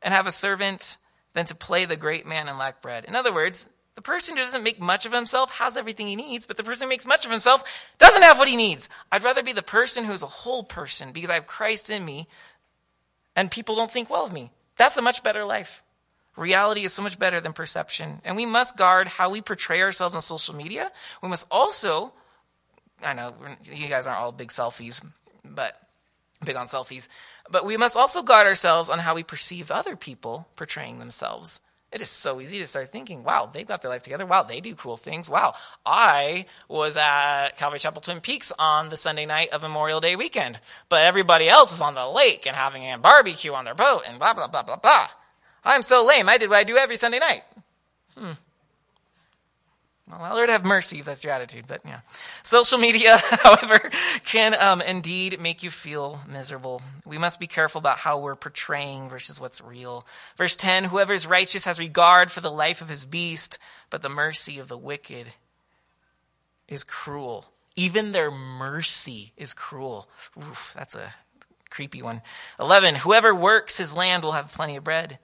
and 0.00 0.14
have 0.14 0.26
a 0.26 0.32
servant 0.32 0.96
than 1.34 1.44
to 1.46 1.54
play 1.54 1.84
the 1.84 1.96
great 1.96 2.26
man 2.26 2.48
and 2.48 2.58
lack 2.58 2.80
bread. 2.80 3.04
In 3.04 3.14
other 3.14 3.32
words, 3.32 3.68
the 3.94 4.02
person 4.02 4.36
who 4.36 4.42
doesn't 4.42 4.62
make 4.62 4.80
much 4.80 5.04
of 5.04 5.12
himself 5.12 5.50
has 5.52 5.76
everything 5.76 6.06
he 6.06 6.16
needs, 6.16 6.46
but 6.46 6.56
the 6.56 6.64
person 6.64 6.86
who 6.86 6.88
makes 6.88 7.04
much 7.04 7.26
of 7.26 7.30
himself 7.30 7.62
doesn't 7.98 8.22
have 8.22 8.38
what 8.38 8.48
he 8.48 8.56
needs. 8.56 8.88
I'd 9.10 9.22
rather 9.22 9.42
be 9.42 9.52
the 9.52 9.62
person 9.62 10.04
who's 10.04 10.22
a 10.22 10.26
whole 10.26 10.64
person 10.64 11.12
because 11.12 11.28
I 11.28 11.34
have 11.34 11.46
Christ 11.46 11.90
in 11.90 12.02
me 12.02 12.26
and 13.36 13.50
people 13.50 13.76
don't 13.76 13.90
think 13.90 14.08
well 14.08 14.24
of 14.24 14.32
me. 14.32 14.50
That's 14.78 14.96
a 14.96 15.02
much 15.02 15.22
better 15.22 15.44
life. 15.44 15.82
Reality 16.36 16.84
is 16.84 16.94
so 16.94 17.02
much 17.02 17.18
better 17.18 17.40
than 17.40 17.52
perception. 17.52 18.22
And 18.24 18.36
we 18.36 18.46
must 18.46 18.78
guard 18.78 19.08
how 19.08 19.28
we 19.28 19.42
portray 19.42 19.82
ourselves 19.82 20.14
on 20.14 20.22
social 20.22 20.54
media. 20.54 20.90
We 21.22 21.28
must 21.28 21.46
also, 21.50 22.14
I 23.02 23.12
know 23.12 23.34
you 23.64 23.88
guys 23.88 24.06
aren't 24.06 24.20
all 24.20 24.32
big 24.32 24.50
selfies, 24.50 25.04
but 25.44 25.76
big 26.44 26.56
on 26.56 26.66
selfies. 26.66 27.08
But 27.50 27.64
we 27.64 27.76
must 27.76 27.96
also 27.96 28.22
guard 28.22 28.46
ourselves 28.46 28.90
on 28.90 28.98
how 28.98 29.14
we 29.14 29.22
perceive 29.22 29.70
other 29.70 29.96
people 29.96 30.46
portraying 30.56 30.98
themselves. 30.98 31.60
It 31.92 32.00
is 32.00 32.08
so 32.08 32.40
easy 32.40 32.58
to 32.60 32.66
start 32.66 32.90
thinking, 32.90 33.22
wow, 33.22 33.50
they've 33.52 33.68
got 33.68 33.82
their 33.82 33.90
life 33.90 34.02
together. 34.02 34.24
Wow, 34.24 34.44
they 34.44 34.60
do 34.60 34.74
cool 34.74 34.96
things. 34.96 35.28
Wow, 35.28 35.52
I 35.84 36.46
was 36.66 36.96
at 36.96 37.50
Calvary 37.58 37.80
Chapel 37.80 38.00
Twin 38.00 38.20
Peaks 38.20 38.50
on 38.58 38.88
the 38.88 38.96
Sunday 38.96 39.26
night 39.26 39.50
of 39.50 39.60
Memorial 39.60 40.00
Day 40.00 40.16
weekend, 40.16 40.58
but 40.88 41.02
everybody 41.02 41.50
else 41.50 41.70
was 41.70 41.82
on 41.82 41.94
the 41.94 42.08
lake 42.08 42.46
and 42.46 42.56
having 42.56 42.82
a 42.84 42.96
barbecue 42.98 43.52
on 43.52 43.66
their 43.66 43.74
boat 43.74 44.04
and 44.08 44.18
blah, 44.18 44.32
blah, 44.32 44.46
blah, 44.46 44.62
blah, 44.62 44.76
blah. 44.76 45.08
I'm 45.64 45.82
so 45.82 46.06
lame. 46.06 46.30
I 46.30 46.38
did 46.38 46.48
what 46.48 46.58
I 46.58 46.64
do 46.64 46.78
every 46.78 46.96
Sunday 46.96 47.18
night. 47.18 47.42
Hmm. 48.16 48.32
Well, 50.10 50.34
Lord 50.34 50.48
have 50.48 50.64
mercy 50.64 50.98
if 50.98 51.04
that's 51.04 51.22
your 51.22 51.32
attitude, 51.32 51.66
but 51.68 51.80
yeah. 51.84 52.00
Social 52.42 52.78
media, 52.78 53.18
however, 53.22 53.90
can 54.24 54.54
um, 54.54 54.82
indeed 54.82 55.40
make 55.40 55.62
you 55.62 55.70
feel 55.70 56.20
miserable. 56.28 56.82
We 57.06 57.18
must 57.18 57.38
be 57.38 57.46
careful 57.46 57.78
about 57.78 57.98
how 57.98 58.18
we're 58.18 58.34
portraying 58.34 59.08
versus 59.08 59.40
what's 59.40 59.60
real. 59.60 60.04
Verse 60.36 60.56
10 60.56 60.84
Whoever 60.84 61.12
is 61.12 61.26
righteous 61.26 61.64
has 61.66 61.78
regard 61.78 62.30
for 62.30 62.40
the 62.40 62.50
life 62.50 62.82
of 62.82 62.88
his 62.88 63.04
beast, 63.04 63.58
but 63.90 64.02
the 64.02 64.08
mercy 64.08 64.58
of 64.58 64.68
the 64.68 64.78
wicked 64.78 65.28
is 66.68 66.84
cruel. 66.84 67.46
Even 67.76 68.12
their 68.12 68.30
mercy 68.30 69.32
is 69.36 69.54
cruel. 69.54 70.08
Oof, 70.36 70.72
that's 70.76 70.94
a 70.94 71.14
creepy 71.70 72.02
one. 72.02 72.22
11 72.58 72.96
Whoever 72.96 73.34
works 73.34 73.78
his 73.78 73.94
land 73.94 74.24
will 74.24 74.32
have 74.32 74.52
plenty 74.52 74.76
of 74.76 74.84
bread, 74.84 75.18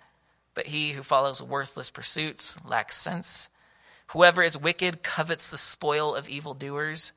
but 0.55 0.69
he 0.69 0.93
who 0.93 1.03
follows 1.03 1.43
worthless 1.43 1.91
pursuits 1.91 2.59
lacks 2.65 2.97
sense. 2.97 3.49
Whoever 4.09 4.43
is 4.43 4.59
wicked 4.59 5.03
covets 5.03 5.49
the 5.49 5.59
spoil 5.59 6.15
of 6.15 6.29
evildoers, 6.29 7.13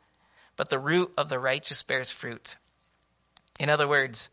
but 0.55 0.69
the 0.69 0.79
root 0.79 1.11
of 1.17 1.29
the 1.29 1.39
righteous 1.39 1.83
bears 1.83 2.11
fruit. 2.11 2.57
In 3.59 3.69
other 3.69 3.87
words, 3.87 4.29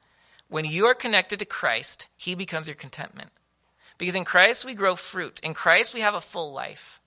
when 0.48 0.64
you 0.64 0.86
are 0.86 0.94
connected 0.94 1.38
to 1.38 1.44
Christ, 1.44 2.09
he 2.16 2.34
becomes 2.34 2.66
your 2.66 2.74
contentment. 2.74 3.30
Because 3.96 4.14
in 4.14 4.24
Christ 4.24 4.64
we 4.64 4.74
grow 4.74 4.96
fruit. 4.96 5.40
In 5.42 5.54
Christ 5.54 5.94
we 5.94 6.00
have 6.00 6.14
a 6.14 6.20
full 6.20 6.52
life. 6.52 7.00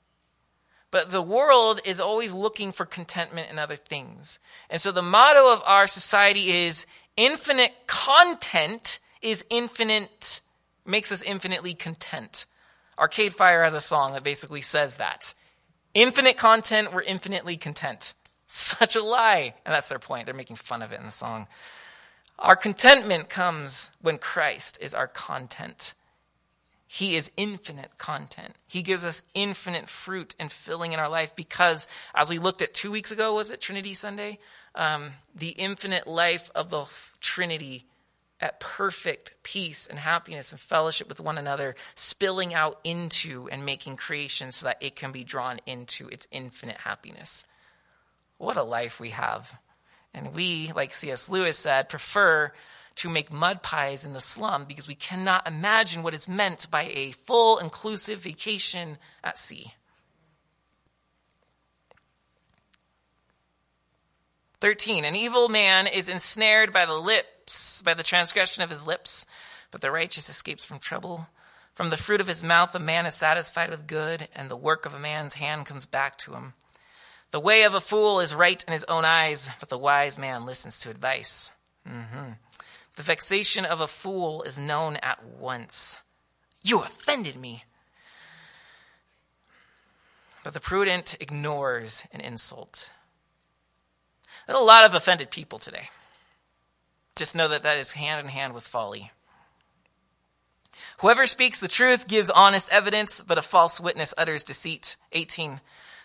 But 0.91 1.11
the 1.11 1.21
world 1.21 1.79
is 1.85 2.01
always 2.01 2.33
looking 2.33 2.71
for 2.71 2.85
contentment 2.85 3.49
in 3.49 3.57
other 3.57 3.77
things. 3.77 4.39
And 4.69 4.81
so 4.81 4.91
the 4.91 5.01
motto 5.01 5.53
of 5.53 5.63
our 5.65 5.87
society 5.87 6.51
is 6.51 6.85
infinite 7.15 7.71
content 7.87 8.99
is 9.21 9.45
infinite, 9.49 10.41
makes 10.85 11.11
us 11.11 11.21
infinitely 11.21 11.73
content. 11.73 12.45
Arcade 12.97 13.33
Fire 13.33 13.63
has 13.63 13.75
a 13.75 13.79
song 13.79 14.13
that 14.13 14.23
basically 14.23 14.61
says 14.61 14.95
that. 14.95 15.33
Infinite 15.93 16.37
content, 16.37 16.93
we're 16.93 17.01
infinitely 17.01 17.57
content. 17.57 18.13
Such 18.47 18.95
a 18.95 19.03
lie. 19.03 19.53
And 19.65 19.73
that's 19.73 19.89
their 19.89 19.99
point. 19.99 20.25
They're 20.25 20.35
making 20.35 20.57
fun 20.57 20.81
of 20.81 20.91
it 20.91 20.99
in 20.99 21.05
the 21.05 21.11
song. 21.11 21.47
Our 22.39 22.55
contentment 22.55 23.29
comes 23.29 23.91
when 24.01 24.17
Christ 24.17 24.77
is 24.81 24.93
our 24.93 25.07
content. 25.07 25.93
He 26.87 27.15
is 27.15 27.31
infinite 27.37 27.97
content. 27.97 28.55
He 28.67 28.81
gives 28.81 29.05
us 29.05 29.21
infinite 29.33 29.87
fruit 29.87 30.35
and 30.37 30.51
filling 30.51 30.91
in 30.91 30.99
our 30.99 31.07
life 31.07 31.33
because, 31.35 31.87
as 32.13 32.29
we 32.29 32.39
looked 32.39 32.61
at 32.61 32.73
two 32.73 32.91
weeks 32.91 33.11
ago, 33.11 33.35
was 33.35 33.51
it 33.51 33.61
Trinity 33.61 33.93
Sunday? 33.93 34.39
Um, 34.75 35.11
the 35.33 35.49
infinite 35.49 36.07
life 36.07 36.51
of 36.53 36.69
the 36.69 36.85
Trinity 37.21 37.85
at 38.41 38.59
perfect 38.59 39.33
peace 39.43 39.87
and 39.87 39.99
happiness 39.99 40.51
and 40.51 40.59
fellowship 40.59 41.07
with 41.07 41.19
one 41.19 41.37
another, 41.37 41.75
spilling 41.95 42.53
out 42.53 42.79
into 42.83 43.47
and 43.51 43.65
making 43.65 43.97
creation 43.97 44.51
so 44.51 44.65
that 44.65 44.81
it 44.81 44.95
can 44.95 45.11
be 45.11 45.23
drawn 45.23 45.59
into 45.65 46.07
its 46.09 46.27
infinite 46.31 46.77
happiness. 46.77 47.45
What 48.37 48.57
a 48.57 48.63
life 48.63 48.99
we 48.99 49.11
have. 49.11 49.55
And 50.13 50.33
we, 50.33 50.71
like 50.75 50.93
C.S. 50.93 51.29
Lewis 51.29 51.57
said, 51.57 51.87
prefer 51.87 52.51
to 52.95 53.09
make 53.09 53.31
mud 53.31 53.63
pies 53.63 54.05
in 54.05 54.13
the 54.13 54.19
slum 54.19 54.65
because 54.65 54.87
we 54.87 54.95
cannot 54.95 55.47
imagine 55.47 56.03
what 56.03 56.13
is 56.13 56.27
meant 56.27 56.69
by 56.69 56.83
a 56.93 57.11
full, 57.11 57.59
inclusive 57.59 58.19
vacation 58.19 58.97
at 59.23 59.37
sea. 59.37 59.73
13. 64.59 65.05
An 65.05 65.15
evil 65.15 65.49
man 65.49 65.87
is 65.87 66.07
ensnared 66.07 66.71
by 66.71 66.85
the 66.85 66.93
lip 66.93 67.25
lips, 67.51 67.81
by 67.81 67.93
the 67.93 68.03
transgression 68.03 68.63
of 68.63 68.69
his 68.69 68.85
lips, 68.85 69.25
but 69.71 69.81
the 69.81 69.91
righteous 69.91 70.29
escapes 70.29 70.65
from 70.65 70.79
trouble. 70.79 71.27
From 71.75 71.89
the 71.89 71.97
fruit 71.97 72.21
of 72.21 72.27
his 72.27 72.43
mouth, 72.43 72.73
a 72.75 72.79
man 72.79 73.05
is 73.05 73.13
satisfied 73.13 73.69
with 73.69 73.87
good, 73.87 74.29
and 74.33 74.49
the 74.49 74.55
work 74.55 74.85
of 74.85 74.93
a 74.93 74.99
man's 74.99 75.33
hand 75.33 75.65
comes 75.65 75.85
back 75.85 76.17
to 76.19 76.33
him. 76.33 76.53
The 77.31 77.39
way 77.39 77.63
of 77.63 77.73
a 77.73 77.81
fool 77.81 78.21
is 78.21 78.35
right 78.35 78.63
in 78.65 78.73
his 78.73 78.85
own 78.85 79.03
eyes, 79.03 79.49
but 79.59 79.69
the 79.69 79.77
wise 79.77 80.17
man 80.17 80.45
listens 80.45 80.79
to 80.79 80.89
advice. 80.89 81.51
Mm-hmm. 81.87 82.33
The 82.95 83.03
vexation 83.03 83.65
of 83.65 83.81
a 83.81 83.87
fool 83.87 84.43
is 84.43 84.57
known 84.57 84.97
at 84.97 85.25
once. 85.25 85.97
You 86.63 86.83
offended 86.83 87.35
me. 87.35 87.65
But 90.43 90.53
the 90.53 90.59
prudent 90.59 91.15
ignores 91.19 92.03
an 92.11 92.21
insult. 92.21 92.91
A 94.47 94.53
lot 94.53 94.85
of 94.85 94.93
offended 94.93 95.31
people 95.31 95.59
today. 95.59 95.89
Just 97.15 97.35
know 97.35 97.47
that 97.49 97.63
that 97.63 97.77
is 97.77 97.91
hand 97.91 98.25
in 98.25 98.31
hand 98.31 98.53
with 98.53 98.65
folly. 98.65 99.11
Whoever 100.99 101.25
speaks 101.25 101.59
the 101.59 101.67
truth 101.67 102.07
gives 102.07 102.29
honest 102.29 102.69
evidence, 102.69 103.21
but 103.21 103.37
a 103.37 103.41
false 103.41 103.79
witness 103.79 104.13
utters 104.17 104.43
deceit. 104.43 104.97
18. 105.11 105.59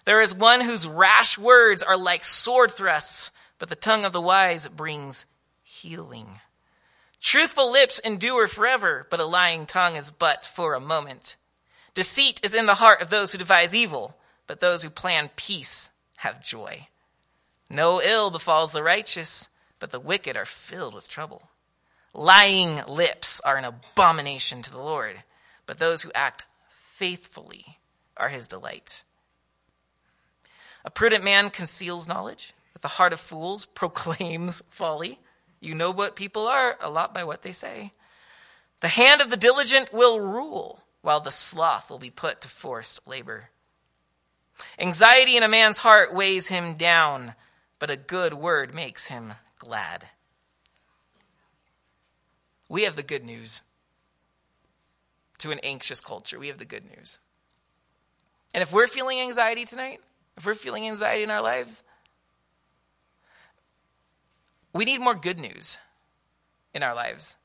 There 0.05 0.21
is 0.21 0.35
one 0.35 0.61
whose 0.61 0.87
rash 0.87 1.37
words 1.37 1.83
are 1.83 1.97
like 1.97 2.25
sword 2.25 2.71
thrusts, 2.71 3.31
but 3.59 3.69
the 3.69 3.77
tongue 3.77 4.05
of 4.05 4.13
the 4.13 4.21
wise 4.21 4.69
brings 4.69 5.27
healing. 5.63 6.41
Truthful 7.21 7.71
lips 7.71 7.99
endure 7.99 8.47
forever, 8.47 9.07
but 9.11 9.21
a 9.21 9.25
lying 9.25 9.67
tongue 9.67 9.97
is 9.97 10.11
but 10.11 10.45
for 10.45 10.75
a 10.75 10.81
moment. 10.81 11.37
Deceit 11.95 12.41
is 12.43 12.55
in 12.55 12.67
the 12.67 12.75
heart 12.77 13.01
of 13.01 13.11
those 13.11 13.33
who 13.33 13.39
devise 13.39 13.75
evil, 13.75 14.17
but 14.47 14.61
those 14.61 14.83
who 14.83 14.91
plan 14.91 15.31
peace 15.35 15.91
have 16.19 16.45
joy. 16.45 16.89
No 17.69 18.01
ill 18.01 18.31
befalls 18.31 18.73
the 18.73 18.83
righteous 18.83 19.49
but 19.87 19.93
the 19.93 20.01
wicked 20.01 20.37
are 20.37 20.45
filled 20.45 20.95
with 20.95 21.09
trouble. 21.09 21.49
Lying 22.13 22.83
lips 22.89 23.39
are 23.39 23.57
an 23.57 23.65
abomination 23.65 24.61
to 24.63 24.73
the 24.73 24.81
Lord, 24.83 25.23
but 25.65 25.79
those 25.79 26.03
who 26.03 26.11
act 26.13 26.45
faithfully 26.69 27.79
are 28.17 28.29
his 28.29 28.49
delight. 28.49 29.05
A 30.85 30.91
prudent 30.91 31.23
man 31.23 31.51
conceals 31.51 32.09
knowledge, 32.09 32.53
but 32.73 32.83
the 32.83 32.89
heart 32.89 33.13
of 33.13 33.21
fools 33.21 33.65
proclaims 33.77 34.61
folly. 34.71 35.21
You 35.61 35.77
know 35.77 35.93
what 35.93 36.17
people 36.17 36.49
are 36.49 36.77
a 36.81 36.91
lot 36.91 37.15
by 37.15 37.23
what 37.23 37.43
they 37.43 37.53
say. 37.53 37.93
The 38.81 38.89
hand 38.89 39.21
of 39.21 39.31
the 39.31 39.37
diligent 39.37 39.93
will 39.93 40.19
rule, 40.19 40.83
while 41.01 41.21
the 41.21 41.31
sloth 41.31 41.91
will 41.91 42.01
be 42.01 42.11
put 42.11 42.41
to 42.41 42.49
forced 42.49 43.07
labor. 43.07 43.51
Anxiety 44.81 45.37
in 45.37 45.45
a 45.45 45.49
man's 45.49 45.79
heart 45.79 46.13
weighs 46.13 46.49
him 46.49 46.75
down, 46.75 47.37
but 47.79 47.89
a 47.89 47.97
good 47.97 48.35
word 48.35 48.75
makes 48.75 49.07
him 49.07 49.35
glad. 49.59 50.07
We 52.69 52.83
have 52.83 52.97
the 52.97 53.03
good 53.03 53.25
news 53.25 53.63
to 55.39 55.51
an 55.51 55.61
anxious 55.63 56.01
culture. 56.01 56.39
We 56.39 56.49
have 56.49 56.59
the 56.59 56.65
good 56.65 56.85
news. 56.85 57.19
And 58.55 58.63
if 58.63 58.73
we're 58.73 58.87
feeling 58.87 59.21
anxiety 59.21 59.65
tonight, 59.65 60.01
if 60.37 60.47
we're 60.47 60.55
feeling 60.55 60.87
anxiety 60.87 61.23
in 61.23 61.31
our 61.31 61.43
lives, 61.43 61.83
we 64.73 64.85
need 64.85 65.01
more 65.01 65.15
good 65.15 65.39
news 65.39 65.79
in 66.75 66.83
our 66.83 66.95
lives. 66.95 67.37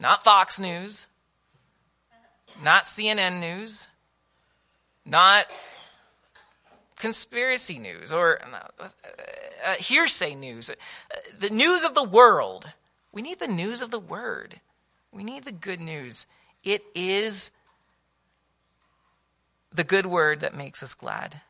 Not 0.00 0.22
Fox 0.22 0.60
News, 0.60 1.08
not 2.62 2.84
CNN 2.84 3.40
News, 3.40 3.88
not 5.04 5.46
conspiracy 6.98 7.78
news 7.78 8.12
or 8.12 8.40
uh, 8.42 8.88
uh, 9.66 9.74
hearsay 9.74 10.34
news, 10.34 10.70
uh, 10.70 10.74
the 11.38 11.50
news 11.50 11.84
of 11.84 11.94
the 11.94 12.04
world. 12.04 12.66
We 13.12 13.22
need 13.22 13.38
the 13.38 13.48
news 13.48 13.82
of 13.82 13.90
the 13.90 13.98
word. 13.98 14.60
We 15.12 15.24
need 15.24 15.44
the 15.44 15.52
good 15.52 15.80
news. 15.80 16.26
It 16.62 16.82
is 16.94 17.50
the 19.72 19.84
good 19.84 20.06
word 20.06 20.40
that 20.40 20.56
makes 20.56 20.82
us 20.82 20.94
glad. 20.94 21.40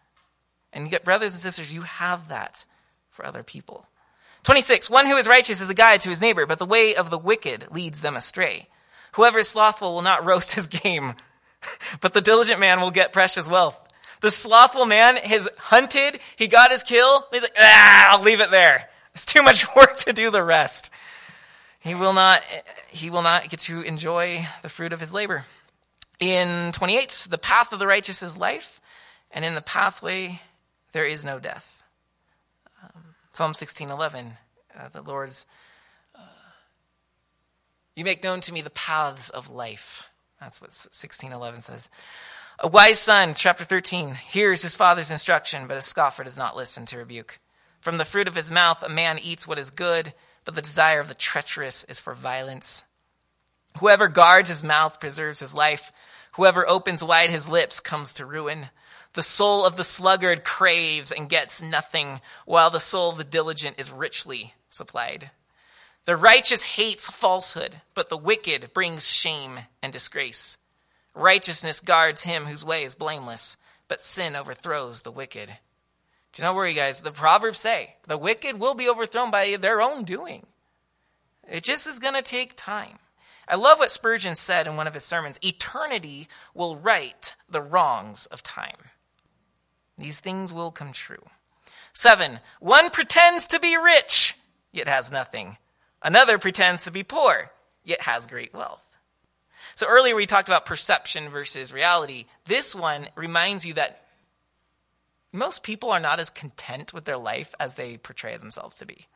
And 0.72 0.92
yet, 0.92 1.04
brothers 1.04 1.32
and 1.32 1.40
sisters, 1.40 1.72
you 1.72 1.82
have 1.82 2.28
that 2.28 2.64
for 3.10 3.26
other 3.26 3.42
people. 3.42 3.86
26. 4.44 4.88
One 4.88 5.06
who 5.06 5.16
is 5.16 5.26
righteous 5.26 5.60
is 5.60 5.68
a 5.68 5.74
guide 5.74 6.00
to 6.02 6.08
his 6.08 6.20
neighbor, 6.20 6.46
but 6.46 6.58
the 6.58 6.66
way 6.66 6.94
of 6.94 7.10
the 7.10 7.18
wicked 7.18 7.66
leads 7.70 8.00
them 8.00 8.16
astray. 8.16 8.68
Whoever 9.12 9.38
is 9.38 9.48
slothful 9.48 9.94
will 9.94 10.02
not 10.02 10.24
roast 10.26 10.54
his 10.54 10.66
game, 10.66 11.14
but 12.00 12.12
the 12.12 12.20
diligent 12.20 12.60
man 12.60 12.80
will 12.80 12.90
get 12.90 13.12
precious 13.12 13.48
wealth. 13.48 13.87
The 14.20 14.30
slothful 14.30 14.86
man 14.86 15.16
has 15.16 15.48
hunted, 15.56 16.20
he 16.36 16.48
got 16.48 16.70
his 16.70 16.82
kill, 16.82 17.26
he's 17.30 17.42
like, 17.42 17.56
ah, 17.58 18.12
I'll 18.12 18.22
leave 18.22 18.40
it 18.40 18.50
there. 18.50 18.88
It's 19.14 19.24
too 19.24 19.42
much 19.42 19.64
work 19.76 19.96
to 19.98 20.12
do 20.12 20.30
the 20.30 20.42
rest. 20.42 20.90
He 21.80 21.94
will 21.94 22.12
not, 22.12 22.42
he 22.88 23.10
will 23.10 23.22
not 23.22 23.48
get 23.48 23.60
to 23.60 23.82
enjoy 23.82 24.46
the 24.62 24.68
fruit 24.68 24.92
of 24.92 25.00
his 25.00 25.12
labor. 25.12 25.44
In 26.18 26.72
28, 26.72 27.28
the 27.30 27.38
path 27.38 27.72
of 27.72 27.78
the 27.78 27.86
righteous 27.86 28.22
is 28.22 28.36
life, 28.36 28.80
and 29.30 29.44
in 29.44 29.54
the 29.54 29.60
pathway 29.60 30.40
there 30.92 31.04
is 31.04 31.24
no 31.24 31.38
death. 31.38 31.84
Um, 32.82 33.14
Psalm 33.32 33.52
16:11, 33.52 34.32
uh, 34.76 34.88
the 34.88 35.02
Lord's, 35.02 35.46
uh, 36.16 36.20
you 37.94 38.04
make 38.04 38.24
known 38.24 38.40
to 38.42 38.52
me 38.52 38.62
the 38.62 38.70
paths 38.70 39.30
of 39.30 39.48
life. 39.48 40.02
That's 40.40 40.60
what 40.60 40.70
16:11 40.70 41.62
says. 41.62 41.88
A 42.60 42.66
wise 42.66 42.98
son, 42.98 43.34
chapter 43.36 43.62
13, 43.62 44.14
hears 44.14 44.62
his 44.62 44.74
father's 44.74 45.12
instruction, 45.12 45.68
but 45.68 45.76
a 45.76 45.80
scoffer 45.80 46.24
does 46.24 46.36
not 46.36 46.56
listen 46.56 46.86
to 46.86 46.98
rebuke. 46.98 47.38
From 47.80 47.98
the 47.98 48.04
fruit 48.04 48.26
of 48.26 48.34
his 48.34 48.50
mouth, 48.50 48.82
a 48.82 48.88
man 48.88 49.20
eats 49.20 49.46
what 49.46 49.60
is 49.60 49.70
good, 49.70 50.12
but 50.44 50.56
the 50.56 50.62
desire 50.62 50.98
of 50.98 51.06
the 51.06 51.14
treacherous 51.14 51.84
is 51.84 52.00
for 52.00 52.14
violence. 52.14 52.82
Whoever 53.78 54.08
guards 54.08 54.48
his 54.48 54.64
mouth 54.64 54.98
preserves 54.98 55.38
his 55.38 55.54
life. 55.54 55.92
Whoever 56.32 56.68
opens 56.68 57.04
wide 57.04 57.30
his 57.30 57.48
lips 57.48 57.78
comes 57.78 58.12
to 58.14 58.26
ruin. 58.26 58.70
The 59.12 59.22
soul 59.22 59.64
of 59.64 59.76
the 59.76 59.84
sluggard 59.84 60.42
craves 60.42 61.12
and 61.12 61.28
gets 61.28 61.62
nothing, 61.62 62.20
while 62.44 62.70
the 62.70 62.80
soul 62.80 63.10
of 63.10 63.18
the 63.18 63.24
diligent 63.24 63.78
is 63.78 63.92
richly 63.92 64.54
supplied. 64.68 65.30
The 66.06 66.16
righteous 66.16 66.64
hates 66.64 67.08
falsehood, 67.08 67.82
but 67.94 68.08
the 68.08 68.16
wicked 68.16 68.72
brings 68.74 69.08
shame 69.08 69.60
and 69.80 69.92
disgrace. 69.92 70.58
Righteousness 71.18 71.80
guards 71.80 72.22
him 72.22 72.44
whose 72.44 72.64
way 72.64 72.84
is 72.84 72.94
blameless, 72.94 73.56
but 73.88 74.00
sin 74.00 74.36
overthrows 74.36 75.02
the 75.02 75.10
wicked. 75.10 75.50
Do 76.32 76.42
not 76.44 76.54
worry, 76.54 76.74
guys? 76.74 77.00
The 77.00 77.10
Proverbs 77.10 77.58
say 77.58 77.96
the 78.06 78.16
wicked 78.16 78.60
will 78.60 78.74
be 78.74 78.88
overthrown 78.88 79.32
by 79.32 79.56
their 79.56 79.82
own 79.82 80.04
doing. 80.04 80.46
It 81.50 81.64
just 81.64 81.88
is 81.88 81.98
going 81.98 82.14
to 82.14 82.22
take 82.22 82.52
time. 82.54 83.00
I 83.48 83.56
love 83.56 83.80
what 83.80 83.90
Spurgeon 83.90 84.36
said 84.36 84.68
in 84.68 84.76
one 84.76 84.86
of 84.86 84.94
his 84.94 85.04
sermons 85.04 85.40
Eternity 85.42 86.28
will 86.54 86.76
right 86.76 87.34
the 87.50 87.62
wrongs 87.62 88.26
of 88.26 88.44
time. 88.44 88.76
These 89.98 90.20
things 90.20 90.52
will 90.52 90.70
come 90.70 90.92
true. 90.92 91.26
Seven, 91.92 92.38
one 92.60 92.90
pretends 92.90 93.48
to 93.48 93.58
be 93.58 93.76
rich, 93.76 94.36
yet 94.70 94.86
has 94.86 95.10
nothing. 95.10 95.56
Another 96.00 96.38
pretends 96.38 96.82
to 96.82 96.92
be 96.92 97.02
poor, 97.02 97.50
yet 97.82 98.02
has 98.02 98.28
great 98.28 98.54
wealth. 98.54 98.87
So 99.78 99.86
earlier 99.86 100.16
we 100.16 100.26
talked 100.26 100.48
about 100.48 100.66
perception 100.66 101.28
versus 101.28 101.72
reality. 101.72 102.24
This 102.46 102.74
one 102.74 103.06
reminds 103.14 103.64
you 103.64 103.74
that 103.74 104.02
most 105.32 105.62
people 105.62 105.92
are 105.92 106.00
not 106.00 106.18
as 106.18 106.30
content 106.30 106.92
with 106.92 107.04
their 107.04 107.16
life 107.16 107.54
as 107.60 107.74
they 107.74 107.96
portray 107.96 108.36
themselves 108.36 108.74
to 108.78 108.86
be. 108.86 109.06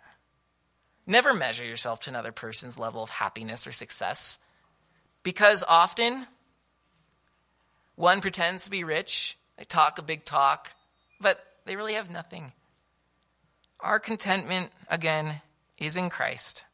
Never 1.05 1.35
measure 1.35 1.65
yourself 1.65 1.99
to 2.03 2.11
another 2.11 2.31
person's 2.31 2.79
level 2.79 3.03
of 3.03 3.11
happiness 3.11 3.67
or 3.67 3.73
success 3.73 4.39
because 5.25 5.65
often 5.67 6.29
one 7.97 8.21
pretends 8.21 8.63
to 8.63 8.71
be 8.71 8.85
rich, 8.85 9.37
they 9.59 9.65
talk 9.65 9.99
a 9.99 10.03
big 10.03 10.25
talk, 10.25 10.71
but 11.21 11.45
they 11.65 11.75
really 11.75 11.95
have 11.95 12.09
nothing. 12.09 12.53
Our 13.81 13.99
contentment, 13.99 14.71
again, 14.87 15.41
is 15.77 15.97
in 15.97 16.09
Christ. 16.09 16.65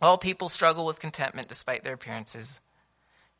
All 0.00 0.18
people 0.18 0.48
struggle 0.48 0.86
with 0.86 1.00
contentment 1.00 1.48
despite 1.48 1.82
their 1.82 1.94
appearances. 1.94 2.60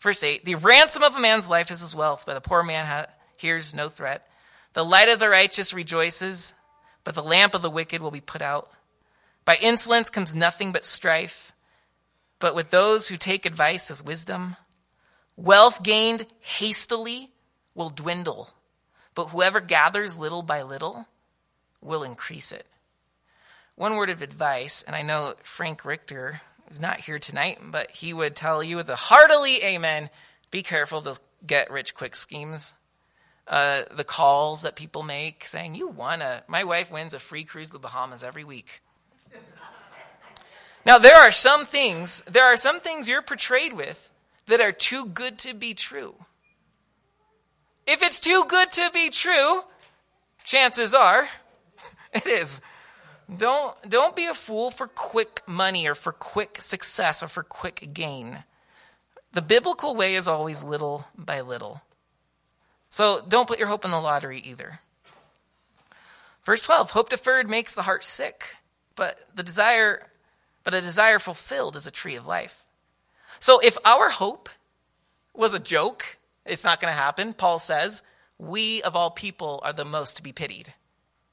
Verse 0.03 0.22
8 0.22 0.44
The 0.44 0.57
ransom 0.57 1.05
of 1.05 1.16
a 1.16 1.20
man's 1.20 1.48
life 1.48 1.70
is 1.70 1.80
his 1.80 1.94
wealth, 1.94 2.24
but 2.26 2.34
the 2.34 2.40
poor 2.40 2.62
man 2.62 2.86
ha- 2.86 3.07
hears 3.36 3.72
no 3.72 3.88
threat. 3.88 4.28
The 4.72 4.84
light 4.84 5.09
of 5.09 5.20
the 5.20 5.28
righteous 5.28 5.72
rejoices, 5.72 6.55
but 7.05 7.14
the 7.14 7.22
lamp 7.22 7.55
of 7.55 7.62
the 7.62 7.70
wicked 7.70 8.03
will 8.03 8.11
be 8.11 8.20
put 8.20 8.42
out. 8.42 8.70
By 9.44 9.57
insolence 9.57 10.11
comes 10.11 10.34
nothing 10.34 10.72
but 10.72 10.84
strife, 10.84 11.53
but 12.40 12.55
with 12.55 12.70
those 12.70 13.09
who 13.09 13.16
take 13.16 13.46
advice 13.46 13.90
is 13.90 14.03
wisdom. 14.03 14.57
Wealth 15.36 15.82
gained 15.82 16.26
hastily 16.40 17.30
will 17.74 17.90
dwindle, 17.90 18.50
but 19.14 19.26
whoever 19.26 19.61
gathers 19.61 20.18
little 20.18 20.42
by 20.42 20.62
little 20.62 21.07
will 21.80 22.03
increase 22.03 22.50
it. 22.50 22.66
One 23.76 23.94
word 23.94 24.11
of 24.11 24.20
advice, 24.20 24.82
and 24.84 24.96
I 24.96 25.03
know 25.03 25.34
Frank 25.44 25.84
Richter 25.84 26.40
is 26.70 26.80
not 26.80 27.00
here 27.00 27.18
tonight, 27.18 27.58
but 27.62 27.90
he 27.90 28.12
would 28.12 28.36
tell 28.36 28.62
you 28.62 28.76
with 28.76 28.88
a 28.88 28.96
heartily 28.96 29.62
amen 29.64 30.10
be 30.52 30.62
careful 30.62 30.98
of 30.98 31.04
those 31.04 31.20
get 31.44 31.72
rich 31.72 31.94
quick 31.96 32.14
schemes. 32.14 32.72
Uh, 33.48 33.82
the 33.96 34.04
calls 34.04 34.62
that 34.62 34.76
people 34.76 35.02
make 35.02 35.44
saying, 35.46 35.74
You 35.74 35.88
won 35.88 36.22
a, 36.22 36.44
my 36.46 36.62
wife 36.62 36.92
wins 36.92 37.14
a 37.14 37.18
free 37.18 37.42
cruise 37.42 37.68
to 37.68 37.72
the 37.72 37.78
Bahamas 37.80 38.22
every 38.22 38.44
week. 38.44 38.82
Now, 40.84 40.98
there 40.98 41.16
are 41.16 41.30
some 41.30 41.64
things, 41.66 42.22
there 42.28 42.44
are 42.44 42.56
some 42.56 42.80
things 42.80 43.08
you're 43.08 43.22
portrayed 43.22 43.72
with 43.72 44.10
that 44.46 44.60
are 44.60 44.72
too 44.72 45.06
good 45.06 45.38
to 45.40 45.54
be 45.54 45.74
true. 45.74 46.14
If 47.86 48.02
it's 48.02 48.20
too 48.20 48.44
good 48.46 48.70
to 48.72 48.90
be 48.92 49.10
true, 49.10 49.62
chances 50.44 50.92
are 50.92 51.28
it 52.12 52.26
is. 52.26 52.60
Don't, 53.35 53.77
don't 53.89 54.16
be 54.16 54.27
a 54.27 54.35
fool 54.35 54.70
for 54.70 54.87
quick 54.87 55.43
money 55.47 55.87
or 55.87 55.95
for 55.95 56.12
quick 56.12 56.61
success 56.61 57.23
or 57.23 57.29
for 57.29 57.43
quick 57.43 57.91
gain. 57.93 58.45
The 59.33 59.43
biblical 59.43 59.95
way 59.95 60.14
is 60.16 60.29
always 60.29 60.62
little 60.62 61.07
by 61.16 61.41
little. 61.41 61.83
So 62.89 63.25
don't 63.27 63.49
put 63.49 63.59
your 63.59 63.68
hope 63.68 63.85
in 63.85 63.91
the 63.91 64.01
lottery 64.01 64.39
either. 64.41 64.81
Verse 66.45 66.62
12 66.62 66.91
Hope 66.91 67.09
deferred 67.11 67.49
makes 67.49 67.75
the 67.75 67.83
heart 67.83 68.05
sick, 68.05 68.57
but 68.97 69.18
the 69.35 69.43
desire 69.43 70.09
but 70.64 70.75
a 70.75 70.81
desire 70.81 71.18
fulfilled 71.18 71.77
is 71.77 71.87
a 71.87 71.91
tree 71.91 72.16
of 72.16 72.27
life. 72.27 72.64
So 73.41 73.59
if 73.59 73.77
our 73.85 74.11
hope 74.11 74.49
was 75.35 75.55
a 75.55 75.59
joke, 75.59 76.18
it's 76.45 76.64
not 76.64 76.81
going 76.81 76.93
to 76.93 77.01
happen, 77.01 77.33
Paul 77.33 77.59
says, 77.59 78.03
we 78.39 78.83
of 78.83 78.95
all 78.95 79.11
people 79.11 79.61
are 79.64 79.73
the 79.73 79.85
most 79.85 80.16
to 80.16 80.23
be 80.23 80.33
pitied 80.33 80.75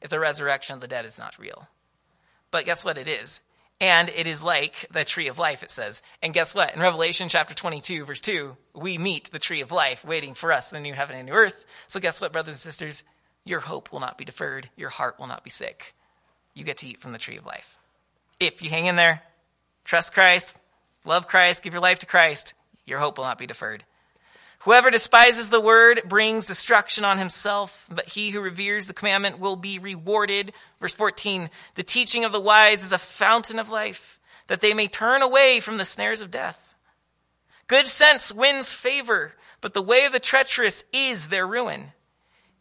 if 0.01 0.09
the 0.09 0.19
resurrection 0.19 0.75
of 0.75 0.81
the 0.81 0.87
dead 0.87 1.05
is 1.05 1.17
not 1.17 1.37
real. 1.37 1.67
But 2.51 2.65
guess 2.65 2.83
what? 2.83 2.97
It 2.97 3.07
is. 3.07 3.41
And 3.81 4.09
it 4.09 4.27
is 4.27 4.43
like 4.43 4.87
the 4.91 5.05
tree 5.05 5.27
of 5.27 5.37
life, 5.37 5.63
it 5.63 5.71
says. 5.71 6.01
And 6.21 6.33
guess 6.33 6.53
what? 6.53 6.73
In 6.75 6.81
Revelation 6.81 7.29
chapter 7.29 7.53
22, 7.53 8.03
verse 8.03 8.19
2, 8.19 8.57
we 8.75 8.97
meet 8.97 9.31
the 9.31 9.39
tree 9.39 9.61
of 9.61 9.71
life 9.71 10.03
waiting 10.03 10.33
for 10.33 10.51
us, 10.51 10.67
the 10.67 10.81
new 10.81 10.93
heaven 10.93 11.15
and 11.15 11.27
new 11.27 11.33
earth. 11.33 11.63
So 11.87 12.01
guess 12.01 12.19
what, 12.19 12.33
brothers 12.33 12.55
and 12.55 12.59
sisters? 12.59 13.03
Your 13.45 13.61
hope 13.61 13.93
will 13.93 14.01
not 14.01 14.17
be 14.17 14.25
deferred. 14.25 14.69
Your 14.75 14.89
heart 14.89 15.17
will 15.17 15.27
not 15.27 15.45
be 15.45 15.49
sick. 15.49 15.95
You 16.53 16.65
get 16.65 16.79
to 16.79 16.87
eat 16.87 16.99
from 16.99 17.13
the 17.13 17.17
tree 17.17 17.37
of 17.37 17.45
life. 17.45 17.77
If 18.39 18.61
you 18.61 18.69
hang 18.69 18.85
in 18.85 18.97
there, 18.97 19.21
trust 19.85 20.13
Christ, 20.13 20.53
love 21.05 21.27
Christ, 21.27 21.63
give 21.63 21.73
your 21.73 21.81
life 21.81 21.99
to 21.99 22.05
Christ, 22.05 22.53
your 22.85 22.99
hope 22.99 23.17
will 23.17 23.25
not 23.25 23.37
be 23.37 23.47
deferred. 23.47 23.85
Whoever 24.63 24.91
despises 24.91 25.49
the 25.49 25.61
word 25.61 26.01
brings 26.05 26.45
destruction 26.45 27.05
on 27.05 27.17
himself, 27.17 27.87
but 27.89 28.09
he 28.09 28.31
who 28.31 28.41
reveres 28.41 28.87
the 28.87 28.93
commandment 28.93 29.39
will 29.39 29.55
be 29.55 29.79
rewarded. 29.79 30.51
Verse 30.81 30.93
14 30.93 31.49
The 31.75 31.83
teaching 31.83 32.25
of 32.25 32.33
the 32.33 32.41
wise 32.41 32.83
is 32.83 32.91
a 32.91 32.97
fountain 32.97 33.57
of 33.57 33.69
life, 33.69 34.19
that 34.47 34.59
they 34.59 34.73
may 34.73 34.87
turn 34.87 35.21
away 35.21 35.61
from 35.61 35.77
the 35.77 35.85
snares 35.85 36.21
of 36.21 36.29
death. 36.29 36.75
Good 37.67 37.87
sense 37.87 38.33
wins 38.33 38.73
favor, 38.73 39.33
but 39.61 39.73
the 39.73 39.81
way 39.81 40.03
of 40.03 40.11
the 40.11 40.19
treacherous 40.19 40.83
is 40.91 41.29
their 41.29 41.47
ruin. 41.47 41.93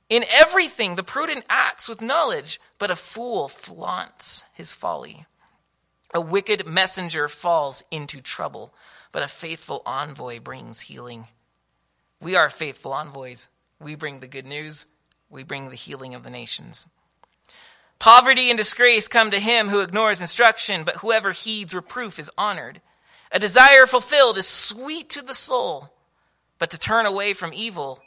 In 0.08 0.24
everything, 0.30 0.94
the 0.94 1.02
prudent 1.02 1.44
acts 1.50 1.88
with 1.88 2.00
knowledge, 2.00 2.60
but 2.78 2.92
a 2.92 2.96
fool 2.96 3.48
flaunts 3.48 4.44
his 4.54 4.72
folly. 4.72 5.26
A 6.14 6.20
wicked 6.20 6.64
messenger 6.64 7.26
falls 7.26 7.82
into 7.90 8.20
trouble, 8.20 8.72
but 9.10 9.22
a 9.22 9.28
faithful 9.28 9.82
envoy 9.84 10.38
brings 10.40 10.82
healing. 10.82 11.26
We 12.20 12.36
are 12.36 12.50
faithful 12.50 12.92
envoys. 12.92 13.48
We 13.80 13.94
bring 13.94 14.20
the 14.20 14.26
good 14.26 14.46
news. 14.46 14.86
We 15.30 15.44
bring 15.44 15.68
the 15.68 15.76
healing 15.76 16.14
of 16.14 16.24
the 16.24 16.30
nations. 16.30 16.86
Poverty 17.98 18.50
and 18.50 18.56
disgrace 18.56 19.08
come 19.08 19.30
to 19.30 19.40
him 19.40 19.68
who 19.68 19.80
ignores 19.80 20.20
instruction, 20.20 20.84
but 20.84 20.96
whoever 20.96 21.32
heeds 21.32 21.74
reproof 21.74 22.18
is 22.18 22.30
honored. 22.38 22.80
A 23.32 23.38
desire 23.38 23.86
fulfilled 23.86 24.38
is 24.38 24.46
sweet 24.46 25.10
to 25.10 25.22
the 25.22 25.34
soul, 25.34 25.92
but 26.58 26.70
to 26.70 26.78
turn 26.78 27.06
away 27.06 27.34
from 27.34 27.52
evil 27.52 28.00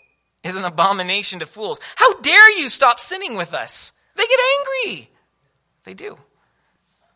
is 0.44 0.56
an 0.56 0.66
abomination 0.66 1.40
to 1.40 1.46
fools. 1.46 1.80
How 1.96 2.20
dare 2.22 2.58
you 2.58 2.70
stop 2.70 3.00
sinning 3.00 3.36
with 3.36 3.54
us? 3.54 3.92
They 4.16 4.26
get 4.26 4.40
angry. 4.60 5.10
They 5.84 5.94
do. 5.94 6.18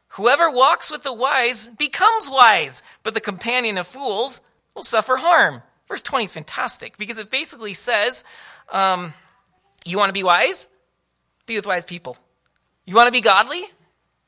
Whoever 0.10 0.50
walks 0.52 0.92
with 0.92 1.04
the 1.04 1.14
wise 1.14 1.68
becomes 1.68 2.30
wise, 2.30 2.84
but 3.04 3.14
the 3.14 3.22
companion 3.22 3.78
of 3.78 3.88
fools 3.88 4.42
will 4.74 4.84
suffer 4.84 5.18
harm. 5.18 5.62
Verse 5.88 6.02
20 6.02 6.26
is 6.26 6.32
fantastic 6.32 6.98
because 6.98 7.18
it 7.18 7.30
basically 7.30 7.74
says, 7.74 8.24
um, 8.72 9.14
You 9.86 9.98
want 9.98 10.10
to 10.10 10.14
be 10.14 10.24
wise? 10.24 10.68
Be 11.46 11.56
with 11.56 11.68
wise 11.68 11.86
people. 11.86 12.18
You 12.86 12.96
want 12.96 13.08
to 13.08 13.12
be 13.12 13.22
godly? 13.22 13.64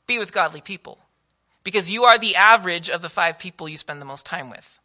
Be 0.05 0.19
with 0.19 0.31
godly 0.31 0.61
people. 0.61 0.99
Because 1.63 1.91
you 1.91 2.05
are 2.05 2.17
the 2.17 2.35
average 2.35 2.89
of 2.89 3.01
the 3.01 3.09
five 3.09 3.39
people 3.39 3.67
you 3.67 3.77
spend 3.77 3.99
the 3.99 4.05
most 4.05 4.25
time 4.25 4.49
with. 4.49 4.79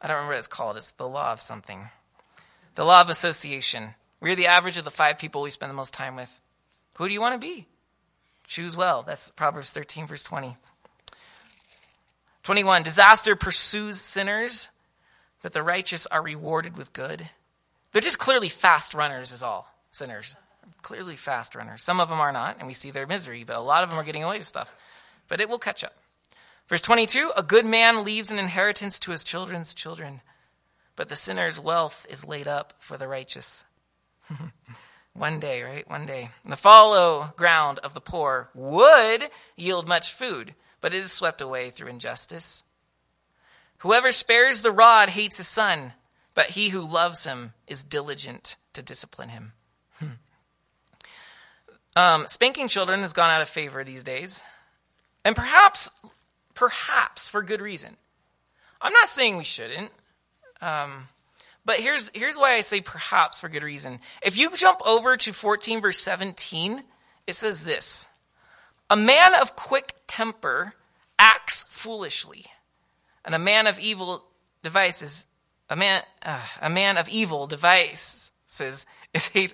I 0.00 0.08
don't 0.08 0.16
remember 0.16 0.34
what 0.34 0.38
it's 0.38 0.48
called. 0.48 0.76
It's 0.76 0.92
the 0.92 1.06
law 1.06 1.32
of 1.32 1.40
something. 1.40 1.88
The 2.74 2.84
law 2.84 3.00
of 3.00 3.08
association. 3.08 3.94
We're 4.20 4.34
the 4.34 4.48
average 4.48 4.78
of 4.78 4.84
the 4.84 4.90
five 4.90 5.18
people 5.18 5.42
we 5.42 5.50
spend 5.50 5.70
the 5.70 5.74
most 5.74 5.94
time 5.94 6.16
with. 6.16 6.40
Who 6.94 7.06
do 7.06 7.14
you 7.14 7.20
want 7.20 7.40
to 7.40 7.46
be? 7.46 7.66
Choose 8.44 8.76
well. 8.76 9.02
That's 9.02 9.30
Proverbs 9.30 9.70
13, 9.70 10.06
verse 10.06 10.22
20. 10.22 10.56
21. 12.42 12.82
Disaster 12.82 13.36
pursues 13.36 14.00
sinners, 14.00 14.68
but 15.42 15.52
the 15.52 15.62
righteous 15.62 16.06
are 16.06 16.22
rewarded 16.22 16.76
with 16.76 16.92
good. 16.92 17.28
They're 17.92 18.00
just 18.00 18.18
clearly 18.18 18.48
fast 18.48 18.94
runners, 18.94 19.32
is 19.32 19.42
all. 19.42 19.68
Sinners. 19.90 20.34
Clearly 20.80 21.16
fast 21.16 21.54
runners. 21.54 21.82
Some 21.82 22.00
of 22.00 22.08
them 22.08 22.20
are 22.20 22.32
not, 22.32 22.56
and 22.58 22.66
we 22.66 22.74
see 22.74 22.90
their 22.90 23.06
misery, 23.06 23.44
but 23.44 23.56
a 23.56 23.60
lot 23.60 23.82
of 23.84 23.90
them 23.90 23.98
are 23.98 24.04
getting 24.04 24.24
away 24.24 24.38
with 24.38 24.46
stuff. 24.46 24.72
But 25.28 25.40
it 25.40 25.48
will 25.48 25.58
catch 25.58 25.84
up. 25.84 25.94
Verse 26.68 26.82
22 26.82 27.32
A 27.36 27.42
good 27.42 27.66
man 27.66 28.04
leaves 28.04 28.30
an 28.30 28.38
inheritance 28.38 28.98
to 29.00 29.10
his 29.10 29.24
children's 29.24 29.74
children, 29.74 30.22
but 30.96 31.08
the 31.08 31.16
sinner's 31.16 31.60
wealth 31.60 32.06
is 32.08 32.26
laid 32.26 32.48
up 32.48 32.74
for 32.78 32.96
the 32.96 33.08
righteous. 33.08 33.64
One 35.12 35.40
day, 35.40 35.62
right? 35.62 35.88
One 35.88 36.06
day. 36.06 36.30
The 36.44 36.56
fallow 36.56 37.34
ground 37.36 37.78
of 37.80 37.92
the 37.92 38.00
poor 38.00 38.48
would 38.54 39.28
yield 39.56 39.86
much 39.86 40.12
food, 40.12 40.54
but 40.80 40.94
it 40.94 41.02
is 41.02 41.12
swept 41.12 41.42
away 41.42 41.70
through 41.70 41.88
injustice. 41.88 42.64
Whoever 43.82 44.12
spares 44.12 44.62
the 44.62 44.70
rod 44.70 45.08
hates 45.08 45.38
his 45.38 45.48
son, 45.48 45.92
but 46.34 46.50
he 46.50 46.68
who 46.68 46.88
loves 46.88 47.24
him 47.24 47.52
is 47.66 47.82
diligent 47.82 48.54
to 48.74 48.82
discipline 48.82 49.28
him. 49.30 49.52
Hmm. 49.98 50.06
Um, 51.96 52.26
spanking 52.28 52.68
children 52.68 53.00
has 53.00 53.12
gone 53.12 53.30
out 53.30 53.42
of 53.42 53.48
favor 53.48 53.82
these 53.82 54.04
days. 54.04 54.44
And 55.24 55.34
perhaps, 55.34 55.90
perhaps 56.54 57.28
for 57.28 57.42
good 57.42 57.60
reason. 57.60 57.96
I'm 58.80 58.92
not 58.92 59.08
saying 59.08 59.36
we 59.36 59.42
shouldn't. 59.42 59.90
Um, 60.60 61.08
but 61.64 61.80
here's, 61.80 62.08
here's 62.14 62.36
why 62.36 62.54
I 62.54 62.60
say 62.60 62.82
perhaps 62.82 63.40
for 63.40 63.48
good 63.48 63.64
reason. 63.64 63.98
If 64.22 64.38
you 64.38 64.50
jump 64.56 64.80
over 64.86 65.16
to 65.16 65.32
14 65.32 65.80
verse 65.80 65.98
17, 65.98 66.84
it 67.26 67.34
says 67.34 67.64
this 67.64 68.06
A 68.88 68.96
man 68.96 69.34
of 69.34 69.56
quick 69.56 69.96
temper 70.06 70.74
acts 71.18 71.66
foolishly, 71.68 72.46
and 73.24 73.34
a 73.34 73.38
man 73.38 73.66
of 73.66 73.78
evil 73.78 74.24
devices, 74.62 75.26
a 75.68 75.76
man, 75.76 76.02
uh, 76.22 76.40
a 76.60 76.70
man 76.70 76.96
of 76.98 77.08
evil 77.08 77.46
devices 77.46 78.30
is 79.14 79.28
he. 79.28 79.50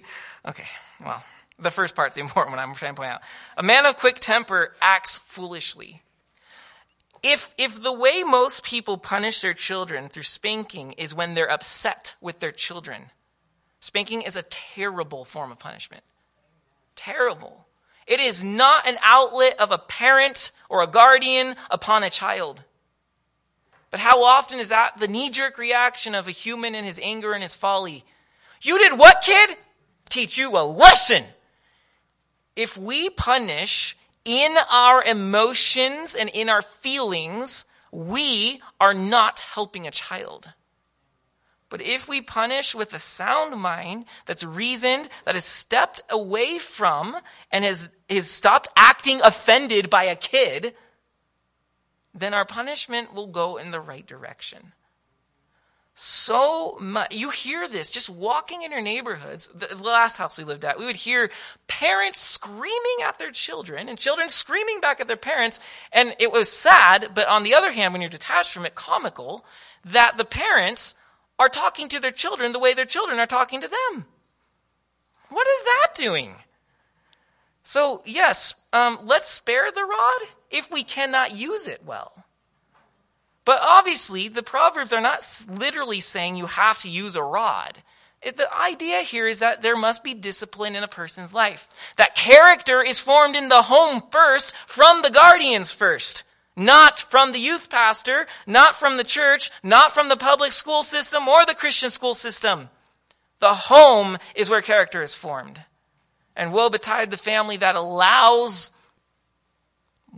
Okay, 0.46 0.66
well, 1.04 1.22
the 1.58 1.70
first 1.70 1.94
part's 1.94 2.14
the 2.14 2.20
important 2.20 2.56
one 2.56 2.62
I'm 2.62 2.74
trying 2.74 2.94
to 2.94 3.00
point 3.00 3.12
out. 3.12 3.20
A 3.56 3.62
man 3.62 3.86
of 3.86 3.96
quick 3.96 4.20
temper 4.20 4.74
acts 4.80 5.18
foolishly. 5.18 6.02
If, 7.22 7.52
if 7.58 7.82
the 7.82 7.92
way 7.92 8.22
most 8.22 8.62
people 8.62 8.96
punish 8.96 9.40
their 9.40 9.54
children 9.54 10.08
through 10.08 10.22
spanking 10.22 10.92
is 10.92 11.14
when 11.14 11.34
they're 11.34 11.50
upset 11.50 12.14
with 12.20 12.38
their 12.38 12.52
children, 12.52 13.10
spanking 13.80 14.22
is 14.22 14.36
a 14.36 14.42
terrible 14.42 15.24
form 15.24 15.50
of 15.50 15.58
punishment. 15.58 16.04
Terrible. 16.94 17.66
It 18.06 18.20
is 18.20 18.44
not 18.44 18.86
an 18.86 18.96
outlet 19.02 19.58
of 19.60 19.72
a 19.72 19.78
parent 19.78 20.52
or 20.68 20.82
a 20.82 20.86
guardian 20.86 21.56
upon 21.70 22.04
a 22.04 22.10
child. 22.10 22.62
But 23.90 24.00
how 24.00 24.24
often 24.24 24.58
is 24.58 24.68
that 24.68 24.98
the 24.98 25.08
knee 25.08 25.30
jerk 25.30 25.58
reaction 25.58 26.14
of 26.14 26.28
a 26.28 26.32
human 26.32 26.74
in 26.74 26.84
his 26.84 27.00
anger 27.02 27.32
and 27.32 27.42
his 27.42 27.54
folly? 27.54 28.04
You 28.60 28.78
did 28.78 28.98
what, 28.98 29.22
kid? 29.22 29.56
Teach 30.08 30.36
you 30.36 30.56
a 30.56 30.64
lesson. 30.64 31.24
If 32.56 32.76
we 32.76 33.08
punish 33.10 33.96
in 34.24 34.56
our 34.70 35.02
emotions 35.02 36.14
and 36.14 36.28
in 36.28 36.48
our 36.48 36.62
feelings, 36.62 37.64
we 37.90 38.60
are 38.80 38.94
not 38.94 39.40
helping 39.40 39.86
a 39.86 39.90
child. 39.90 40.52
But 41.70 41.82
if 41.82 42.08
we 42.08 42.22
punish 42.22 42.74
with 42.74 42.94
a 42.94 42.98
sound 42.98 43.60
mind 43.60 44.06
that's 44.26 44.44
reasoned, 44.44 45.08
that 45.24 45.34
has 45.34 45.44
stepped 45.44 46.00
away 46.10 46.58
from 46.58 47.16
and 47.50 47.64
has, 47.64 47.90
has 48.08 48.30
stopped 48.30 48.68
acting 48.74 49.20
offended 49.22 49.90
by 49.90 50.04
a 50.04 50.16
kid, 50.16 50.74
then 52.14 52.34
our 52.34 52.44
punishment 52.44 53.14
will 53.14 53.26
go 53.26 53.56
in 53.56 53.70
the 53.70 53.80
right 53.80 54.06
direction 54.06 54.72
so 56.00 56.78
much. 56.80 57.12
You 57.12 57.30
hear 57.30 57.68
this 57.68 57.90
just 57.90 58.08
walking 58.08 58.62
in 58.62 58.70
your 58.70 58.80
neighborhoods. 58.80 59.48
The 59.48 59.74
last 59.82 60.16
house 60.16 60.38
we 60.38 60.44
lived 60.44 60.64
at, 60.64 60.78
we 60.78 60.84
would 60.84 60.94
hear 60.94 61.28
parents 61.66 62.20
screaming 62.20 62.98
at 63.02 63.18
their 63.18 63.32
children 63.32 63.88
and 63.88 63.98
children 63.98 64.30
screaming 64.30 64.80
back 64.80 65.00
at 65.00 65.08
their 65.08 65.16
parents. 65.16 65.58
And 65.92 66.14
it 66.20 66.30
was 66.30 66.52
sad, 66.52 67.10
but 67.14 67.26
on 67.26 67.42
the 67.42 67.54
other 67.54 67.72
hand, 67.72 67.92
when 67.92 68.00
you're 68.00 68.08
detached 68.08 68.52
from 68.52 68.64
it, 68.64 68.76
comical 68.76 69.44
that 69.86 70.16
the 70.16 70.24
parents 70.24 70.94
are 71.36 71.48
talking 71.48 71.88
to 71.88 71.98
their 71.98 72.12
children 72.12 72.52
the 72.52 72.60
way 72.60 72.74
their 72.74 72.84
children 72.84 73.18
are 73.18 73.26
talking 73.26 73.60
to 73.60 73.68
them. 73.68 74.06
What 75.30 75.48
is 75.48 75.64
that 75.64 75.88
doing? 75.96 76.36
So, 77.64 78.02
yes, 78.06 78.54
um, 78.72 79.00
let's 79.02 79.28
spare 79.28 79.72
the 79.72 79.84
rod 79.84 80.28
if 80.50 80.70
we 80.70 80.82
cannot 80.82 81.34
use 81.34 81.66
it 81.66 81.82
well. 81.84 82.12
But 83.44 83.60
obviously, 83.62 84.28
the 84.28 84.42
Proverbs 84.42 84.92
are 84.92 85.00
not 85.00 85.20
literally 85.48 86.00
saying 86.00 86.36
you 86.36 86.46
have 86.46 86.80
to 86.82 86.88
use 86.88 87.16
a 87.16 87.22
rod. 87.22 87.78
It, 88.20 88.36
the 88.36 88.52
idea 88.54 89.00
here 89.00 89.26
is 89.26 89.38
that 89.38 89.62
there 89.62 89.76
must 89.76 90.04
be 90.04 90.12
discipline 90.12 90.76
in 90.76 90.82
a 90.82 90.88
person's 90.88 91.32
life. 91.32 91.68
That 91.96 92.14
character 92.14 92.82
is 92.82 93.00
formed 93.00 93.36
in 93.36 93.48
the 93.48 93.62
home 93.62 94.02
first, 94.10 94.54
from 94.66 95.02
the 95.02 95.10
guardians 95.10 95.72
first. 95.72 96.24
Not 96.56 96.98
from 96.98 97.32
the 97.32 97.38
youth 97.38 97.70
pastor, 97.70 98.26
not 98.46 98.74
from 98.74 98.96
the 98.96 99.04
church, 99.04 99.50
not 99.62 99.92
from 99.92 100.08
the 100.08 100.16
public 100.16 100.52
school 100.52 100.82
system 100.82 101.28
or 101.28 101.46
the 101.46 101.54
Christian 101.54 101.88
school 101.90 102.14
system. 102.14 102.68
The 103.38 103.54
home 103.54 104.18
is 104.34 104.50
where 104.50 104.60
character 104.60 105.02
is 105.02 105.14
formed. 105.14 105.60
And 106.34 106.52
woe 106.52 106.68
betide 106.68 107.10
the 107.10 107.16
family 107.16 107.56
that 107.58 107.76
allows 107.76 108.72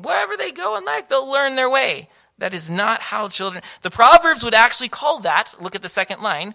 wherever 0.05 0.37
they 0.37 0.53
go 0.53 0.77
in 0.77 0.85
life, 0.85 1.09
they'll 1.09 1.31
learn 1.31 1.57
their 1.57 1.71
way. 1.71 2.09
That 2.39 2.55
is 2.55 2.71
not 2.71 3.01
how 3.01 3.29
children. 3.29 3.63
The 3.83 3.91
Proverbs 3.91 4.43
would 4.43 4.55
actually 4.55 4.89
call 4.89 5.21
that, 5.21 5.55
look 5.61 5.75
at 5.75 5.83
the 5.83 5.89
second 5.89 6.23
line, 6.23 6.55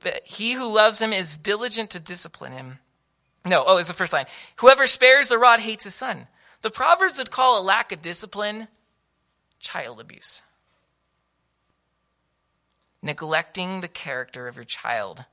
that 0.00 0.24
he 0.24 0.52
who 0.52 0.72
loves 0.72 1.00
him 1.00 1.12
is 1.12 1.38
diligent 1.38 1.90
to 1.90 2.00
discipline 2.00 2.52
him. 2.52 2.78
No, 3.44 3.64
oh, 3.66 3.78
it's 3.78 3.88
the 3.88 3.94
first 3.94 4.12
line. 4.12 4.26
Whoever 4.56 4.86
spares 4.86 5.28
the 5.28 5.38
rod 5.38 5.60
hates 5.60 5.84
his 5.84 5.94
son. 5.94 6.28
The 6.62 6.70
Proverbs 6.70 7.18
would 7.18 7.30
call 7.30 7.60
a 7.60 7.62
lack 7.62 7.92
of 7.92 8.00
discipline 8.00 8.68
child 9.58 10.00
abuse. 10.00 10.40
Neglecting 13.02 13.80
the 13.80 13.88
character 13.88 14.48
of 14.48 14.56
your 14.56 14.64
child. 14.64 15.24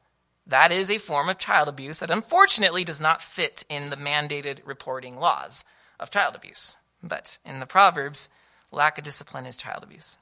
That 0.48 0.72
is 0.72 0.90
a 0.90 0.98
form 0.98 1.30
of 1.30 1.38
child 1.38 1.70
abuse 1.70 2.00
that 2.00 2.12
unfortunately 2.12 2.84
does 2.84 3.00
not 3.00 3.22
fit 3.22 3.64
in 3.70 3.90
the 3.90 3.96
mandated 3.96 4.60
reporting 4.66 5.16
laws 5.16 5.64
of 6.00 6.12
child 6.12 6.36
abuse. 6.36 6.76
But 7.04 7.38
in 7.46 7.60
the 7.60 7.66
Proverbs, 7.66 8.30
Lack 8.72 8.98
of 8.98 9.04
discipline 9.04 9.46
is 9.46 9.58
child 9.58 9.84
abuse. 9.84 10.18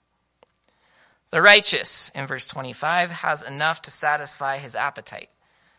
The 1.29 1.41
righteous, 1.41 2.09
in 2.15 2.25
verse 2.25 2.47
25, 2.47 3.11
has 3.11 3.43
enough 3.43 3.83
to 3.83 3.91
satisfy 3.91 4.57
his 4.57 4.75
appetite, 4.75 5.29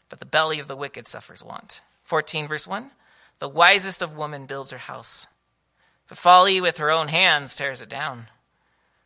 but 0.09 0.21
the 0.21 0.25
belly 0.25 0.61
of 0.61 0.69
the 0.69 0.77
wicked 0.77 1.09
suffers 1.09 1.43
want. 1.43 1.83
14, 2.05 2.47
verse 2.47 2.69
1 2.69 2.93
The 3.41 3.49
wisest 3.49 4.03
of 4.03 4.17
women 4.17 4.47
builds 4.47 4.71
her 4.71 4.79
house, 4.79 5.27
but 6.09 6.19
folly 6.19 6.61
with 6.61 6.79
her 6.79 6.91
own 6.91 7.09
hands 7.09 7.57
tears 7.57 7.83
it 7.83 7.89
down. 7.89 8.29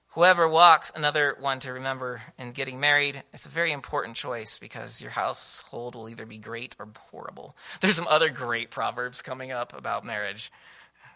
Whoever 0.08 0.46
walks, 0.46 0.92
another 0.94 1.34
one 1.40 1.58
to 1.60 1.72
remember 1.72 2.22
in 2.38 2.52
getting 2.52 2.78
married, 2.78 3.22
it's 3.32 3.46
a 3.46 3.48
very 3.48 3.72
important 3.72 4.14
choice 4.14 4.58
because 4.58 5.00
your 5.02 5.10
household 5.10 5.94
will 5.94 6.08
either 6.08 6.26
be 6.26 6.38
great 6.38 6.76
or 6.78 6.86
horrible. 7.10 7.56
There's 7.80 7.96
some 7.96 8.06
other 8.06 8.28
great 8.28 8.70
proverbs 8.70 9.22
coming 9.22 9.50
up 9.50 9.76
about 9.76 10.04
marriage. 10.04 10.52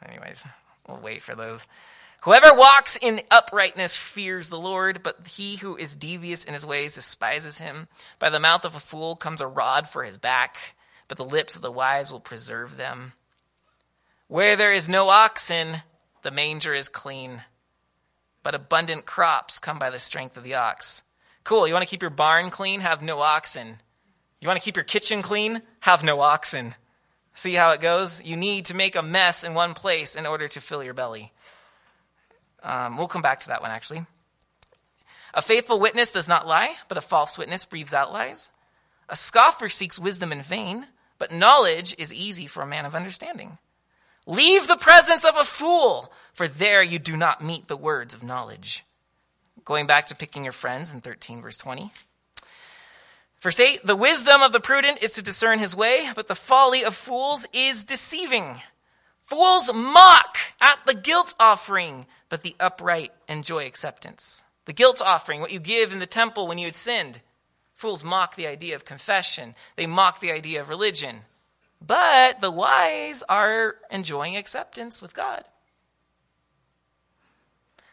Anyways, 0.04 0.44
we'll 0.88 0.98
wait 0.98 1.22
for 1.22 1.34
those. 1.34 1.66
Whoever 2.22 2.52
walks 2.52 2.98
in 3.00 3.20
uprightness 3.30 3.96
fears 3.96 4.48
the 4.48 4.58
Lord, 4.58 5.02
but 5.04 5.28
he 5.28 5.56
who 5.56 5.76
is 5.76 5.94
devious 5.94 6.44
in 6.44 6.54
his 6.54 6.66
ways 6.66 6.94
despises 6.94 7.58
him. 7.58 7.86
By 8.18 8.30
the 8.30 8.40
mouth 8.40 8.64
of 8.64 8.74
a 8.74 8.80
fool 8.80 9.14
comes 9.14 9.40
a 9.40 9.46
rod 9.46 9.88
for 9.88 10.02
his 10.02 10.18
back, 10.18 10.56
but 11.06 11.16
the 11.16 11.24
lips 11.24 11.54
of 11.54 11.62
the 11.62 11.70
wise 11.70 12.12
will 12.12 12.20
preserve 12.20 12.76
them. 12.76 13.12
Where 14.26 14.56
there 14.56 14.72
is 14.72 14.88
no 14.88 15.08
oxen, 15.08 15.82
the 16.22 16.32
manger 16.32 16.74
is 16.74 16.88
clean, 16.88 17.42
but 18.42 18.54
abundant 18.54 19.06
crops 19.06 19.58
come 19.60 19.78
by 19.78 19.90
the 19.90 19.98
strength 19.98 20.36
of 20.36 20.42
the 20.42 20.54
ox. 20.54 21.02
Cool, 21.44 21.68
you 21.68 21.72
want 21.72 21.82
to 21.82 21.90
keep 21.90 22.02
your 22.02 22.10
barn 22.10 22.50
clean? 22.50 22.80
Have 22.80 23.00
no 23.00 23.20
oxen. 23.20 23.80
You 24.40 24.48
want 24.48 24.58
to 24.60 24.64
keep 24.64 24.76
your 24.76 24.84
kitchen 24.84 25.22
clean? 25.22 25.62
Have 25.80 26.04
no 26.04 26.20
oxen. 26.20 26.74
See 27.38 27.54
how 27.54 27.70
it 27.70 27.80
goes? 27.80 28.20
You 28.20 28.36
need 28.36 28.66
to 28.66 28.74
make 28.74 28.96
a 28.96 29.02
mess 29.02 29.44
in 29.44 29.54
one 29.54 29.74
place 29.74 30.16
in 30.16 30.26
order 30.26 30.48
to 30.48 30.60
fill 30.60 30.82
your 30.82 30.92
belly. 30.92 31.32
Um, 32.64 32.98
we'll 32.98 33.06
come 33.06 33.22
back 33.22 33.38
to 33.42 33.48
that 33.48 33.62
one 33.62 33.70
actually. 33.70 34.04
A 35.34 35.40
faithful 35.40 35.78
witness 35.78 36.10
does 36.10 36.26
not 36.26 36.48
lie, 36.48 36.74
but 36.88 36.98
a 36.98 37.00
false 37.00 37.38
witness 37.38 37.64
breathes 37.64 37.94
out 37.94 38.12
lies. 38.12 38.50
A 39.08 39.14
scoffer 39.14 39.68
seeks 39.68 40.00
wisdom 40.00 40.32
in 40.32 40.42
vain, 40.42 40.88
but 41.16 41.30
knowledge 41.30 41.94
is 41.96 42.12
easy 42.12 42.48
for 42.48 42.64
a 42.64 42.66
man 42.66 42.84
of 42.84 42.96
understanding. 42.96 43.58
Leave 44.26 44.66
the 44.66 44.76
presence 44.76 45.24
of 45.24 45.36
a 45.36 45.44
fool, 45.44 46.12
for 46.32 46.48
there 46.48 46.82
you 46.82 46.98
do 46.98 47.16
not 47.16 47.40
meet 47.40 47.68
the 47.68 47.76
words 47.76 48.16
of 48.16 48.24
knowledge. 48.24 48.84
Going 49.64 49.86
back 49.86 50.06
to 50.06 50.16
picking 50.16 50.42
your 50.42 50.52
friends 50.52 50.92
in 50.92 51.02
13, 51.02 51.40
verse 51.40 51.56
20. 51.56 51.92
Verse 53.40 53.60
8 53.60 53.86
The 53.86 53.96
wisdom 53.96 54.42
of 54.42 54.52
the 54.52 54.60
prudent 54.60 55.02
is 55.02 55.12
to 55.12 55.22
discern 55.22 55.58
his 55.58 55.76
way, 55.76 56.10
but 56.14 56.28
the 56.28 56.34
folly 56.34 56.84
of 56.84 56.94
fools 56.94 57.46
is 57.52 57.84
deceiving. 57.84 58.60
Fools 59.22 59.72
mock 59.72 60.38
at 60.60 60.78
the 60.86 60.94
guilt 60.94 61.34
offering, 61.38 62.06
but 62.28 62.42
the 62.42 62.56
upright 62.58 63.12
enjoy 63.28 63.66
acceptance. 63.66 64.42
The 64.64 64.72
guilt 64.72 65.02
offering, 65.02 65.40
what 65.40 65.50
you 65.50 65.60
give 65.60 65.92
in 65.92 65.98
the 65.98 66.06
temple 66.06 66.48
when 66.48 66.58
you 66.58 66.66
had 66.66 66.74
sinned. 66.74 67.20
Fools 67.74 68.02
mock 68.02 68.36
the 68.36 68.46
idea 68.46 68.74
of 68.74 68.84
confession. 68.84 69.54
They 69.76 69.86
mock 69.86 70.20
the 70.20 70.32
idea 70.32 70.60
of 70.60 70.68
religion. 70.68 71.20
But 71.80 72.40
the 72.40 72.50
wise 72.50 73.22
are 73.28 73.76
enjoying 73.90 74.36
acceptance 74.36 75.00
with 75.00 75.14
God. 75.14 75.44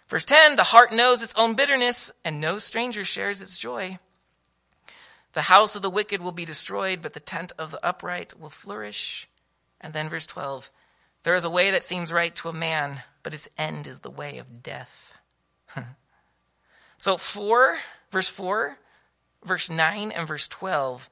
Verse 0.08 0.26
10 0.26 0.56
The 0.56 0.64
heart 0.64 0.92
knows 0.92 1.22
its 1.22 1.36
own 1.36 1.54
bitterness, 1.54 2.12
and 2.24 2.42
no 2.42 2.58
stranger 2.58 3.04
shares 3.04 3.42
its 3.42 3.58
joy. 3.58 4.00
The 5.36 5.44
house 5.44 5.76
of 5.76 5.82
the 5.82 5.90
wicked 5.90 6.22
will 6.22 6.32
be 6.32 6.46
destroyed, 6.46 7.02
but 7.02 7.12
the 7.12 7.20
tent 7.20 7.52
of 7.58 7.72
the 7.72 7.86
upright 7.86 8.40
will 8.40 8.50
flourish. 8.50 9.28
And 9.82 9.94
then 9.94 10.10
verse 10.10 10.26
12 10.26 10.72
there 11.24 11.36
is 11.36 11.44
a 11.44 11.50
way 11.50 11.72
that 11.72 11.84
seems 11.84 12.14
right 12.14 12.36
to 12.36 12.50
a 12.50 12.54
man, 12.54 13.02
but 13.24 13.34
its 13.34 13.50
end 13.58 13.88
is 13.88 14.00
the 14.00 14.12
way 14.12 14.38
of 14.40 14.64
death. 14.64 15.14
So 16.98 17.18
4, 17.18 17.78
verse 18.10 18.30
4, 18.30 18.78
verse 19.44 19.70
9, 19.70 20.12
and 20.12 20.28
verse 20.28 20.48
12, 20.48 21.10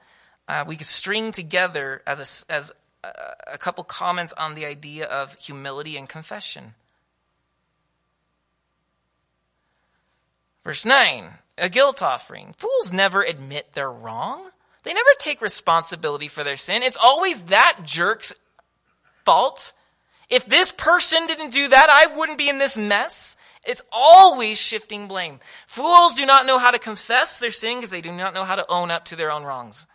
uh, 0.48 0.64
we 0.66 0.78
could 0.78 0.88
string 0.88 1.34
together 1.34 2.02
as, 2.08 2.46
a, 2.50 2.52
as 2.52 2.72
a, 3.04 3.10
a 3.54 3.58
couple 3.58 3.84
comments 3.84 4.34
on 4.38 4.56
the 4.56 4.66
idea 4.66 5.06
of 5.06 5.36
humility 5.36 5.98
and 5.98 6.08
confession. 6.08 6.74
Verse 10.64 10.86
9, 10.86 11.34
a 11.58 11.70
guilt 11.70 12.02
offering. 12.02 12.54
Fools 12.58 12.92
never 12.92 13.22
admit 13.22 13.74
they're 13.74 13.92
wrong. 13.92 14.50
They 14.84 14.94
never 14.94 15.10
take 15.18 15.42
responsibility 15.42 16.28
for 16.28 16.44
their 16.44 16.58
sin. 16.58 16.84
It's 16.84 16.98
always 16.98 17.42
that 17.44 17.80
jerk's 17.84 18.34
fault. 19.26 19.74
If 20.30 20.46
this 20.46 20.72
person 20.72 21.28
didn't 21.28 21.52
do 21.52 21.68
that, 21.68 21.90
I 21.90 22.16
wouldn't 22.16 22.38
be 22.38 22.50
in 22.50 22.58
this 22.58 22.78
mess. 22.78 23.38
It's 23.66 23.84
always 23.92 24.60
shifting 24.60 25.08
blame. 25.08 25.40
Fools 25.68 26.16
do 26.16 26.26
not 26.26 26.46
know 26.46 26.58
how 26.58 26.72
to 26.72 26.80
confess 26.80 27.40
their 27.40 27.52
sin 27.52 27.78
because 27.78 27.92
they 27.92 28.02
do 28.02 28.12
not 28.12 28.34
know 28.34 28.44
how 28.44 28.56
to 28.56 28.70
own 28.70 28.92
up 28.92 29.06
to 29.06 29.16
their 29.16 29.32
own 29.32 29.44
wrongs. 29.44 29.88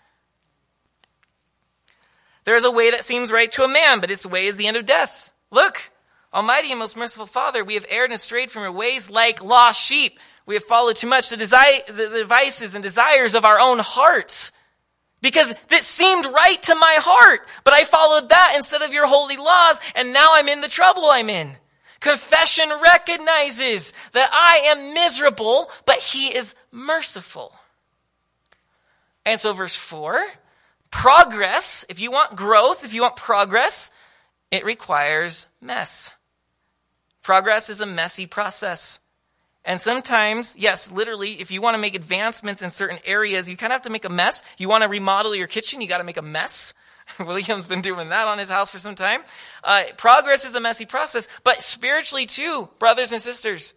There 2.44 2.56
is 2.56 2.64
a 2.64 2.70
way 2.70 2.90
that 2.90 3.04
seems 3.04 3.30
right 3.30 3.52
to 3.52 3.64
a 3.64 3.68
man, 3.68 4.00
but 4.00 4.10
its 4.10 4.24
way 4.24 4.46
is 4.46 4.56
the 4.56 4.68
end 4.68 4.78
of 4.78 4.86
death. 4.86 5.32
Look, 5.50 5.90
Almighty 6.32 6.70
and 6.70 6.78
most 6.78 6.96
merciful 6.96 7.26
Father, 7.26 7.62
we 7.62 7.74
have 7.74 7.84
erred 7.90 8.10
and 8.10 8.20
strayed 8.20 8.50
from 8.50 8.62
your 8.62 8.72
ways 8.72 9.10
like 9.10 9.42
lost 9.42 9.82
sheep. 9.82 10.18
We 10.48 10.54
have 10.54 10.64
followed 10.64 10.96
too 10.96 11.08
much 11.08 11.28
the, 11.28 11.36
desi- 11.36 11.86
the 11.88 12.08
devices 12.08 12.74
and 12.74 12.82
desires 12.82 13.34
of 13.34 13.44
our 13.44 13.60
own 13.60 13.80
hearts. 13.80 14.50
Because 15.20 15.54
it 15.70 15.82
seemed 15.82 16.24
right 16.24 16.62
to 16.62 16.74
my 16.74 16.96
heart, 17.00 17.46
but 17.64 17.74
I 17.74 17.84
followed 17.84 18.30
that 18.30 18.54
instead 18.56 18.80
of 18.80 18.94
your 18.94 19.06
holy 19.06 19.36
laws, 19.36 19.78
and 19.94 20.14
now 20.14 20.28
I'm 20.32 20.48
in 20.48 20.62
the 20.62 20.68
trouble 20.68 21.04
I'm 21.04 21.28
in. 21.28 21.54
Confession 22.00 22.70
recognizes 22.82 23.92
that 24.12 24.30
I 24.32 24.70
am 24.70 24.94
miserable, 24.94 25.70
but 25.84 25.98
he 25.98 26.34
is 26.34 26.54
merciful. 26.72 27.52
And 29.26 29.38
so, 29.38 29.52
verse 29.52 29.76
4 29.76 30.26
progress, 30.90 31.84
if 31.90 32.00
you 32.00 32.10
want 32.10 32.36
growth, 32.36 32.86
if 32.86 32.94
you 32.94 33.02
want 33.02 33.16
progress, 33.16 33.90
it 34.50 34.64
requires 34.64 35.46
mess. 35.60 36.10
Progress 37.22 37.68
is 37.68 37.82
a 37.82 37.86
messy 37.86 38.24
process. 38.24 38.98
And 39.68 39.78
sometimes, 39.78 40.56
yes, 40.56 40.90
literally, 40.90 41.42
if 41.42 41.50
you 41.50 41.60
want 41.60 41.74
to 41.74 41.78
make 41.78 41.94
advancements 41.94 42.62
in 42.62 42.70
certain 42.70 42.98
areas, 43.04 43.50
you 43.50 43.56
kind 43.58 43.70
of 43.70 43.74
have 43.74 43.82
to 43.82 43.90
make 43.90 44.06
a 44.06 44.08
mess. 44.08 44.42
You 44.56 44.66
want 44.66 44.82
to 44.82 44.88
remodel 44.88 45.34
your 45.34 45.46
kitchen, 45.46 45.82
you 45.82 45.86
got 45.86 45.98
to 45.98 46.04
make 46.04 46.16
a 46.16 46.22
mess. 46.22 46.72
William's 47.18 47.66
been 47.66 47.82
doing 47.82 48.08
that 48.08 48.26
on 48.26 48.38
his 48.38 48.48
house 48.48 48.70
for 48.70 48.78
some 48.78 48.94
time. 48.94 49.20
Uh, 49.62 49.82
progress 49.98 50.46
is 50.46 50.54
a 50.54 50.60
messy 50.60 50.86
process, 50.86 51.28
but 51.44 51.62
spiritually 51.62 52.24
too, 52.24 52.70
brothers 52.78 53.12
and 53.12 53.20
sisters. 53.20 53.74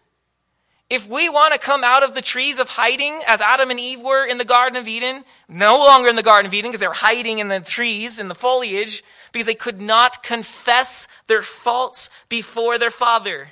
If 0.89 1.09
we 1.09 1.27
want 1.27 1.55
to 1.55 1.59
come 1.59 1.83
out 1.83 2.03
of 2.03 2.13
the 2.13 2.21
trees 2.21 2.59
of 2.59 2.69
hiding, 2.69 3.21
as 3.27 3.41
Adam 3.41 3.69
and 3.69 3.79
Eve 3.79 4.01
were 4.01 4.25
in 4.25 4.37
the 4.37 4.45
Garden 4.45 4.77
of 4.77 4.87
Eden, 4.87 5.25
no 5.49 5.79
longer 5.79 6.07
in 6.07 6.15
the 6.15 6.23
Garden 6.23 6.47
of 6.47 6.53
Eden 6.53 6.71
because 6.71 6.79
they 6.79 6.87
were 6.87 6.93
hiding 6.93 7.39
in 7.39 7.49
the 7.49 7.59
trees, 7.59 8.17
in 8.17 8.29
the 8.29 8.35
foliage, 8.35 9.03
because 9.33 9.45
they 9.45 9.55
could 9.55 9.81
not 9.81 10.23
confess 10.23 11.09
their 11.27 11.41
faults 11.41 12.09
before 12.29 12.77
their 12.77 12.91
Father. 12.91 13.51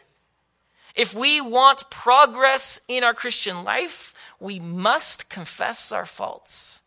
If 1.00 1.14
we 1.14 1.40
want 1.40 1.90
progress 1.90 2.82
in 2.90 3.06
our 3.06 3.14
Christian 3.14 3.64
life, 3.64 4.14
we 4.38 4.60
must 4.60 5.30
confess 5.30 5.94
our 5.94 6.06
faults. 6.06 6.82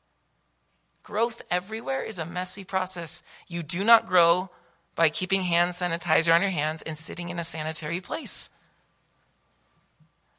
Growth 1.02 1.40
everywhere 1.50 2.02
is 2.02 2.18
a 2.18 2.26
messy 2.26 2.62
process. 2.62 3.22
You 3.48 3.62
do 3.62 3.82
not 3.82 4.06
grow 4.06 4.50
by 4.96 5.08
keeping 5.08 5.40
hand 5.40 5.70
sanitizer 5.70 6.34
on 6.34 6.42
your 6.42 6.50
hands 6.50 6.82
and 6.82 6.98
sitting 6.98 7.30
in 7.30 7.38
a 7.38 7.42
sanitary 7.42 8.02
place. 8.02 8.50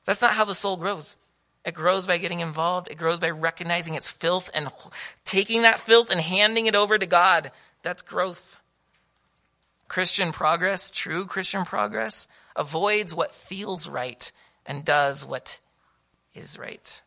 That's 0.05 0.21
not 0.21 0.36
how 0.36 0.45
the 0.45 0.53
soul 0.53 0.78
grows. 0.78 1.17
It 1.65 1.74
grows 1.74 2.05
by 2.05 2.19
getting 2.19 2.41
involved. 2.41 2.89
It 2.91 2.99
grows 2.99 3.17
by 3.17 3.32
recognizing 3.32 3.95
its 3.95 4.11
filth 4.11 4.51
and 4.53 4.71
taking 5.26 5.63
that 5.63 5.80
filth 5.80 6.11
and 6.11 6.21
handing 6.21 6.67
it 6.67 6.76
over 6.76 6.99
to 6.99 7.07
God. 7.07 7.51
That's 7.82 8.03
growth. 8.03 8.55
Christian 9.88 10.32
progress, 10.32 10.91
true 10.91 11.26
Christian 11.26 11.65
progress, 11.65 12.28
avoids 12.56 13.14
what 13.14 13.34
feels 13.34 13.88
right 13.88 14.32
and 14.66 14.86
does 14.86 15.26
what 15.26 15.60
is 16.34 16.58
right. 16.58 17.01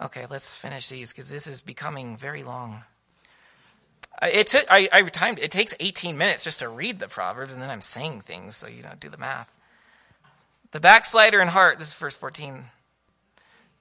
Okay, 0.00 0.26
let's 0.30 0.56
finish 0.56 0.88
these 0.88 1.12
because 1.12 1.28
this 1.28 1.46
is 1.46 1.60
becoming 1.60 2.16
very 2.16 2.42
long. 2.42 2.82
It 4.22 4.48
took 4.48 4.66
I, 4.70 4.88
I 4.92 5.02
timed 5.02 5.38
it 5.38 5.50
takes 5.50 5.74
18 5.80 6.18
minutes 6.18 6.44
just 6.44 6.58
to 6.58 6.68
read 6.68 6.98
the 6.98 7.08
proverbs 7.08 7.52
and 7.52 7.62
then 7.62 7.70
I'm 7.70 7.80
saying 7.80 8.22
things 8.22 8.56
so 8.56 8.66
you 8.66 8.82
know 8.82 8.92
do 8.98 9.08
the 9.08 9.16
math. 9.16 9.50
The 10.72 10.80
backslider 10.80 11.40
in 11.40 11.48
heart, 11.48 11.78
this 11.78 11.88
is 11.88 11.94
verse 11.94 12.14
14. 12.14 12.64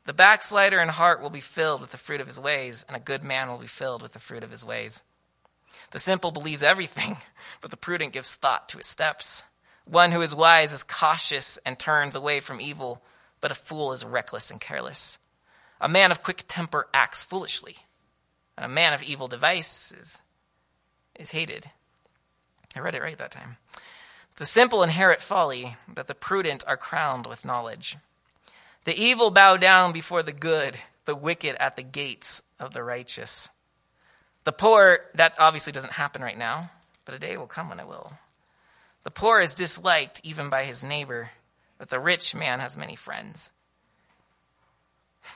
The 0.05 0.13
backslider 0.13 0.80
in 0.82 0.89
heart 0.89 1.22
will 1.22 1.30
be 1.30 1.39
filled 1.39 1.82
with 1.82 1.91
the 1.91 1.97
fruit 1.97 2.20
of 2.20 2.26
his 2.26 2.39
ways, 2.39 2.84
and 2.88 2.97
a 2.97 2.99
good 2.99 3.24
man 3.24 3.47
will 3.47 3.59
be 3.59 3.67
filled 3.67 4.01
with 4.01 4.13
the 4.13 4.20
fruit 4.20 4.43
of 4.43 4.49
his 4.49 4.65
ways. 4.65 5.03
The 5.91 5.99
simple 5.99 6.32
believes 6.32 6.63
everything, 6.63 7.17
but 7.61 7.70
the 7.70 7.78
prudent 7.78 8.13
gives 8.13 8.34
thought 8.34 8.70
to 8.70 8.78
his 8.78 8.88
steps. 8.88 9.43
One 9.89 10.11
who 10.11 10.21
is 10.21 10.35
wise 10.35 10.71
is 10.71 10.83
cautious 10.83 11.57
and 11.65 11.79
turns 11.79 12.15
away 12.15 12.41
from 12.41 12.61
evil, 12.61 13.01
but 13.41 13.49
a 13.49 13.55
fool 13.55 13.91
is 13.91 14.05
reckless 14.05 14.51
and 14.51 14.61
careless. 14.61 15.17
A 15.81 15.89
man 15.89 16.11
of 16.11 16.21
quick 16.21 16.43
temper 16.47 16.87
acts 16.93 17.23
foolishly, 17.23 17.75
and 18.55 18.63
a 18.63 18.69
man 18.69 18.93
of 18.93 19.01
evil 19.01 19.27
devices 19.27 20.21
is 21.15 21.31
hated. 21.31 21.71
I 22.75 22.81
read 22.81 22.93
it 22.93 23.01
right 23.01 23.17
that 23.17 23.31
time. 23.31 23.57
The 24.35 24.45
simple 24.45 24.83
inherit 24.83 25.23
folly, 25.23 25.75
but 25.87 26.05
the 26.05 26.13
prudent 26.13 26.63
are 26.67 26.77
crowned 26.77 27.25
with 27.25 27.43
knowledge. 27.43 27.97
The 28.85 28.95
evil 28.95 29.31
bow 29.31 29.57
down 29.57 29.91
before 29.91 30.21
the 30.21 30.31
good, 30.31 30.77
the 31.05 31.15
wicked 31.15 31.55
at 31.59 31.75
the 31.75 31.83
gates 31.83 32.43
of 32.59 32.73
the 32.73 32.83
righteous. 32.83 33.49
The 34.43 34.51
poor, 34.51 34.99
that 35.15 35.33
obviously 35.39 35.73
doesn't 35.73 35.93
happen 35.93 36.21
right 36.21 36.37
now, 36.37 36.69
but 37.05 37.15
a 37.15 37.19
day 37.19 37.37
will 37.37 37.47
come 37.47 37.69
when 37.69 37.79
it 37.79 37.87
will. 37.87 38.13
The 39.03 39.11
poor 39.11 39.39
is 39.39 39.55
disliked 39.55 40.21
even 40.23 40.49
by 40.49 40.65
his 40.65 40.83
neighbor, 40.83 41.31
but 41.77 41.89
the 41.89 41.99
rich 41.99 42.35
man 42.35 42.59
has 42.59 42.75
many 42.75 42.95
friends. 42.95 43.51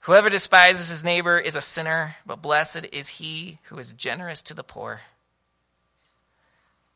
Whoever 0.00 0.30
despises 0.30 0.88
his 0.88 1.04
neighbor 1.04 1.38
is 1.38 1.54
a 1.54 1.60
sinner, 1.60 2.16
but 2.24 2.42
blessed 2.42 2.86
is 2.92 3.08
he 3.08 3.58
who 3.64 3.78
is 3.78 3.92
generous 3.92 4.42
to 4.44 4.54
the 4.54 4.64
poor. 4.64 5.02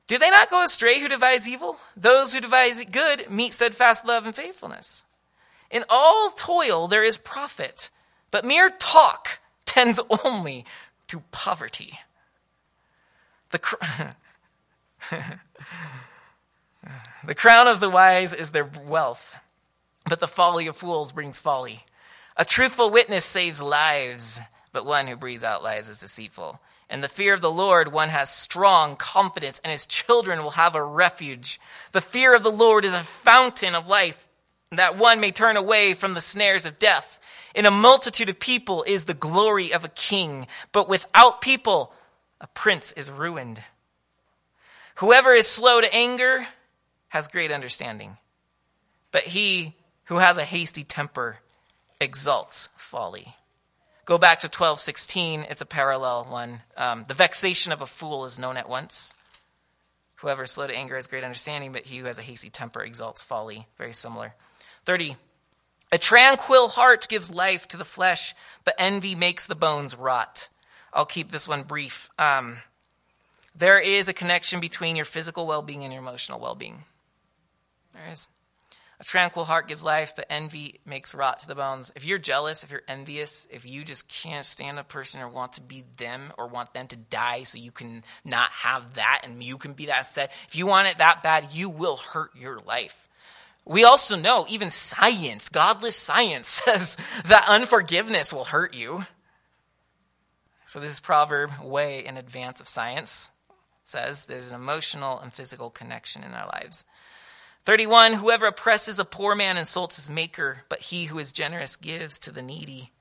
Do 0.07 0.19
they 0.19 0.31
not 0.31 0.51
go 0.51 0.63
astray 0.63 1.01
who 1.01 1.09
devise 1.09 1.49
evil? 1.49 1.79
Those 1.97 2.35
who 2.35 2.41
devise 2.41 2.85
good 2.85 3.31
meet 3.31 3.55
steadfast 3.55 4.05
love 4.05 4.27
and 4.27 4.35
faithfulness. 4.35 5.07
In 5.71 5.85
all 5.89 6.31
toil 6.31 6.89
there 6.89 7.03
is 7.03 7.17
profit, 7.17 7.91
but 8.31 8.45
mere 8.45 8.71
talk 8.71 9.41
tends 9.65 10.01
only 10.25 10.65
to 11.09 11.23
poverty. 11.31 11.99
The, 13.51 13.61
the 17.27 17.35
crown 17.35 17.69
of 17.69 17.81
the 17.81 17.91
wise 17.91 18.35
is 18.35 18.51
their 18.51 18.71
wealth, 18.87 19.37
but 20.09 20.21
the 20.21 20.29
folly 20.29 20.67
of 20.67 20.77
fools 20.77 21.13
brings 21.13 21.41
folly. 21.41 21.85
A 22.37 22.45
truthful 22.45 22.91
witness 22.91 23.25
saves 23.25 23.63
lives, 23.63 24.41
but 24.73 24.85
one 24.85 25.07
who 25.07 25.17
breathes 25.17 25.45
out 25.45 25.63
lies 25.63 25.89
is 25.89 25.99
deceitful. 25.99 26.61
In 26.91 27.01
the 27.01 27.09
fear 27.09 27.33
of 27.35 27.41
the 27.41 27.51
Lord, 27.51 27.93
one 27.93 28.09
has 28.11 28.29
strong 28.29 28.97
confidence, 28.97 29.61
and 29.65 29.71
his 29.71 29.87
children 29.87 30.43
will 30.43 30.51
have 30.51 30.75
a 30.75 30.85
refuge. 30.85 31.61
The 31.93 32.01
fear 32.01 32.35
of 32.35 32.43
the 32.43 32.53
Lord 32.53 32.85
is 32.85 32.93
a 32.93 33.03
fountain 33.03 33.75
of 33.75 33.87
life, 33.87 34.29
that 34.73 34.99
one 34.99 35.21
may 35.21 35.31
turn 35.31 35.57
away 35.57 35.95
from 35.95 36.15
the 36.15 36.21
snares 36.21 36.67
of 36.67 36.79
death. 36.79 37.21
In 37.55 37.67
a 37.67 37.71
multitude 37.71 38.29
of 38.29 38.41
people 38.41 38.83
is 38.83 39.05
the 39.05 39.15
glory 39.15 39.73
of 39.73 39.85
a 39.85 39.89
king, 39.89 40.47
but 40.73 40.89
without 40.89 41.41
people, 41.41 41.93
a 42.41 42.47
prince 42.49 42.93
is 42.93 43.11
ruined. 43.11 43.63
Whoever 44.97 45.33
is 45.35 45.49
slow 45.49 45.81
to 45.81 45.93
anger 45.93 46.47
has 47.09 47.29
great 47.29 47.51
understanding, 47.51 48.17
but 49.11 49.25
he 49.25 49.75
who 50.05 50.17
has 50.19 50.39
a 50.39 50.45
hasty 50.45 50.85
temper 50.85 51.39
exalts 52.01 52.69
folly. 52.77 53.35
Go 54.05 54.19
back 54.19 54.41
to 54.41 54.47
1216, 54.47 55.47
it's 55.49 55.63
a 55.63 55.67
parallel 55.67 56.27
one. 56.27 56.61
Um, 56.77 57.07
the 57.09 57.15
vexation 57.15 57.73
of 57.73 57.83
a 57.83 57.87
fool 57.87 58.25
is 58.25 58.39
known 58.39 58.57
at 58.57 58.69
once. 58.69 59.15
Whoever 60.17 60.45
is 60.45 60.53
slow 60.53 60.67
to 60.67 60.77
anger 60.77 60.97
has 60.97 61.07
great 61.07 61.25
understanding, 61.25 61.73
but 61.73 61.87
he 61.87 61.99
who 61.99 62.05
has 62.05 62.19
a 62.19 62.23
hasty 62.23 62.51
temper 62.51 62.83
exalts 62.83 63.23
folly. 63.23 63.67
Very 63.79 63.93
similar. 63.93 64.35
30. 64.85 65.17
A 65.91 65.99
tranquil 65.99 66.69
heart 66.69 67.09
gives 67.09 67.33
life 67.33 67.67
to 67.69 67.77
the 67.77 67.85
flesh, 67.85 68.35
but 68.65 68.75
envy 68.79 69.15
makes 69.15 69.47
the 69.47 69.55
bones 69.55 69.97
rot. 69.97 70.49
I'll 70.93 71.07
keep 71.07 71.33
this 71.33 71.49
one 71.49 71.63
brief. 71.63 72.11
Um, 72.19 72.59
there 73.55 73.79
is 73.79 74.09
a 74.09 74.13
connection 74.13 74.61
between 74.61 74.97
your 74.97 75.05
physical 75.05 75.47
well 75.47 75.63
being 75.63 75.85
and 75.85 75.93
your 75.93 76.03
emotional 76.03 76.41
well 76.41 76.55
being. 76.55 76.85
There 77.93 78.11
is. 78.11 78.27
A 79.01 79.05
tranquil 79.05 79.45
heart 79.45 79.67
gives 79.67 79.83
life, 79.83 80.15
but 80.15 80.27
envy 80.31 80.81
makes 80.87 81.15
rot 81.15 81.41
to 81.41 81.49
the 81.49 81.57
bones. 81.57 81.91
If 81.97 82.05
you're 82.05 82.19
jealous, 82.19 82.63
if 82.63 82.71
you're 82.71 82.83
envious, 82.87 83.47
if 83.51 83.69
you 83.69 83.85
just 83.85 84.07
can't 84.09 84.45
stand 84.47 84.79
a 84.79 84.85
person 84.85 85.21
or 85.21 85.29
want 85.29 85.55
to 85.55 85.61
be 85.61 85.85
them 85.99 86.33
or 86.39 86.47
want 86.47 86.73
them 86.73 86.87
to 86.89 86.97
die 86.97 87.43
so 87.43 87.59
you 87.59 87.73
can 87.73 88.05
not 88.25 88.51
have 88.51 88.95
that 88.95 89.23
and 89.25 89.43
you 89.43 89.59
can 89.59 89.73
be 89.73 89.87
that 89.87 89.99
instead, 89.99 90.31
if 90.47 90.55
you 90.55 90.67
want 90.67 90.89
it 90.89 90.99
that 90.99 91.25
bad, 91.25 91.49
you 91.53 91.69
will 91.69 91.97
hurt 91.97 92.37
your 92.37 92.61
life. 92.61 93.09
We 93.65 93.85
also 93.85 94.17
know, 94.17 94.47
even 94.49 94.71
science, 94.71 95.49
godless 95.49 95.97
science, 95.97 96.49
says 96.65 96.97
that 97.27 97.49
unforgiveness 97.49 98.33
will 98.33 98.45
hurt 98.45 98.75
you. 98.75 99.07
So, 100.67 100.81
this 100.81 100.93
is 100.93 101.01
proverb, 101.01 101.51
way 101.63 102.05
in 102.05 102.17
advance 102.17 102.61
of 102.61 102.69
science, 102.69 103.31
says 103.85 104.25
there's 104.25 104.49
an 104.49 104.55
emotional 104.55 105.19
and 105.19 105.33
physical 105.33 105.71
connection 105.71 106.25
in 106.25 106.33
our 106.33 106.47
lives. 106.47 106.85
31 107.65 108.15
Whoever 108.15 108.47
oppresses 108.47 108.99
a 108.99 109.05
poor 109.05 109.35
man 109.35 109.57
insults 109.57 109.97
his 109.97 110.11
maker, 110.11 110.63
but 110.69 110.81
he 110.81 111.05
who 111.07 111.19
is 111.19 111.33
generous 111.33 111.77
gives 111.77 112.19
to 112.21 112.31
the 112.31 112.43
needy, 112.43 112.93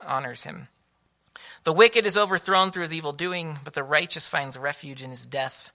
honors 0.00 0.44
him. 0.44 0.68
The 1.64 1.72
wicked 1.72 2.06
is 2.06 2.16
overthrown 2.16 2.70
through 2.70 2.84
his 2.84 2.94
evil 2.94 3.12
doing, 3.12 3.58
but 3.64 3.74
the 3.74 3.82
righteous 3.82 4.28
finds 4.28 4.58
refuge 4.58 5.02
in 5.02 5.10
his 5.10 5.26
death. 5.26 5.70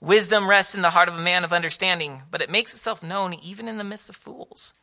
Wisdom 0.00 0.48
rests 0.48 0.74
in 0.76 0.82
the 0.82 0.90
heart 0.90 1.08
of 1.08 1.16
a 1.16 1.20
man 1.22 1.44
of 1.44 1.52
understanding, 1.52 2.22
but 2.30 2.40
it 2.40 2.50
makes 2.50 2.72
itself 2.72 3.02
known 3.02 3.34
even 3.34 3.66
in 3.66 3.78
the 3.78 3.84
midst 3.84 4.08
of 4.08 4.16
fools. 4.16 4.74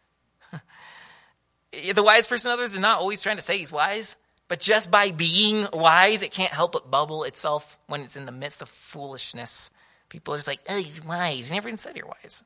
the 1.71 2.03
wise 2.03 2.27
person, 2.27 2.51
others, 2.51 2.73
is 2.73 2.79
not 2.79 2.99
always 2.99 3.21
trying 3.21 3.37
to 3.37 3.41
say 3.41 3.57
he's 3.57 3.71
wise, 3.71 4.17
but 4.47 4.59
just 4.59 4.91
by 4.91 5.11
being 5.11 5.67
wise, 5.73 6.21
it 6.21 6.31
can't 6.31 6.51
help 6.51 6.73
but 6.73 6.91
bubble 6.91 7.23
itself 7.23 7.79
when 7.87 8.01
it's 8.01 8.15
in 8.15 8.25
the 8.25 8.31
midst 8.31 8.61
of 8.61 8.69
foolishness. 8.69 9.71
People 10.09 10.33
are 10.33 10.37
just 10.37 10.47
like, 10.47 10.61
oh, 10.69 10.77
he's 10.77 11.03
wise. 11.03 11.49
He 11.49 11.55
never 11.55 11.67
even 11.67 11.77
said 11.77 11.97
you're 11.97 12.05
wise. 12.05 12.43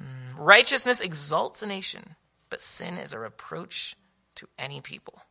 Mm, 0.00 0.36
righteousness 0.36 1.00
exalts 1.00 1.62
a 1.62 1.66
nation, 1.66 2.16
but 2.50 2.60
sin 2.60 2.98
is 2.98 3.12
a 3.12 3.18
reproach 3.18 3.94
to 4.36 4.48
any 4.58 4.80
people. 4.80 5.22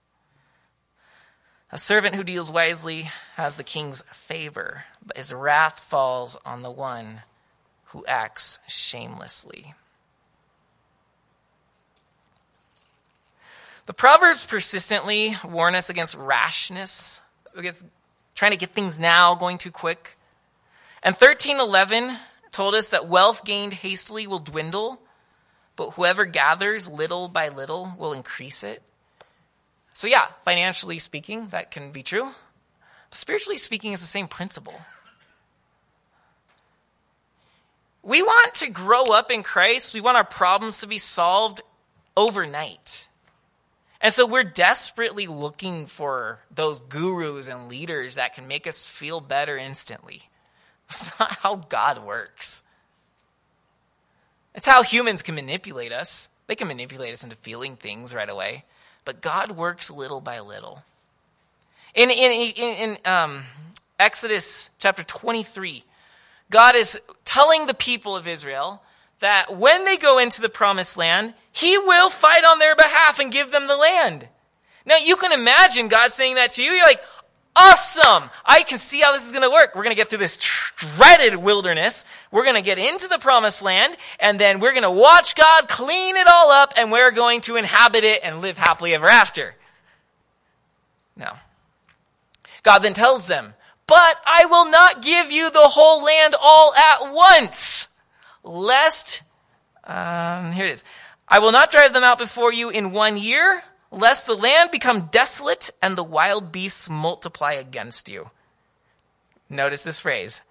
A 1.74 1.78
servant 1.78 2.16
who 2.16 2.24
deals 2.24 2.51
wisely 2.51 3.09
has 3.36 3.55
the 3.55 3.64
king's 3.64 4.03
favor, 4.14 4.86
but 5.05 5.18
his 5.18 5.34
wrath 5.34 5.80
falls 5.80 6.38
on 6.45 6.62
the 6.62 6.72
one 6.72 7.22
who 7.86 8.05
acts 8.05 8.59
shamelessly. 8.68 9.74
The 13.88 13.93
Proverbs 13.93 14.45
persistently 14.45 15.36
warn 15.43 15.75
us 15.75 15.89
against 15.89 16.15
rashness, 16.15 17.19
against 17.55 17.84
trying 18.36 18.51
to 18.51 18.57
get 18.57 18.71
things 18.71 18.99
now, 18.99 19.36
going 19.36 19.57
too 19.57 19.71
quick. 19.71 20.17
And 21.03 21.15
1311 21.15 22.15
told 22.51 22.75
us 22.75 22.89
that 22.89 23.07
wealth 23.07 23.43
gained 23.43 23.73
hastily 23.73 24.27
will 24.27 24.39
dwindle, 24.39 25.01
but 25.75 25.91
whoever 25.91 26.25
gathers 26.25 26.88
little 26.88 27.27
by 27.27 27.49
little 27.49 27.93
will 27.97 28.13
increase 28.13 28.63
it. 28.63 28.84
So, 29.93 30.07
yeah, 30.07 30.27
financially 30.45 30.99
speaking, 30.99 31.45
that 31.47 31.71
can 31.71 31.91
be 31.91 32.03
true. 32.03 32.32
Spiritually 33.11 33.57
speaking, 33.57 33.93
it's 33.93 34.01
the 34.01 34.07
same 34.07 34.27
principle. 34.27 34.79
We 38.03 38.21
want 38.21 38.55
to 38.55 38.69
grow 38.69 39.05
up 39.11 39.32
in 39.32 39.43
Christ. 39.43 39.93
We 39.93 40.01
want 40.01 40.17
our 40.17 40.23
problems 40.23 40.79
to 40.79 40.88
be 40.88 40.97
solved 40.97 41.61
overnight. 42.15 43.07
And 44.02 44.14
so 44.14 44.26
we're 44.26 44.43
desperately 44.43 45.28
looking 45.28 45.86
for 45.86 46.39
those 46.54 46.80
gurus 46.80 47.47
and 47.47 47.70
leaders 47.70 48.16
that 48.16 48.34
can 48.34 48.47
make 48.47 48.66
us 48.66 48.86
feel 48.86 49.22
better 49.22 49.58
instantly. 49.58 50.24
That's 50.89 51.04
not 51.20 51.32
how 51.38 51.56
God 51.56 52.04
works. 52.04 52.64
It's 54.56 54.68
how 54.68 54.84
humans 54.84 55.22
can 55.22 55.36
manipulate 55.36 55.91
us. 55.91 56.30
They 56.47 56.56
can 56.56 56.68
manipulate 56.68 57.14
us 57.14 57.24
into 57.24 57.36
feeling 57.38 57.76
things 57.76 58.14
right 58.14 58.30
away 58.30 58.66
but 59.06 59.22
God 59.22 59.52
works 59.52 59.89
little 59.89 60.22
by 60.22 60.39
little. 60.39 60.84
In, 61.93 62.10
in, 62.10 62.32
in, 62.32 62.54
in 62.56 62.97
um, 63.06 63.43
Exodus 63.99 64.70
chapter 64.80 65.04
23, 65.04 65.84
God 66.49 66.76
is 66.76 66.99
telling 67.26 67.66
the 67.66 67.74
people 67.74 68.16
of 68.16 68.28
Israel 68.28 68.82
that 69.22 69.57
when 69.57 69.86
they 69.86 69.97
go 69.97 70.19
into 70.19 70.41
the 70.41 70.49
promised 70.49 70.97
land, 70.97 71.34
He 71.51 71.78
will 71.78 72.09
fight 72.09 72.43
on 72.43 72.59
their 72.59 72.76
behalf 72.76 73.19
and 73.19 73.32
give 73.32 73.51
them 73.51 73.67
the 73.67 73.78
land. 73.78 74.28
Now, 74.86 74.97
you 74.97 75.15
can 75.15 75.32
imagine 75.32 75.88
God 75.88 76.11
saying 76.11 76.36
that 76.36 76.53
to 76.53 76.63
you. 76.63 76.72
You're 76.72 76.86
like, 76.86 77.01
awesome. 77.55 78.30
I 78.45 78.63
can 78.63 78.78
see 78.78 78.99
how 78.99 79.13
this 79.13 79.26
is 79.26 79.32
going 79.32 79.43
to 79.43 79.49
work. 79.49 79.76
We're 79.76 79.84
going 79.84 79.95
to 79.95 79.99
get 79.99 80.09
through 80.09 80.19
this 80.19 80.38
dreaded 80.76 81.36
wilderness. 81.36 82.05
We're 82.32 82.43
going 82.43 82.55
to 82.55 82.61
get 82.61 82.80
into 82.80 83.07
the 83.07 83.19
promised 83.19 83.61
land 83.61 83.95
and 84.19 84.39
then 84.39 84.59
we're 84.59 84.72
going 84.72 84.84
to 84.84 84.91
watch 84.91 85.36
God 85.36 85.67
clean 85.67 86.15
it 86.15 86.28
all 86.28 86.51
up 86.51 86.74
and 86.78 86.91
we're 86.91 87.11
going 87.11 87.41
to 87.41 87.57
inhabit 87.57 88.03
it 88.03 88.22
and 88.24 88.41
live 88.41 88.57
happily 88.57 88.93
ever 88.93 89.07
after. 89.07 89.55
No. 91.15 91.32
God 92.63 92.80
then 92.80 92.93
tells 92.93 93.28
them, 93.28 93.53
but 93.88 94.15
I 94.26 94.45
will 94.45 94.69
not 94.69 95.01
give 95.01 95.32
you 95.32 95.51
the 95.51 95.67
whole 95.67 96.03
land 96.03 96.36
all 96.41 96.74
at 96.74 97.13
once, 97.13 97.88
lest, 98.43 99.23
um, 99.83 100.51
here 100.51 100.65
it 100.65 100.71
is. 100.71 100.83
I 101.27 101.39
will 101.39 101.51
not 101.51 101.71
drive 101.71 101.93
them 101.93 102.03
out 102.03 102.17
before 102.17 102.51
you 102.51 102.69
in 102.69 102.91
one 102.91 103.17
year, 103.17 103.63
lest 103.91 104.25
the 104.25 104.35
land 104.35 104.71
become 104.71 105.09
desolate 105.11 105.69
and 105.81 105.97
the 105.97 106.03
wild 106.03 106.51
beasts 106.51 106.89
multiply 106.89 107.53
against 107.53 108.09
you. 108.09 108.29
Notice 109.49 109.83
this 109.83 109.99
phrase 109.99 110.41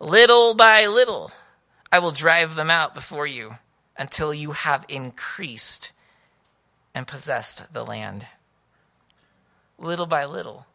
little 0.00 0.54
by 0.54 0.86
little, 0.86 1.32
I 1.90 1.98
will 1.98 2.10
drive 2.10 2.54
them 2.54 2.70
out 2.70 2.94
before 2.94 3.26
you 3.26 3.56
until 3.96 4.32
you 4.32 4.52
have 4.52 4.84
increased 4.88 5.92
and 6.94 7.06
possessed 7.06 7.64
the 7.72 7.84
land. 7.84 8.26
Little 9.78 10.06
by 10.06 10.24
little. 10.24 10.66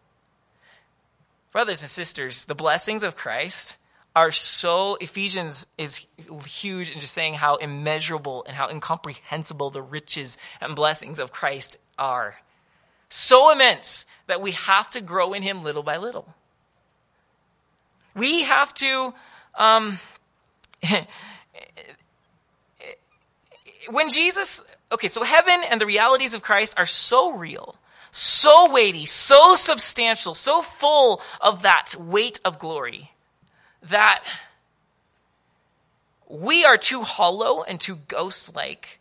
Brothers 1.51 1.81
and 1.81 1.89
sisters, 1.89 2.45
the 2.45 2.55
blessings 2.55 3.03
of 3.03 3.15
Christ 3.15 3.77
are 4.15 4.31
so 4.31 4.95
Ephesians 4.95 5.65
is 5.77 6.05
huge 6.45 6.89
in 6.89 6.99
just 6.99 7.13
saying 7.13 7.33
how 7.33 7.55
immeasurable 7.55 8.43
and 8.47 8.55
how 8.55 8.69
incomprehensible 8.69 9.71
the 9.71 9.81
riches 9.81 10.37
and 10.61 10.75
blessings 10.75 11.17
of 11.19 11.31
Christ 11.31 11.77
are. 11.97 12.35
So 13.09 13.51
immense 13.51 14.05
that 14.27 14.41
we 14.41 14.51
have 14.51 14.89
to 14.91 15.01
grow 15.01 15.33
in 15.33 15.41
him 15.41 15.63
little 15.63 15.83
by 15.83 15.97
little. 15.97 16.27
We 18.15 18.43
have 18.43 18.73
to 18.75 19.13
um, 19.55 19.99
when 23.89 24.09
Jesus 24.09 24.63
okay, 24.91 25.07
so 25.07 25.23
heaven 25.23 25.61
and 25.69 25.81
the 25.81 25.85
realities 25.87 26.33
of 26.33 26.43
Christ 26.43 26.75
are 26.77 26.85
so 26.85 27.33
real 27.33 27.75
so 28.15 28.71
weighty, 28.71 29.07
so 29.07 29.55
substantial, 29.55 30.35
so 30.35 30.61
full 30.61 31.19
of 31.41 31.63
that 31.63 31.95
weight 31.97 32.39
of 32.45 32.59
glory 32.59 33.12
that 33.89 34.23
we 36.29 36.65
are 36.65 36.77
too 36.77 37.01
hollow 37.01 37.63
and 37.63 37.79
too 37.79 37.99
ghost 38.07 38.55
like 38.55 38.99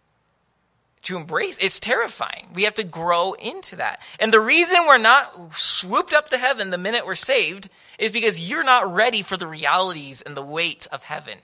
to 1.02 1.16
embrace. 1.16 1.58
It's 1.60 1.80
terrifying. 1.80 2.48
We 2.54 2.64
have 2.64 2.74
to 2.74 2.84
grow 2.84 3.32
into 3.32 3.76
that. 3.76 4.00
And 4.20 4.32
the 4.32 4.40
reason 4.40 4.86
we're 4.86 4.98
not 4.98 5.54
swooped 5.54 6.12
up 6.12 6.28
to 6.28 6.38
heaven 6.38 6.70
the 6.70 6.78
minute 6.78 7.06
we're 7.06 7.14
saved 7.14 7.68
is 7.98 8.12
because 8.12 8.40
you're 8.40 8.64
not 8.64 8.94
ready 8.94 9.22
for 9.22 9.36
the 9.36 9.46
realities 9.46 10.22
and 10.22 10.36
the 10.36 10.42
weight 10.42 10.86
of 10.92 11.02
heaven. 11.02 11.38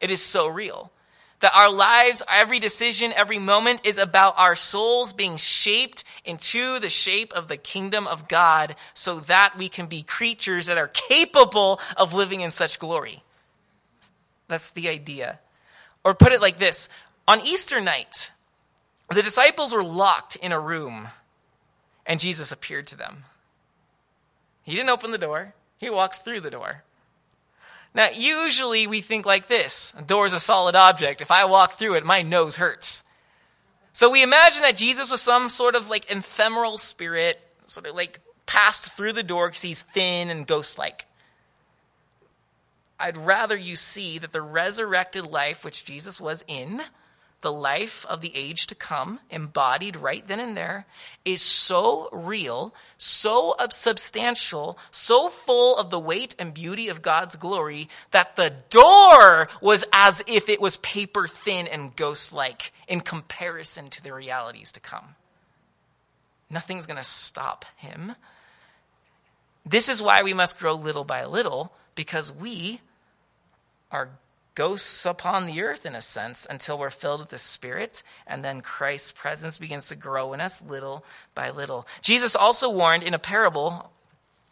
It 0.00 0.10
is 0.10 0.22
so 0.22 0.46
real. 0.46 0.90
That 1.42 1.54
our 1.54 1.70
lives, 1.70 2.22
every 2.28 2.60
decision, 2.60 3.12
every 3.12 3.38
moment 3.38 3.80
is 3.84 3.98
about 3.98 4.38
our 4.38 4.54
souls 4.54 5.12
being 5.12 5.36
shaped 5.36 6.04
into 6.24 6.78
the 6.78 6.88
shape 6.88 7.32
of 7.34 7.48
the 7.48 7.56
kingdom 7.56 8.06
of 8.06 8.28
God 8.28 8.76
so 8.94 9.20
that 9.20 9.58
we 9.58 9.68
can 9.68 9.86
be 9.86 10.02
creatures 10.02 10.66
that 10.66 10.78
are 10.78 10.88
capable 10.88 11.80
of 11.96 12.14
living 12.14 12.40
in 12.40 12.52
such 12.52 12.78
glory. 12.78 13.22
That's 14.48 14.70
the 14.70 14.88
idea. 14.88 15.38
Or 16.04 16.14
put 16.14 16.32
it 16.32 16.40
like 16.40 16.58
this 16.58 16.88
on 17.26 17.40
Easter 17.40 17.80
night, 17.80 18.30
the 19.12 19.22
disciples 19.22 19.74
were 19.74 19.84
locked 19.84 20.36
in 20.36 20.52
a 20.52 20.60
room 20.60 21.08
and 22.06 22.20
Jesus 22.20 22.52
appeared 22.52 22.86
to 22.88 22.96
them. 22.96 23.24
He 24.62 24.74
didn't 24.74 24.90
open 24.90 25.10
the 25.10 25.18
door, 25.18 25.54
he 25.78 25.90
walked 25.90 26.24
through 26.24 26.40
the 26.40 26.50
door. 26.50 26.82
Now, 27.94 28.08
usually 28.14 28.86
we 28.86 29.00
think 29.00 29.26
like 29.26 29.48
this 29.48 29.92
a 29.96 30.02
door 30.02 30.26
is 30.26 30.32
a 30.32 30.40
solid 30.40 30.74
object. 30.74 31.20
If 31.20 31.30
I 31.30 31.44
walk 31.44 31.72
through 31.72 31.94
it, 31.96 32.04
my 32.04 32.22
nose 32.22 32.56
hurts. 32.56 33.04
So 33.92 34.08
we 34.08 34.22
imagine 34.22 34.62
that 34.62 34.76
Jesus 34.76 35.10
was 35.10 35.20
some 35.20 35.48
sort 35.48 35.74
of 35.74 35.90
like 35.90 36.10
ephemeral 36.10 36.78
spirit, 36.78 37.40
sort 37.66 37.86
of 37.86 37.94
like 37.94 38.20
passed 38.46 38.92
through 38.92 39.12
the 39.12 39.22
door 39.22 39.48
because 39.48 39.62
he's 39.62 39.82
thin 39.82 40.30
and 40.30 40.46
ghost 40.46 40.78
like. 40.78 41.06
I'd 42.98 43.16
rather 43.16 43.56
you 43.56 43.76
see 43.76 44.18
that 44.18 44.32
the 44.32 44.40
resurrected 44.40 45.26
life 45.26 45.64
which 45.64 45.84
Jesus 45.84 46.20
was 46.20 46.44
in 46.46 46.80
the 47.42 47.52
life 47.52 48.06
of 48.08 48.20
the 48.20 48.34
age 48.34 48.66
to 48.68 48.74
come, 48.74 49.20
embodied 49.30 49.96
right 49.96 50.26
then 50.26 50.40
and 50.40 50.56
there, 50.56 50.86
is 51.24 51.42
so 51.42 52.08
real, 52.10 52.74
so 52.96 53.54
substantial, 53.70 54.78
so 54.90 55.28
full 55.28 55.76
of 55.76 55.90
the 55.90 55.98
weight 55.98 56.34
and 56.38 56.54
beauty 56.54 56.88
of 56.88 57.02
God's 57.02 57.36
glory 57.36 57.88
that 58.12 58.36
the 58.36 58.54
door 58.70 59.48
was 59.60 59.84
as 59.92 60.22
if 60.26 60.48
it 60.48 60.60
was 60.60 60.78
paper 60.78 61.26
thin 61.26 61.68
and 61.68 61.94
ghost 61.94 62.32
like 62.32 62.72
in 62.88 63.00
comparison 63.00 63.90
to 63.90 64.02
the 64.02 64.14
realities 64.14 64.72
to 64.72 64.80
come. 64.80 65.16
Nothing's 66.48 66.86
going 66.86 66.96
to 66.96 67.02
stop 67.02 67.64
him. 67.76 68.14
This 69.64 69.88
is 69.88 70.02
why 70.02 70.22
we 70.22 70.34
must 70.34 70.58
grow 70.58 70.74
little 70.74 71.04
by 71.04 71.24
little, 71.24 71.72
because 71.94 72.32
we 72.32 72.80
are 73.90 74.08
ghosts 74.54 75.06
upon 75.06 75.46
the 75.46 75.62
earth 75.62 75.86
in 75.86 75.94
a 75.94 76.00
sense 76.00 76.46
until 76.48 76.78
we're 76.78 76.90
filled 76.90 77.20
with 77.20 77.28
the 77.30 77.38
Spirit, 77.38 78.02
and 78.26 78.44
then 78.44 78.60
Christ's 78.60 79.12
presence 79.12 79.58
begins 79.58 79.88
to 79.88 79.96
grow 79.96 80.32
in 80.32 80.40
us 80.40 80.62
little 80.62 81.04
by 81.34 81.50
little. 81.50 81.86
Jesus 82.00 82.36
also 82.36 82.70
warned 82.70 83.02
in 83.02 83.14
a 83.14 83.18
parable 83.18 83.90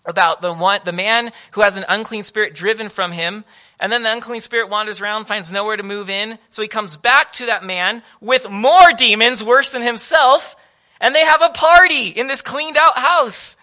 about 0.06 0.40
the 0.40 0.52
one, 0.52 0.80
the 0.84 0.92
man 0.92 1.32
who 1.52 1.60
has 1.60 1.76
an 1.76 1.84
unclean 1.88 2.24
spirit 2.24 2.54
driven 2.54 2.88
from 2.88 3.12
him, 3.12 3.44
and 3.78 3.92
then 3.92 4.02
the 4.02 4.12
unclean 4.12 4.40
spirit 4.40 4.70
wanders 4.70 5.00
around, 5.00 5.26
finds 5.26 5.52
nowhere 5.52 5.76
to 5.76 5.82
move 5.82 6.08
in, 6.08 6.38
so 6.48 6.62
he 6.62 6.68
comes 6.68 6.96
back 6.96 7.32
to 7.34 7.46
that 7.46 7.64
man 7.64 8.02
with 8.20 8.48
more 8.50 8.92
demons 8.96 9.44
worse 9.44 9.72
than 9.72 9.82
himself, 9.82 10.56
and 11.00 11.14
they 11.14 11.24
have 11.24 11.42
a 11.42 11.50
party 11.50 12.08
in 12.08 12.26
this 12.26 12.42
cleaned 12.42 12.76
out 12.76 12.98
house. 12.98 13.56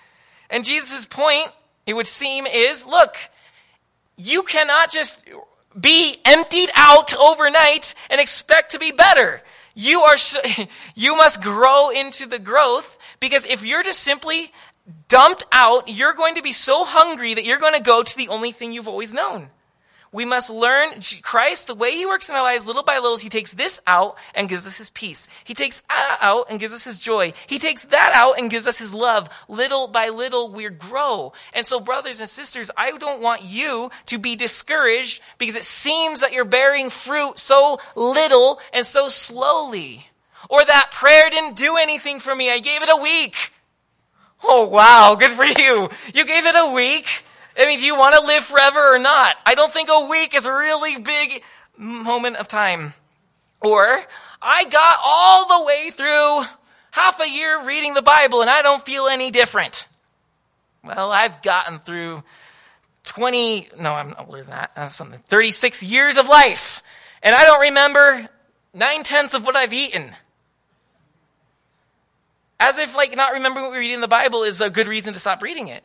And 0.49 0.63
Jesus' 0.63 1.05
point, 1.05 1.51
it 1.85 1.95
would 1.95 2.07
seem, 2.07 2.45
is 2.45 2.85
look, 2.85 3.17
you 4.15 4.43
cannot 4.43 4.91
just 4.91 5.19
be 5.79 6.17
emptied 6.25 6.69
out 6.75 7.15
overnight 7.15 7.95
and 8.09 8.19
expect 8.19 8.71
to 8.71 8.79
be 8.79 8.91
better. 8.91 9.41
You 9.75 10.01
are, 10.01 10.17
you 10.95 11.15
must 11.15 11.41
grow 11.41 11.89
into 11.89 12.25
the 12.25 12.39
growth 12.39 12.97
because 13.19 13.45
if 13.45 13.65
you're 13.65 13.83
just 13.83 13.99
simply 13.99 14.51
dumped 15.07 15.43
out, 15.51 15.89
you're 15.89 16.13
going 16.13 16.35
to 16.35 16.41
be 16.41 16.53
so 16.53 16.83
hungry 16.83 17.33
that 17.33 17.45
you're 17.45 17.59
going 17.59 17.75
to 17.75 17.81
go 17.81 18.03
to 18.03 18.17
the 18.17 18.29
only 18.29 18.51
thing 18.51 18.73
you've 18.73 18.87
always 18.87 19.13
known. 19.13 19.49
We 20.11 20.25
must 20.25 20.49
learn 20.49 21.01
Christ, 21.21 21.67
the 21.67 21.75
way 21.75 21.91
he 21.91 22.05
works 22.05 22.29
in 22.29 22.35
our 22.35 22.43
lives 22.43 22.65
little 22.65 22.83
by 22.83 22.95
little 22.95 23.15
is 23.15 23.21
he 23.21 23.29
takes 23.29 23.51
this 23.51 23.81
out 23.85 24.15
and 24.33 24.47
gives 24.47 24.65
us 24.65 24.77
his 24.77 24.89
peace. 24.89 25.27
He 25.43 25.53
takes 25.53 25.81
that 25.89 26.17
out 26.21 26.49
and 26.49 26.59
gives 26.59 26.73
us 26.73 26.83
his 26.83 26.97
joy. 26.97 27.33
He 27.47 27.59
takes 27.59 27.83
that 27.85 28.11
out 28.13 28.39
and 28.39 28.49
gives 28.49 28.67
us 28.67 28.77
his 28.77 28.93
love. 28.93 29.29
Little 29.47 29.87
by 29.87 30.09
little 30.09 30.51
we 30.51 30.69
grow. 30.69 31.33
And 31.53 31.65
so 31.65 31.79
brothers 31.79 32.19
and 32.19 32.29
sisters, 32.29 32.71
I 32.77 32.97
don't 32.97 33.21
want 33.21 33.43
you 33.43 33.91
to 34.07 34.17
be 34.17 34.35
discouraged 34.35 35.21
because 35.37 35.55
it 35.55 35.65
seems 35.65 36.21
that 36.21 36.31
you're 36.31 36.45
bearing 36.45 36.89
fruit 36.89 37.37
so 37.37 37.79
little 37.95 38.59
and 38.73 38.85
so 38.85 39.09
slowly. 39.09 40.07
Or 40.49 40.63
that 40.63 40.91
prayer 40.91 41.29
didn't 41.29 41.55
do 41.55 41.75
anything 41.75 42.19
for 42.19 42.33
me. 42.33 42.49
I 42.49 42.59
gave 42.59 42.81
it 42.81 42.89
a 42.89 43.01
week. 43.01 43.35
Oh 44.43 44.67
wow, 44.67 45.15
good 45.15 45.31
for 45.31 45.45
you. 45.45 45.89
You 46.13 46.25
gave 46.25 46.45
it 46.45 46.55
a 46.55 46.71
week. 46.73 47.23
I 47.57 47.65
mean, 47.65 47.79
do 47.79 47.85
you 47.85 47.97
want 47.97 48.15
to 48.15 48.21
live 48.21 48.43
forever 48.43 48.93
or 48.95 48.99
not? 48.99 49.35
I 49.45 49.55
don't 49.55 49.73
think 49.73 49.89
a 49.91 50.07
week 50.07 50.35
is 50.35 50.45
a 50.45 50.53
really 50.53 50.99
big 50.99 51.41
moment 51.75 52.35
of 52.35 52.47
time. 52.47 52.93
Or, 53.61 53.99
I 54.41 54.65
got 54.65 54.97
all 55.03 55.47
the 55.47 55.65
way 55.65 55.89
through 55.89 56.43
half 56.91 57.19
a 57.19 57.29
year 57.29 57.63
reading 57.63 57.95
the 57.95 58.01
Bible 58.03 58.41
and 58.41 58.49
I 58.49 58.61
don't 58.61 58.83
feel 58.83 59.07
any 59.07 59.31
different. 59.31 59.87
Well, 60.83 61.11
I've 61.11 61.41
gotten 61.41 61.79
through 61.79 62.23
20, 63.05 63.69
no, 63.79 63.93
I'm 63.93 64.15
older 64.17 64.41
than 64.41 64.51
that. 64.51 64.71
That's 64.75 64.95
something. 64.95 65.19
36 65.27 65.81
years 65.81 66.17
of 66.17 66.27
life. 66.27 66.83
And 67.23 67.35
I 67.35 67.45
don't 67.45 67.61
remember 67.61 68.29
nine 68.73 69.03
tenths 69.03 69.33
of 69.33 69.43
what 69.43 69.55
I've 69.55 69.73
eaten. 69.73 70.15
As 72.59 72.77
if, 72.77 72.95
like, 72.95 73.15
not 73.15 73.33
remembering 73.33 73.65
what 73.65 73.71
we 73.71 73.79
read 73.79 73.93
in 73.93 74.01
the 74.01 74.07
Bible 74.07 74.43
is 74.43 74.61
a 74.61 74.69
good 74.69 74.87
reason 74.87 75.13
to 75.13 75.19
stop 75.19 75.41
reading 75.41 75.67
it. 75.67 75.83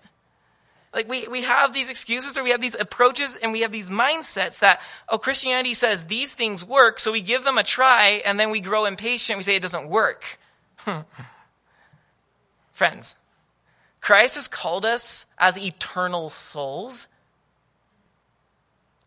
Like 0.95 1.09
we, 1.09 1.27
we 1.27 1.43
have 1.43 1.73
these 1.73 1.89
excuses 1.89 2.37
or 2.37 2.43
we 2.45 2.51
have 2.51 2.61
these 2.61 2.75
approaches 2.75 3.37
and 3.37 3.51
we 3.53 3.61
have 3.61 3.73
these 3.73 3.89
mindsets 3.89 4.59
that, 4.59 4.81
oh, 5.09 5.17
Christianity 5.17 5.73
says 5.75 6.05
these 6.05 6.35
things 6.35 6.65
work, 6.65 6.99
so 6.99 7.13
we 7.13 7.23
give 7.23 7.45
them 7.45 7.57
a 7.57 7.63
try 7.63 8.23
and 8.27 8.39
then 8.39 8.51
we 8.51 8.61
grow 8.61 8.85
impatient. 8.85 9.39
We 9.39 9.43
say 9.43 9.57
it 9.57 9.63
doesn't 9.63 9.89
work. 9.89 10.39
Friends, 12.73 13.17
Christ 14.01 14.35
has 14.35 14.49
called 14.49 14.85
us 14.85 15.27
as 15.39 15.57
eternal 15.57 16.29
souls 16.29 17.07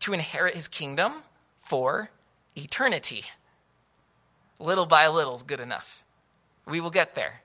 to 0.00 0.12
inherit 0.12 0.54
his 0.54 0.68
kingdom 0.68 1.12
for 1.60 2.10
eternity. 2.56 3.24
Little 4.58 4.86
by 4.86 5.08
little 5.08 5.34
is 5.34 5.42
good 5.42 5.60
enough. 5.60 6.02
We 6.66 6.80
will 6.80 6.90
get 6.90 7.14
there. 7.14 7.42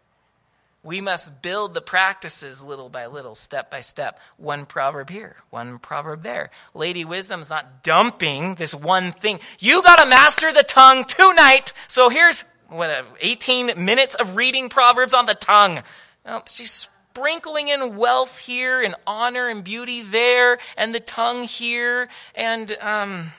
We 0.83 0.99
must 0.99 1.43
build 1.43 1.75
the 1.75 1.81
practices 1.81 2.63
little 2.63 2.89
by 2.89 3.05
little, 3.05 3.35
step 3.35 3.69
by 3.69 3.81
step. 3.81 4.19
One 4.37 4.65
proverb 4.65 5.11
here, 5.11 5.35
one 5.51 5.77
proverb 5.77 6.23
there. 6.23 6.49
Lady 6.73 7.05
Wisdom's 7.05 7.51
not 7.51 7.83
dumping 7.83 8.55
this 8.55 8.73
one 8.73 9.11
thing. 9.11 9.39
You 9.59 9.83
gotta 9.83 10.09
master 10.09 10.51
the 10.51 10.63
tongue 10.63 11.05
tonight. 11.05 11.73
So 11.87 12.09
here's 12.09 12.43
what 12.67 13.05
18 13.19 13.73
minutes 13.83 14.15
of 14.15 14.35
reading 14.35 14.69
Proverbs 14.69 15.13
on 15.13 15.27
the 15.27 15.35
tongue. 15.35 15.83
No, 16.25 16.41
she's 16.49 16.87
sprinkling 17.11 17.67
in 17.67 17.97
wealth 17.97 18.39
here 18.39 18.81
and 18.81 18.95
honor 19.05 19.49
and 19.49 19.63
beauty 19.63 20.01
there 20.01 20.57
and 20.77 20.95
the 20.95 20.99
tongue 20.99 21.43
here 21.43 22.09
and 22.33 22.71
um, 22.79 23.31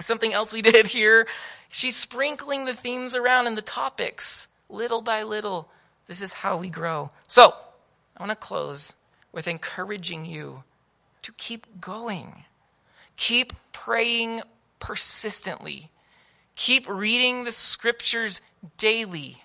something 0.00 0.32
else 0.32 0.52
we 0.52 0.62
did 0.72 0.88
here. 0.88 1.28
She's 1.68 1.96
sprinkling 1.96 2.64
the 2.64 2.74
themes 2.74 3.14
around 3.14 3.46
and 3.46 3.56
the 3.56 3.62
topics 3.62 4.48
little 4.68 5.02
by 5.02 5.22
little 5.22 5.68
this 6.06 6.20
is 6.20 6.32
how 6.32 6.56
we 6.56 6.68
grow. 6.68 7.10
So, 7.26 7.54
I 8.16 8.22
want 8.22 8.30
to 8.30 8.36
close 8.36 8.94
with 9.32 9.48
encouraging 9.48 10.24
you 10.24 10.62
to 11.22 11.32
keep 11.32 11.80
going. 11.80 12.44
Keep 13.16 13.52
praying 13.72 14.42
persistently. 14.78 15.90
Keep 16.56 16.88
reading 16.88 17.44
the 17.44 17.52
scriptures 17.52 18.40
daily. 18.76 19.42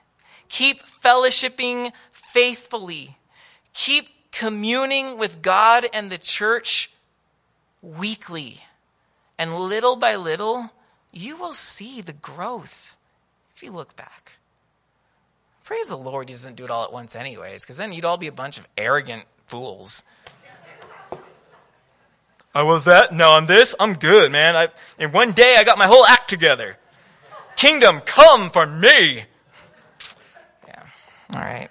Keep 0.49 0.83
fellowshipping 0.85 1.91
faithfully. 2.11 3.17
Keep 3.73 4.09
communing 4.31 5.17
with 5.17 5.41
God 5.41 5.87
and 5.93 6.11
the 6.11 6.17
church 6.17 6.91
weekly. 7.81 8.63
And 9.37 9.57
little 9.57 9.95
by 9.95 10.15
little, 10.15 10.71
you 11.11 11.37
will 11.37 11.53
see 11.53 12.01
the 12.01 12.13
growth 12.13 12.95
if 13.55 13.63
you 13.63 13.71
look 13.71 13.95
back. 13.95 14.33
Praise 15.69 15.87
the 15.89 15.95
Lord 15.95 16.27
he 16.29 16.33
doesn't 16.33 16.55
do 16.55 16.65
it 16.65 16.71
all 16.71 16.83
at 16.83 16.91
once, 16.91 17.15
anyways, 17.15 17.63
because 17.63 17.77
then 17.77 17.91
you'd 17.91 18.03
all 18.03 18.17
be 18.17 18.25
a 18.25 18.31
bunch 18.31 18.57
of 18.57 18.67
arrogant 18.75 19.25
fools. 19.45 20.03
I 22.55 22.63
was 22.63 22.85
that. 22.85 23.13
No, 23.13 23.33
I'm 23.33 23.45
this. 23.45 23.75
I'm 23.79 23.93
good, 23.93 24.31
man. 24.31 24.55
I, 24.55 24.69
in 24.97 25.11
one 25.11 25.31
day, 25.31 25.57
I 25.59 25.63
got 25.63 25.77
my 25.77 25.85
whole 25.85 26.03
act 26.07 26.27
together. 26.27 26.75
Kingdom 27.55 28.01
come 28.01 28.49
for 28.49 28.65
me. 28.65 29.25
Yeah. 30.67 30.83
All 31.35 31.39
right. 31.39 31.69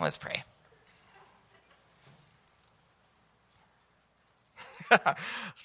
Let's 0.00 0.16
pray. 0.16 0.42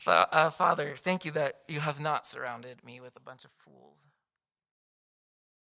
uh, 0.05 0.49
Father, 0.49 0.93
thank 0.97 1.23
you 1.23 1.31
that 1.31 1.59
you 1.69 1.79
have 1.79 2.01
not 2.01 2.27
surrounded 2.27 2.83
me 2.83 2.99
with 2.99 3.15
a 3.15 3.21
bunch 3.21 3.45
of 3.45 3.51
fools. 3.63 4.09